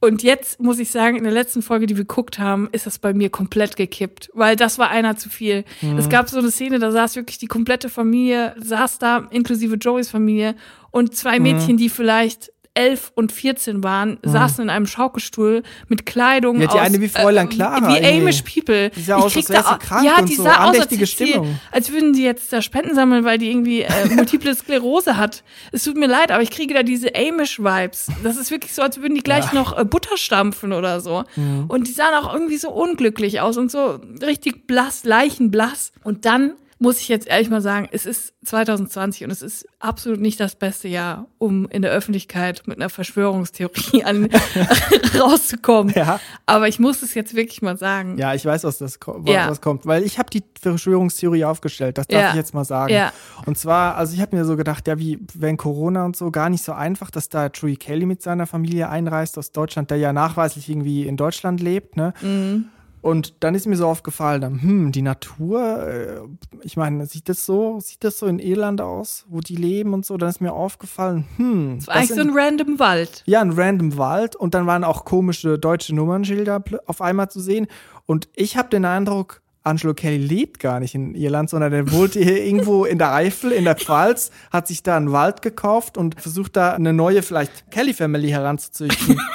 Und 0.06 0.22
jetzt 0.22 0.60
muss 0.60 0.78
ich 0.78 0.92
sagen, 0.92 1.18
in 1.18 1.24
der 1.24 1.34
letzten 1.34 1.64
Folge, 1.64 1.88
die 1.88 1.98
wir 1.98 2.04
geguckt 2.04 2.38
haben, 2.38 2.70
ist 2.72 2.86
das 2.86 3.00
bei 3.00 3.14
mir 3.14 3.32
komplett 3.32 3.76
gekippt, 3.76 4.30
weil 4.34 4.56
das 4.56 4.78
war 4.78 4.92
einer 4.92 5.18
zu 5.18 5.30
viel. 5.30 5.66
Es 5.98 6.10
gab 6.10 6.30
so 6.30 6.38
eine 6.38 6.52
Szene, 6.52 6.78
da 6.78 6.92
saß 6.92 7.16
wirklich 7.16 7.40
die 7.40 7.48
komplette 7.48 7.90
Familie, 7.90 8.56
saß 8.60 9.00
da, 9.00 9.28
inklusive 9.32 9.76
Joeys 9.76 10.10
Familie 10.10 10.56
und 10.92 11.16
zwei 11.16 11.40
Mädchen, 11.40 11.78
die 11.78 11.90
vielleicht 11.90 12.52
elf 12.76 13.12
und 13.16 13.32
14 13.32 13.84
waren, 13.84 14.18
saßen 14.22 14.64
in 14.66 14.70
einem 14.70 14.86
Schaukelstuhl 14.86 15.64
mit 15.88 16.06
Kleidung 16.06 16.60
Ja, 16.62 16.68
die 16.68 16.74
aus, 16.74 16.80
eine 16.82 17.02
wie 17.02 17.08
Fräulein 17.08 17.50
Clara 17.50 17.88
wie 17.90 17.98
irgendwie. 17.98 18.22
Amish 18.22 18.42
People. 18.44 18.90
Die 18.92 19.02
sah 19.02 19.16
aus, 19.16 19.34
krieg 19.34 19.46
als 19.46 19.50
wär 19.50 19.64
da 19.64 19.74
sie 19.74 19.80
krank 19.88 20.06
ja, 20.06 20.18
und 20.20 20.30
die 20.30 20.36
so, 20.36 20.44
sah 20.44 20.66
aus, 20.66 20.80
als, 20.80 20.90
sie- 20.90 21.40
als 21.72 21.92
würden 21.92 22.14
die 22.14 22.24
jetzt 22.24 22.52
da 22.54 22.62
Spenden 22.62 22.94
sammeln, 22.94 23.24
weil 23.24 23.38
die 23.38 23.50
irgendwie 23.50 23.82
äh, 23.82 24.06
multiple 24.16 24.54
Sklerose 24.54 25.18
hat. 25.18 25.44
Es 25.72 25.84
tut 25.86 25.96
mir 25.98 26.08
leid, 26.08 26.32
aber 26.32 26.44
ich 26.44 26.52
kriege 26.52 26.74
da 26.74 26.84
diese 26.84 27.16
Amish-Vibes. 27.16 28.08
Das 28.24 28.38
ist 28.38 28.52
wirklich 28.52 28.74
so, 28.76 28.82
als 28.82 29.02
würden 29.02 29.16
die 29.16 29.24
gleich 29.24 29.54
noch 29.54 29.78
äh, 29.78 29.86
Butter 29.86 30.18
stampfen 30.18 30.74
oder 30.74 31.00
so. 31.00 31.24
Und 31.68 31.88
die 31.88 31.92
sahen 31.94 32.14
auch 32.16 32.34
irgendwie 32.34 32.58
so 32.58 32.70
unglücklich 32.72 33.40
aus 33.42 33.58
und 33.58 33.72
so 33.72 34.00
richtig 34.22 34.68
blass, 34.68 35.04
leichenblass. 35.06 35.92
Und 36.04 36.26
dann 36.26 36.54
muss 36.86 37.00
ich 37.00 37.08
jetzt 37.10 37.28
ehrlich 37.28 37.50
mal 37.50 37.62
sagen, 37.62 37.90
es 37.92 38.06
ist 38.06 38.34
2020 38.46 39.24
und 39.26 39.32
es 39.32 39.42
ist 39.42 39.68
absolut 39.80 40.20
nicht 40.22 40.40
das 40.40 40.56
beste 40.56 40.88
Jahr, 40.88 41.28
um 41.38 41.68
in 41.70 41.82
der 41.82 41.92
Öffentlichkeit 41.92 42.64
mit 42.66 42.78
einer 42.78 42.90
Verschwörungstheorie 42.90 44.04
an, 44.04 44.30
rauszukommen. 45.20 45.94
Ja. 45.96 46.20
Aber 46.46 46.68
ich 46.68 46.80
muss 46.80 47.02
es 47.02 47.14
jetzt 47.14 47.36
wirklich 47.36 47.62
mal 47.62 47.78
sagen. 47.78 48.18
Ja, 48.18 48.34
ich 48.34 48.46
weiß, 48.46 48.64
was 48.64 48.78
das 48.78 49.00
was 49.06 49.30
Ja. 49.30 49.54
kommt, 49.56 49.86
weil 49.86 50.04
ich 50.04 50.20
habe 50.20 50.30
die 50.30 50.44
Verschwörungstheorie 50.62 51.46
aufgestellt, 51.46 51.98
das 51.98 52.08
darf 52.08 52.22
Ja. 52.22 52.30
ich 52.30 52.36
jetzt 52.36 52.54
mal 52.54 52.66
sagen. 52.66 52.94
Ja. 52.94 53.12
Und 53.46 53.58
zwar, 53.58 53.96
also 53.96 54.14
ich 54.14 54.22
habe 54.22 54.36
mir 54.36 54.46
so 54.46 54.56
gedacht, 54.56 54.88
ja, 54.88 54.98
wie 55.00 55.20
wenn 55.34 55.58
Corona 55.58 56.06
und 56.06 56.16
so 56.16 56.32
gar 56.32 56.50
nicht 56.50 56.64
so 56.64 56.72
einfach, 56.74 57.12
dass 57.12 57.30
da 57.30 57.48
Joey 57.48 57.76
Kelly 57.76 58.06
mit 58.06 58.22
seiner 58.22 58.48
Familie 58.48 58.90
einreist 58.90 59.38
aus 59.38 59.52
Deutschland, 59.52 59.92
der 59.92 59.98
ja 59.98 60.14
nachweislich 60.14 60.70
irgendwie 60.70 61.08
in 61.08 61.18
Deutschland 61.18 61.60
lebt, 61.62 61.98
ne? 61.98 62.14
Mhm. 62.22 62.66
Und 63.06 63.36
dann 63.42 63.54
ist 63.54 63.68
mir 63.68 63.76
so 63.76 63.86
aufgefallen, 63.86 64.42
dann, 64.42 64.60
hm, 64.64 64.92
die 64.92 65.04
Natur, 65.04 65.88
äh, 65.88 66.22
ich 66.64 66.76
meine, 66.76 67.06
sieht 67.06 67.30
das 67.30 67.46
so, 67.46 67.80
sieht 67.80 68.04
das 68.04 68.18
so 68.18 68.26
in 68.26 68.40
Irland 68.40 68.82
aus, 68.82 69.26
wo 69.30 69.42
die 69.42 69.56
leben 69.56 69.94
und 69.94 70.04
so, 70.04 70.18
dann 70.18 70.28
ist 70.28 70.42
mir 70.42 70.54
aufgefallen, 70.54 71.24
hm, 71.38 71.76
Es 71.78 71.86
war 71.86 71.98
eigentlich 71.98 72.16
so 72.16 72.22
ein 72.22 72.32
random 72.34 72.80
Wald. 72.80 73.22
ja, 73.28 73.42
ein 73.42 73.52
random 73.52 74.00
Wald 74.00 74.36
und 74.36 74.56
dann 74.56 74.66
waren 74.66 74.84
auch 74.84 75.06
komische 75.06 75.60
deutsche 75.60 75.94
Nummernschilder 75.94 76.64
auf 76.88 77.00
einmal 77.00 77.30
zu 77.30 77.40
sehen. 77.42 77.68
Und 78.08 78.28
ich 78.36 78.58
habe 78.58 78.70
den 78.70 78.86
Eindruck, 78.86 79.44
Angelo 79.62 79.94
Kelly 79.94 80.18
lebt 80.18 80.60
gar 80.60 80.80
nicht 80.80 80.96
in 80.96 81.14
Irland, 81.14 81.52
sondern 81.52 81.70
der 81.74 81.92
wohnt 81.92 82.14
hier 82.14 82.44
irgendwo 82.44 82.86
in 82.86 82.98
der 82.98 83.14
Eifel, 83.14 83.52
in 83.52 83.66
der 83.66 83.76
Pfalz, 83.76 84.32
hat 84.50 84.68
sich 84.68 84.82
da 84.82 84.98
einen 84.98 85.12
Wald 85.12 85.44
gekauft 85.44 86.00
und 86.00 86.20
versucht 86.20 86.56
da 86.56 86.74
eine 86.74 86.92
neue, 86.92 87.22
vielleicht 87.22 87.70
Kelly-Family 87.70 88.30
heranzuzüchten. 88.30 89.22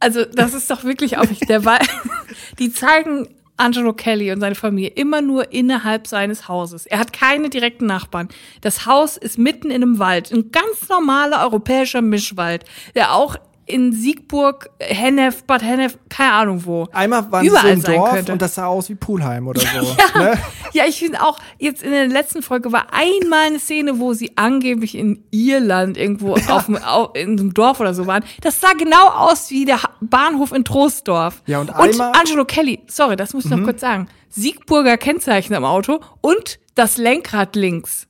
Also, 0.00 0.24
das 0.26 0.52
ist 0.52 0.70
doch 0.70 0.84
wirklich 0.84 1.16
auch 1.16 1.28
nicht 1.28 1.48
der 1.48 1.64
Wald. 1.64 1.88
Die 2.58 2.72
zeigen 2.72 3.28
Angelo 3.56 3.92
Kelly 3.92 4.32
und 4.32 4.40
seine 4.40 4.54
Familie 4.54 4.90
immer 4.90 5.20
nur 5.20 5.52
innerhalb 5.52 6.06
seines 6.06 6.48
Hauses. 6.48 6.86
Er 6.86 6.98
hat 6.98 7.12
keine 7.12 7.50
direkten 7.50 7.86
Nachbarn. 7.86 8.28
Das 8.60 8.86
Haus 8.86 9.16
ist 9.16 9.38
mitten 9.38 9.70
in 9.70 9.82
einem 9.82 9.98
Wald, 9.98 10.32
ein 10.32 10.50
ganz 10.50 10.88
normaler 10.88 11.42
europäischer 11.42 12.02
Mischwald, 12.02 12.64
der 12.94 13.14
auch 13.14 13.36
in 13.66 13.92
Siegburg, 13.92 14.68
Hennef, 14.78 15.44
Bad 15.44 15.62
Hennef, 15.62 15.98
keine 16.08 16.32
Ahnung 16.32 16.64
wo. 16.66 16.86
Einmal 16.92 17.30
waren 17.32 17.46
Überall 17.46 17.76
sie 17.76 17.80
so 17.82 17.92
im 17.92 17.98
Dorf 17.98 18.10
könnte. 18.12 18.32
und 18.32 18.42
das 18.42 18.54
sah 18.54 18.66
aus 18.66 18.88
wie 18.90 18.94
Poolheim 18.94 19.46
oder 19.48 19.60
so. 19.60 19.66
Ja, 19.66 19.84
Ne? 20.20 20.38
ja, 20.72 20.84
ich 20.86 20.98
finde 20.98 21.22
auch, 21.22 21.38
jetzt 21.58 21.82
in 21.82 21.90
der 21.90 22.06
letzten 22.08 22.42
Folge 22.42 22.72
war 22.72 22.88
einmal 22.92 23.46
eine 23.46 23.58
Szene, 23.58 23.98
wo 23.98 24.12
sie 24.12 24.32
angeblich 24.36 24.94
in 24.94 25.24
Irland 25.30 25.96
irgendwo 25.96 26.34
auf 26.34 26.66
dem, 26.66 26.76
au- 26.76 27.10
in 27.14 27.38
einem 27.38 27.54
Dorf 27.54 27.80
oder 27.80 27.94
so 27.94 28.06
waren. 28.06 28.24
Das 28.42 28.60
sah 28.60 28.72
genau 28.74 29.08
aus 29.08 29.50
wie 29.50 29.64
der 29.64 29.80
Bahnhof 30.00 30.52
in 30.52 30.64
Troisdorf. 30.64 31.42
Ja, 31.46 31.60
und 31.60 31.70
und 31.70 31.76
einmal- 31.76 32.10
Mhm. 32.10 32.18
Angelo 32.20 32.44
Kelly, 32.44 32.80
sorry, 32.86 33.16
das 33.16 33.32
muss 33.32 33.44
ich 33.46 33.50
noch 33.50 33.62
kurz 33.64 33.80
sagen. 33.80 34.08
Siegburger 34.28 34.96
Kennzeichen 34.98 35.54
am 35.54 35.64
Auto 35.64 36.00
und 36.20 36.58
das 36.74 36.96
Lenkrad 36.96 37.56
links. 37.56 38.08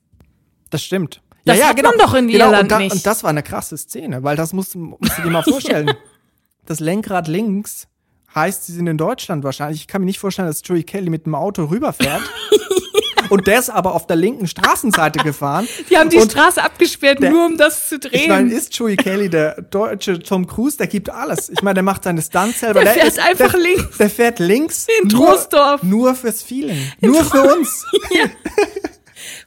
Das 0.70 0.82
stimmt. 0.82 1.20
Das 1.44 1.62
hat 1.62 1.82
man 1.82 1.98
doch 1.98 2.14
in 2.14 2.28
genau, 2.28 2.46
Irland 2.46 2.62
und, 2.64 2.70
da, 2.72 2.78
nicht. 2.78 2.92
und 2.92 3.06
das 3.06 3.22
war 3.22 3.30
eine 3.30 3.42
krasse 3.42 3.76
Szene, 3.76 4.22
weil 4.22 4.36
das 4.36 4.52
musst, 4.52 4.74
du- 4.74 4.78
musst 4.78 5.18
du 5.18 5.22
dir 5.22 5.30
mal 5.30 5.42
vorstellen. 5.42 5.92
Das 6.66 6.80
Lenkrad 6.80 7.28
links 7.28 7.88
heißt, 8.34 8.64
sie 8.64 8.72
sind 8.72 8.86
in 8.86 8.96
Deutschland 8.96 9.44
wahrscheinlich. 9.44 9.82
Ich 9.82 9.86
kann 9.86 10.00
mir 10.00 10.06
nicht 10.06 10.18
vorstellen, 10.18 10.48
dass 10.48 10.62
Joey 10.64 10.82
Kelly 10.82 11.10
mit 11.10 11.26
dem 11.26 11.34
Auto 11.34 11.64
rüberfährt. 11.66 12.22
und 13.28 13.46
der 13.46 13.58
ist 13.58 13.68
aber 13.68 13.94
auf 13.94 14.06
der 14.06 14.16
linken 14.16 14.46
Straßenseite 14.46 15.18
gefahren. 15.22 15.68
Die 15.90 15.98
haben 15.98 16.08
die 16.08 16.16
und 16.16 16.32
Straße 16.32 16.62
abgesperrt, 16.62 17.22
der- 17.22 17.30
nur 17.30 17.44
um 17.44 17.58
das 17.58 17.90
zu 17.90 17.98
drehen. 17.98 18.14
Ich 18.22 18.28
meine, 18.28 18.50
ist 18.50 18.74
Joey 18.74 18.96
Kelly 18.96 19.28
der 19.28 19.60
deutsche 19.60 20.18
Tom 20.20 20.46
Cruise? 20.46 20.78
Der 20.78 20.86
gibt 20.86 21.10
alles. 21.10 21.50
Ich 21.50 21.60
meine, 21.62 21.74
der 21.74 21.82
macht 21.82 22.04
seine 22.04 22.22
Stunts 22.22 22.60
selber. 22.60 22.80
Der 22.80 22.92
fährt 22.94 23.08
ist, 23.08 23.18
einfach 23.18 23.52
der, 23.52 23.60
links. 23.60 23.98
Der 23.98 24.08
fährt 24.08 24.38
links. 24.38 24.86
In 25.02 25.08
nur, 25.08 25.26
Troisdorf. 25.26 25.82
Nur 25.82 26.14
fürs 26.14 26.42
Feeling. 26.42 26.92
Nur 27.02 27.22
für 27.22 27.42
uns. 27.42 27.84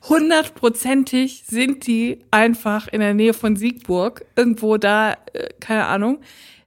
hundertprozentig 0.07 1.43
sind 1.47 1.87
die 1.87 2.19
einfach 2.31 2.87
in 2.87 2.99
der 2.99 3.13
Nähe 3.13 3.33
von 3.33 3.55
Siegburg, 3.55 4.25
irgendwo 4.35 4.77
da, 4.77 5.13
äh, 5.33 5.49
keine 5.59 5.85
Ahnung, 5.85 6.19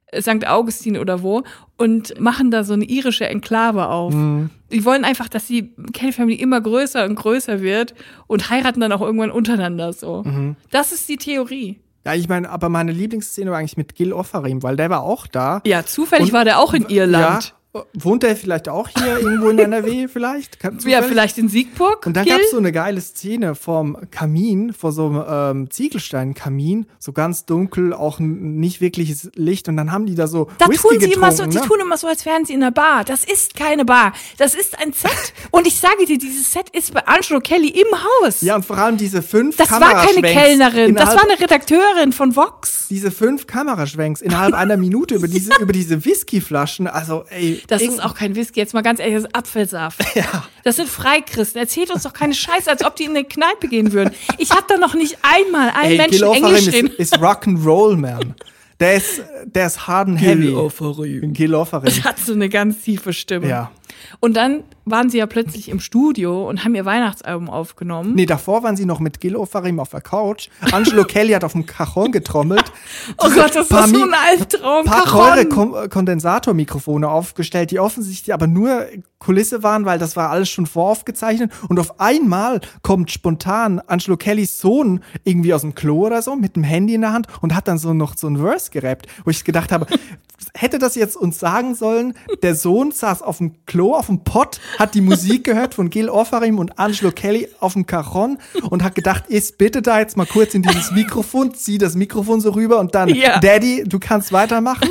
äh, 0.07 0.21
St. 0.23 0.47
Augustin 0.47 0.97
oder 0.99 1.23
wo, 1.23 1.43
und 1.77 2.19
machen 2.21 2.51
da 2.51 2.65
so 2.65 2.75
eine 2.75 2.85
irische 2.85 3.27
Enklave 3.29 3.89
auf. 3.89 4.13
Die 4.71 4.85
wollen 4.85 5.05
einfach, 5.05 5.29
dass 5.29 5.47
die 5.47 5.73
Kelly 5.93 6.13
Family 6.13 6.35
immer 6.37 6.61
größer 6.61 7.05
und 7.05 7.15
größer 7.15 7.61
wird 7.63 7.95
und 8.27 8.51
heiraten 8.51 8.81
dann 8.81 8.93
auch 8.93 9.01
irgendwann 9.01 9.31
untereinander 9.31 9.93
so. 9.93 10.25
Das 10.71 10.93
ist 10.93 11.09
die 11.09 11.17
Theorie. 11.17 11.81
Ja, 12.05 12.15
ich 12.15 12.29
meine, 12.29 12.49
aber 12.49 12.69
meine 12.71 12.93
Lieblingsszene 12.93 13.51
war 13.51 13.59
eigentlich 13.59 13.77
mit 13.77 13.95
Gil 13.95 14.13
Offarim, 14.15 14.63
weil 14.63 14.77
der 14.77 14.89
war 14.91 15.03
auch 15.03 15.27
da. 15.27 15.61
Ja, 15.67 15.85
zufällig 15.85 16.29
Und- 16.29 16.33
war 16.33 16.45
der 16.45 16.59
auch 16.59 16.73
in 16.75 16.87
Irland. 16.89 17.45
Ja, 17.45 17.53
wohnt 17.95 18.25
der 18.25 18.35
vielleicht 18.35 18.69
auch 18.69 18.89
hier 18.89 19.21
irgendwo 19.21 19.49
in 19.49 19.59
NRW 19.59 20.09
vielleicht? 20.13 20.59
Kann, 20.59 20.79
Ja, 20.85 21.03
vielleicht 21.03 21.39
in 21.39 21.49
Siegburg. 21.49 22.05
Und 22.05 22.17
dann 22.17 22.27
gab 22.27 22.41
es 22.41 22.51
so 22.51 22.59
eine 22.59 22.73
geile 22.73 23.01
Szene 23.01 23.55
vorm 23.55 23.97
Kamin, 24.11 24.73
vor 24.73 24.91
so 24.91 25.07
einem 25.07 25.25
ähm, 25.63 25.71
Ziegelsteinkamin, 25.71 26.87
so 26.99 27.13
ganz 27.13 27.45
dunkel, 27.45 27.93
auch 27.93 28.19
nicht 28.19 28.81
wirkliches 28.81 29.31
Licht. 29.37 29.69
Und 29.69 29.77
dann 29.77 29.93
haben 29.93 30.07
die 30.07 30.17
da 30.17 30.27
so 30.27 30.49
Da 30.59 30.69
Whisky 30.69 30.89
tun 30.89 31.01
sie 31.01 31.13
immer 31.13 31.31
so, 31.31 31.47
die 31.47 31.59
ne? 31.59 31.63
tun 31.63 31.79
immer 31.81 31.97
so, 31.97 32.09
als 32.09 32.27
wären 32.27 32.45
sie 32.45 32.55
in 32.55 32.63
einer 32.63 32.73
Bar. 32.73 33.05
Das 33.05 33.25
ist 33.25 33.55
keine 33.55 33.85
Bar. 33.85 34.15
Das 34.37 34.55
ist 34.55 34.77
ein 34.79 34.93
Set. 34.93 35.11
Und 35.53 35.67
ich 35.67 35.79
sage 35.79 36.07
dir, 36.07 36.19
dieses 36.19 36.53
Set 36.53 36.71
ist 36.71 36.93
bei 36.93 37.07
Angelo 37.07 37.41
Kelly 37.41 37.69
im 37.69 37.87
Haus. 38.25 38.41
Ja, 38.41 38.57
und 38.57 38.65
vor 38.65 38.79
allem 38.79 38.97
diese 38.97 39.23
fünf 39.23 39.57
das 39.57 39.71
war 39.71 40.07
keine 40.07 40.23
Kellnerin, 40.23 40.95
das 40.95 41.15
war 41.15 41.23
eine 41.23 41.39
Redakteurin 41.39 42.13
von 42.13 42.35
Vox. 42.35 42.89
diese 42.89 43.11
fünf 43.11 43.47
Kameraschwenks 43.47 44.21
innerhalb 44.21 44.55
einer 44.55 44.77
Minute 44.77 45.15
über 45.15 45.29
diese, 45.29 45.53
über 45.61 45.73
diese 45.73 46.05
Whiskyflaschen. 46.05 46.87
Also, 46.87 47.25
ey. 47.31 47.60
Das 47.69 47.83
ist 47.83 48.03
auch 48.03 48.15
kein 48.15 48.35
Whisky, 48.37 48.61
jetzt 48.61 48.75
mal 48.75 48.83
ganz 48.83 49.01
ehrlich, 49.01 49.15
das 49.17 49.25
ist 49.25 49.35
Apfelsaft. 49.35 50.01
Ja. 50.15 50.45
Das 50.65 50.77
sind 50.77 50.89
Freikristen. 50.89 51.61
Erzählt 51.61 51.91
uns 51.91 52.03
doch 52.03 52.13
keine 52.13 52.35
Scheiße, 52.35 52.69
als 52.69 52.85
ob 52.85 52.97
die 52.97 53.05
in 53.05 53.11
eine 53.11 53.25
Kneipe 53.25 53.69
gehen 53.69 53.93
würden. 53.93 54.15
Ich 54.39 54.51
habe 54.51 54.65
da 54.69 54.77
noch 54.77 54.95
nicht 54.95 55.19
einmal 55.23 55.71
einen 55.71 55.93
Ey, 55.93 55.97
Menschen 55.97 56.19
Gil 56.19 56.35
Englisch 56.35 56.67
ist, 56.67 56.75
reden. 56.75 56.91
ist 56.99 57.17
Rock'n'Roll, 57.19 57.97
man. 57.97 58.35
Der 58.81 58.95
ist, 58.95 59.23
der 59.45 59.67
ist 59.67 59.87
hard 59.87 60.09
and 60.09 60.21
heavy. 60.21 60.47
Gil 61.33 61.55
Offarim. 61.55 62.05
Hat 62.05 62.19
so 62.19 62.33
eine 62.33 62.49
ganz 62.49 62.83
tiefe 62.83 63.13
Stimme. 63.13 63.49
Ja. 63.49 63.71
Und 64.21 64.37
dann 64.37 64.65
waren 64.85 65.09
sie 65.09 65.19
ja 65.19 65.27
plötzlich 65.27 65.69
im 65.69 65.81
Studio 65.81 66.49
und 66.49 66.65
haben 66.65 66.75
ihr 66.75 66.85
Weihnachtsalbum 66.85 67.49
aufgenommen. 67.49 68.15
Nee, 68.15 68.27
davor 68.27 68.63
waren 68.63 68.77
sie 68.77 68.85
noch 68.85 69.01
mit 69.01 69.21
Gil 69.21 69.37
Ofarim 69.37 69.81
auf 69.81 69.91
der 69.91 70.01
Couch. 70.01 70.49
Angelo 70.73 71.05
Kelly 71.05 71.33
hat 71.33 71.45
auf 71.45 71.53
dem 71.53 71.67
Cajon 71.67 72.13
getrommelt. 72.13 72.65
Oh 73.19 73.29
Gott, 73.31 73.55
das 73.55 73.69
paar 73.69 73.87
ist 73.87 73.95
so 73.95 74.03
ein 74.03 74.15
Albtraum. 74.15 74.85
paar 74.85 75.05
teure 75.05 75.47
Kom 75.47 75.75
äh, 75.75 75.89
Kondensatormikrofone 75.89 77.09
aufgestellt, 77.09 77.71
die 77.71 77.79
offensichtlich 77.79 78.33
aber 78.33 78.47
nur 78.47 78.87
Kulisse 79.19 79.63
waren, 79.63 79.85
weil 79.85 79.99
das 79.99 80.17
war 80.17 80.31
alles 80.31 80.49
schon 80.51 80.67
voraufgezeichnet. 80.67 81.53
Und 81.69 81.79
auf 81.79 82.01
einmal 82.01 82.61
kommt 82.83 83.11
spontan 83.11 83.81
Angelo 83.87 84.17
Kellys 84.17 84.59
Sohn 84.59 85.01
irgendwie 85.25 85.55
aus 85.55 85.61
dem 85.63 85.75
Klo 85.75 86.07
oder 86.07 86.23
so 86.23 86.37
mit 86.37 86.57
dem 86.57 86.63
Handy 86.65 86.95
in 86.95 87.03
der 87.03 87.13
Hand 87.13 87.27
und 87.41 87.55
hat 87.55 87.69
dann 87.69 87.79
so 87.79 87.95
noch 87.95 88.17
so 88.17 88.29
ein 88.29 88.39
Verse 88.39 88.71
gerappt, 88.71 89.07
wo 89.25 89.31
ich 89.31 89.45
gedacht 89.45 89.73
habe, 89.73 89.87
hätte 90.55 90.79
das 90.79 90.95
jetzt 90.95 91.17
uns 91.17 91.39
sagen 91.39 91.75
sollen, 91.75 92.15
der 92.43 92.55
Sohn 92.55 92.93
saß 92.93 93.23
auf 93.23 93.39
dem 93.39 93.55
Klo, 93.67 93.95
auf 93.95 94.07
dem 94.07 94.25
Pott, 94.25 94.61
hat 94.79 94.95
die 94.95 95.01
Musik 95.01 95.45
gehört 95.45 95.75
von 95.75 95.91
Gil 95.91 96.09
Offarim 96.09 96.59
und 96.59 96.79
Angelo 96.79 97.11
Kelly 97.13 97.49
auf 97.61 97.75
dem 97.75 97.87
Cajon 97.87 98.39
und 98.71 98.83
hat 98.83 98.95
gedacht, 98.95 99.25
ist 99.29 99.59
bitte 99.59 99.83
da 99.83 99.99
jetzt 100.01 100.17
mal 100.17 100.27
kurz 100.27 100.55
in 100.55 100.63
dieses 100.63 100.91
Mikrofon, 100.93 101.55
zieh 101.55 101.79
das 101.79 101.95
Mikrofon 101.95 102.41
so 102.41 102.51
rüber 102.51 102.79
und 102.81 102.95
dann, 102.95 103.09
Ja. 103.11 103.39
Daddy, 103.41 103.85
du 103.87 103.99
kannst 103.99 104.33
weitermachen. 104.33 104.89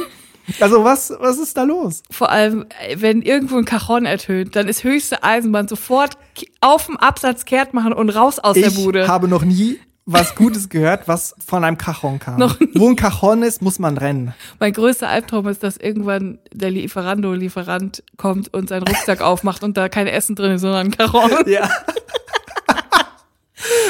Also 0.60 0.84
was, 0.84 1.14
was 1.20 1.38
ist 1.38 1.56
da 1.58 1.64
los? 1.64 2.02
Vor 2.10 2.32
allem, 2.32 2.66
äh, 2.88 2.96
wenn 3.00 3.22
irgendwo 3.22 3.58
ein 3.58 3.66
Cajon 3.66 4.06
ertönt, 4.08 4.56
dann 4.56 4.68
ist 4.68 4.84
höchste 4.84 5.24
Eisenbahn 5.24 5.68
sofort 5.68 6.18
auf 6.60 6.88
dem 6.88 6.98
Absatz 6.98 7.46
kehrt 7.46 7.76
machen 7.76 7.94
und 7.94 8.10
raus 8.10 8.40
aus 8.40 8.56
der 8.56 8.68
Ich 8.70 8.76
Bude. 8.84 9.08
habe 9.08 9.28
noch 9.28 9.44
nie 9.44 9.78
was 10.12 10.34
Gutes 10.36 10.70
gehört, 10.70 11.08
was 11.08 11.36
von 11.46 11.64
einem 11.64 11.78
Cajon 11.78 12.18
kam. 12.20 12.40
Noch 12.40 12.60
nie. 12.60 12.70
Wo 12.74 12.90
ein 12.90 12.96
Cajon 12.96 13.44
ist, 13.44 13.62
muss 13.62 13.78
man 13.78 13.98
rennen. 13.98 14.34
Mein 14.60 14.74
größter 14.74 15.08
Albtraum 15.08 15.48
ist, 15.48 15.62
dass 15.62 15.78
irgendwann 15.78 16.40
der 16.52 16.72
Lieferando-Lieferant 16.72 18.04
kommt 18.18 18.52
und 18.54 18.70
seinen 18.70 18.88
Rucksack 18.88 19.22
aufmacht 19.22 19.64
und 19.64 19.78
da 19.78 19.88
kein 19.88 20.08
Essen 20.08 20.36
drin 20.36 20.54
ist, 20.54 20.62
sondern 20.62 20.88
ein 20.88 20.92
Cajon. 20.92 21.32
Ja. 21.48 21.70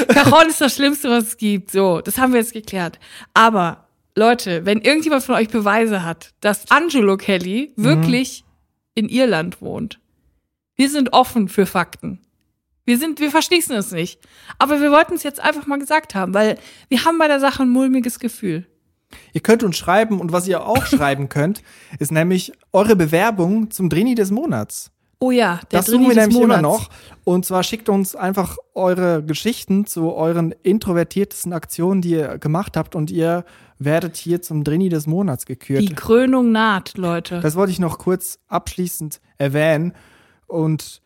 Cajon 0.08 0.50
ist 0.50 0.62
das 0.62 0.76
Schlimmste, 0.76 1.10
was 1.10 1.26
es 1.26 1.38
gibt. 1.38 1.72
So, 1.72 2.02
das 2.02 2.18
haben 2.18 2.34
wir 2.34 2.40
jetzt 2.40 2.54
geklärt. 2.54 3.00
Aber 3.34 3.86
Leute, 4.16 4.66
wenn 4.66 4.82
irgendjemand 4.82 5.24
von 5.24 5.36
euch 5.36 5.50
Beweise 5.50 6.04
hat, 6.04 6.34
dass 6.42 6.70
Angelo 6.72 7.18
Kelly 7.18 7.72
wirklich 7.76 8.44
in 8.96 9.08
Irland 9.08 9.62
wohnt, 9.62 10.00
wir 10.76 10.90
sind 10.90 11.14
offen 11.14 11.48
für 11.50 11.66
Fakten. 11.66 12.20
Wir 12.90 12.98
sind, 12.98 13.20
wir 13.20 13.30
verschließen 13.30 13.76
es 13.76 13.92
nicht. 13.92 14.20
Aber 14.58 14.82
wir 14.82 14.90
wollten 14.90 15.14
es 15.14 15.22
jetzt 15.22 15.40
einfach 15.40 15.68
mal 15.68 15.78
gesagt 15.78 16.16
haben, 16.16 16.34
weil 16.34 16.58
wir 16.88 17.06
haben 17.06 17.20
bei 17.20 17.28
der 17.28 17.40
Sache 17.40 17.62
ein 17.62 17.70
mulmiges 17.70 18.18
Gefühl. 18.18 18.66
Ihr 19.32 19.42
könnt 19.42 19.62
uns 19.62 19.78
schreiben 19.78 20.20
und 20.20 20.32
was 20.32 20.48
ihr 20.48 20.66
auch 20.66 20.84
schreiben 20.88 21.30
könnt, 21.30 21.62
ist 22.00 22.12
nämlich 22.12 22.52
eure 22.74 22.96
Bewerbung 22.96 23.70
zum 23.70 23.90
Drini 23.90 24.16
des 24.16 24.32
Monats. 24.32 24.90
Oh 25.20 25.30
ja, 25.30 25.60
der 25.70 25.82
das 25.82 25.86
Drini 25.86 26.06
suchen 26.06 26.16
wir 26.16 26.22
nämlich 26.22 26.40
Monats. 26.40 26.60
immer 26.60 26.68
noch. 26.68 26.90
Und 27.26 27.46
zwar 27.46 27.62
schickt 27.62 27.90
uns 27.90 28.16
einfach 28.16 28.58
eure 28.74 29.24
Geschichten 29.24 29.86
zu 29.86 30.12
euren 30.12 30.56
introvertiertesten 30.64 31.54
Aktionen, 31.54 32.02
die 32.02 32.14
ihr 32.14 32.40
gemacht 32.40 32.76
habt 32.76 32.96
und 32.96 33.12
ihr 33.12 33.46
werdet 33.78 34.18
hier 34.18 34.42
zum 34.42 34.64
Drini 34.64 34.90
des 34.90 35.06
Monats 35.06 35.46
gekürt. 35.46 35.84
Die 35.84 35.94
Krönung 35.94 36.52
naht, 36.52 36.98
Leute. 36.98 37.40
Das 37.42 37.56
wollte 37.56 37.72
ich 37.72 37.78
noch 37.78 38.00
kurz 38.00 38.40
abschließend 38.48 39.22
erwähnen. 39.38 39.94
Und 40.48 41.04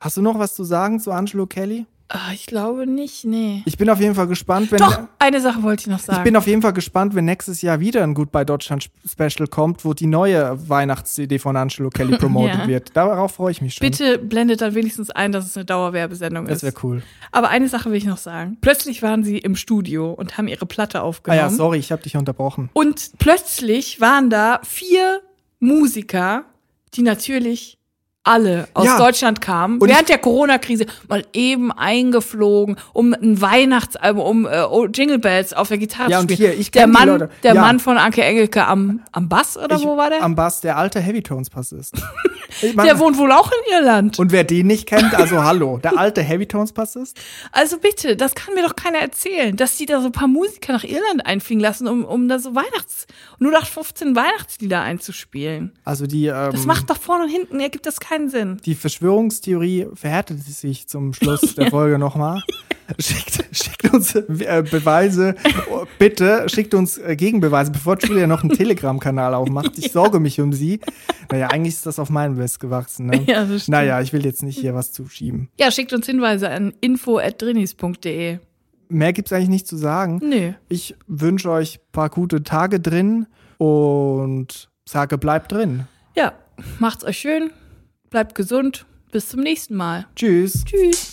hast 0.00 0.16
du 0.16 0.22
noch 0.22 0.38
was 0.38 0.54
zu 0.54 0.64
sagen 0.64 0.98
zu 1.00 1.12
Angelo 1.12 1.46
Kelly? 1.46 1.86
Ah, 2.12 2.32
ich 2.34 2.46
glaube 2.46 2.88
nicht, 2.88 3.24
nee. 3.24 3.62
Ich 3.66 3.78
bin 3.78 3.88
auf 3.88 4.00
jeden 4.00 4.16
Fall 4.16 4.26
gespannt, 4.26 4.72
wenn 4.72 4.80
Doch, 4.80 4.98
eine 5.20 5.40
Sache 5.40 5.62
wollte 5.62 5.82
ich 5.82 5.86
noch 5.86 6.00
sagen. 6.00 6.18
ich 6.18 6.24
bin 6.24 6.34
auf 6.34 6.48
jeden 6.48 6.60
Fall 6.60 6.72
gespannt, 6.72 7.14
wenn 7.14 7.24
nächstes 7.24 7.62
Jahr 7.62 7.78
wieder 7.78 8.02
ein 8.02 8.14
Goodbye 8.14 8.44
Deutschland 8.44 8.90
Special 9.08 9.46
kommt, 9.46 9.84
wo 9.84 9.94
die 9.94 10.08
neue 10.08 10.58
Weihnachts-CD 10.68 11.38
von 11.38 11.56
Angelo 11.56 11.88
Kelly 11.88 12.16
promotet 12.18 12.62
Ja. 12.62 12.66
wird. 12.66 12.96
Darauf 12.96 13.34
freue 13.34 13.52
ich 13.52 13.62
mich 13.62 13.74
schon. 13.74 13.88
Bitte 13.88 14.18
blendet 14.18 14.60
dann 14.60 14.74
wenigstens 14.74 15.10
ein, 15.10 15.30
dass 15.30 15.46
es 15.46 15.56
eine 15.56 15.66
Dauerwerbesendung 15.66 16.46
Das 16.46 16.56
ist. 16.56 16.62
wäre 16.64 16.74
cool. 16.82 17.04
Aber 17.30 17.48
eine 17.50 17.68
Sache 17.68 17.90
will 17.90 17.96
ich 17.98 18.06
noch 18.06 18.18
sagen. 18.18 18.58
Plötzlich 18.60 19.04
waren 19.04 19.22
sie 19.22 19.38
im 19.38 19.54
Studio 19.54 20.10
und 20.10 20.36
haben 20.36 20.48
ihre 20.48 20.66
Platte 20.66 20.98
Ah 20.98 21.02
aufgenommen. 21.02 21.38
ja, 21.42 21.48
sorry, 21.48 21.78
ich 21.78 21.92
habe 21.92 22.02
dich 22.02 22.16
unterbrochen. 22.16 22.70
Und 22.72 23.12
plötzlich 23.20 24.00
waren 24.00 24.30
da 24.30 24.60
vier 24.64 25.20
Musiker, 25.60 26.44
die 26.94 27.02
natürlich 27.02 27.78
alle 28.22 28.68
aus 28.74 28.84
Ja. 28.84 28.98
Deutschland 28.98 29.40
kamen, 29.40 29.78
Und 29.78 29.88
während 29.88 30.08
der 30.10 30.18
Corona-Krise 30.18 30.84
mal 31.08 31.24
eben 31.32 31.72
eingeflogen, 31.72 32.76
um 32.92 33.14
ein 33.14 33.40
Weihnachtsalbum, 33.40 34.22
um 34.22 34.46
äh, 34.46 34.62
oh, 34.70 34.86
Jingle 34.86 35.18
Bells 35.18 35.52
auf 35.54 35.68
der 35.68 35.78
Gitarre 35.78 36.10
Ja, 36.10 36.18
zu 36.18 36.22
und 36.24 36.32
spielen. 36.32 36.50
hier, 36.52 36.60
ich 36.60 36.70
der 36.70 36.86
Mann, 36.86 37.08
Leute. 37.08 37.30
der 37.42 37.54
Ja. 37.54 37.60
Mann 37.62 37.80
von 37.80 37.96
Anke 37.96 38.22
Engelke 38.22 38.66
am, 38.66 39.00
am 39.12 39.28
Bass 39.28 39.56
oder 39.56 39.76
Ich- 39.76 39.84
wo 39.84 39.96
war 39.96 40.10
der? 40.10 40.22
Am 40.22 40.34
Bass, 40.34 40.60
der 40.60 40.76
alte 40.76 41.00
Heavy 41.00 41.22
Tones 41.22 41.48
Bassist. 41.50 41.94
Ich 42.62 42.74
mein, 42.74 42.84
der 42.84 42.98
wohnt 42.98 43.16
wohl 43.16 43.30
auch 43.30 43.48
in 43.52 43.72
Irland. 43.78 44.18
und 44.18 44.32
wer 44.32 44.42
den 44.42 44.66
nicht 44.66 44.86
kennt, 44.86 45.14
also 45.14 45.44
hallo, 45.44 45.78
der 45.78 45.96
alte 45.96 46.20
Heavy 46.20 46.46
Tones 46.46 46.72
Bassist. 46.72 47.16
Also 47.52 47.78
bitte, 47.78 48.16
das 48.16 48.34
kann 48.34 48.54
mir 48.54 48.62
doch 48.64 48.74
keiner 48.74 48.98
erzählen, 48.98 49.56
dass 49.56 49.76
die 49.76 49.86
da 49.86 50.00
so 50.00 50.06
ein 50.06 50.12
paar 50.12 50.26
Musiker 50.26 50.72
nach 50.72 50.82
Irland 50.82 51.24
einfliegen 51.24 51.60
lassen, 51.62 51.86
um, 51.86 52.04
um 52.04 52.28
da 52.28 52.40
so 52.40 52.56
Weihnachts, 52.56 53.06
0815 53.38 54.16
Weihnachtslieder 54.16 54.80
einzuspielen. 54.82 55.72
Also 55.84 56.08
die, 56.08 56.26
ähm, 56.26 56.50
Das 56.50 56.66
macht 56.66 56.90
doch 56.90 56.96
vorne 56.98 57.24
und 57.24 57.30
hinten, 57.30 57.60
ergibt 57.60 57.86
das 57.86 58.00
keinen 58.00 58.09
Sinn. 58.28 58.58
die 58.64 58.74
Verschwörungstheorie 58.74 59.86
verhärtet 59.94 60.42
sich 60.42 60.86
zum 60.88 61.12
Schluss 61.14 61.54
der 61.56 61.70
Folge 61.70 61.98
nochmal. 61.98 62.42
Schickt, 62.98 63.44
schickt 63.52 63.94
uns 63.94 64.14
äh, 64.16 64.64
Beweise, 64.68 65.36
oh, 65.70 65.84
bitte, 65.98 66.48
schickt 66.48 66.74
uns 66.74 66.98
äh, 66.98 67.14
Gegenbeweise, 67.14 67.70
bevor 67.70 67.96
Julia 67.98 68.26
noch 68.26 68.42
einen 68.42 68.50
Telegram-Kanal 68.50 69.34
aufmacht. 69.34 69.78
Ich 69.78 69.92
sorge 69.92 70.18
mich 70.18 70.40
um 70.40 70.52
sie. 70.52 70.80
Naja, 71.30 71.46
eigentlich 71.48 71.74
ist 71.74 71.86
das 71.86 72.00
auf 72.00 72.10
meinen 72.10 72.36
Mist 72.36 72.58
gewachsen. 72.58 73.06
Ne? 73.06 73.22
Ja, 73.26 73.44
das 73.44 73.62
stimmt. 73.62 73.68
naja, 73.68 74.00
ich 74.00 74.12
will 74.12 74.24
jetzt 74.24 74.42
nicht 74.42 74.58
hier 74.58 74.74
was 74.74 74.90
zuschieben. 74.90 75.48
Ja, 75.58 75.70
schickt 75.70 75.92
uns 75.92 76.06
Hinweise 76.06 76.50
an 76.50 76.72
info.drinis.de. 76.80 78.38
Mehr 78.88 79.12
gibt's 79.12 79.32
eigentlich 79.32 79.48
nicht 79.50 79.68
zu 79.68 79.76
sagen. 79.76 80.20
Nö. 80.24 80.52
Ich 80.68 80.96
wünsche 81.06 81.50
euch 81.50 81.76
ein 81.76 81.92
paar 81.92 82.10
gute 82.10 82.42
Tage 82.42 82.80
drin 82.80 83.26
und 83.58 84.68
sage, 84.84 85.16
bleibt 85.16 85.52
drin. 85.52 85.86
Ja, 86.16 86.32
macht's 86.80 87.04
euch 87.04 87.18
schön, 87.18 87.50
bleibt 88.10 88.34
gesund, 88.34 88.84
bis 89.12 89.28
zum 89.28 89.40
nächsten 89.40 89.76
Mal. 89.76 90.06
Tschüss. 90.16 90.64
Tschüss. 90.64 91.10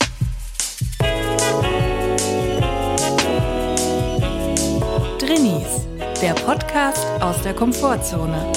Drinnies, 5.19 5.87
der 6.21 6.33
Podcast 6.33 7.05
aus 7.21 7.41
der 7.43 7.53
Komfortzone. 7.53 8.51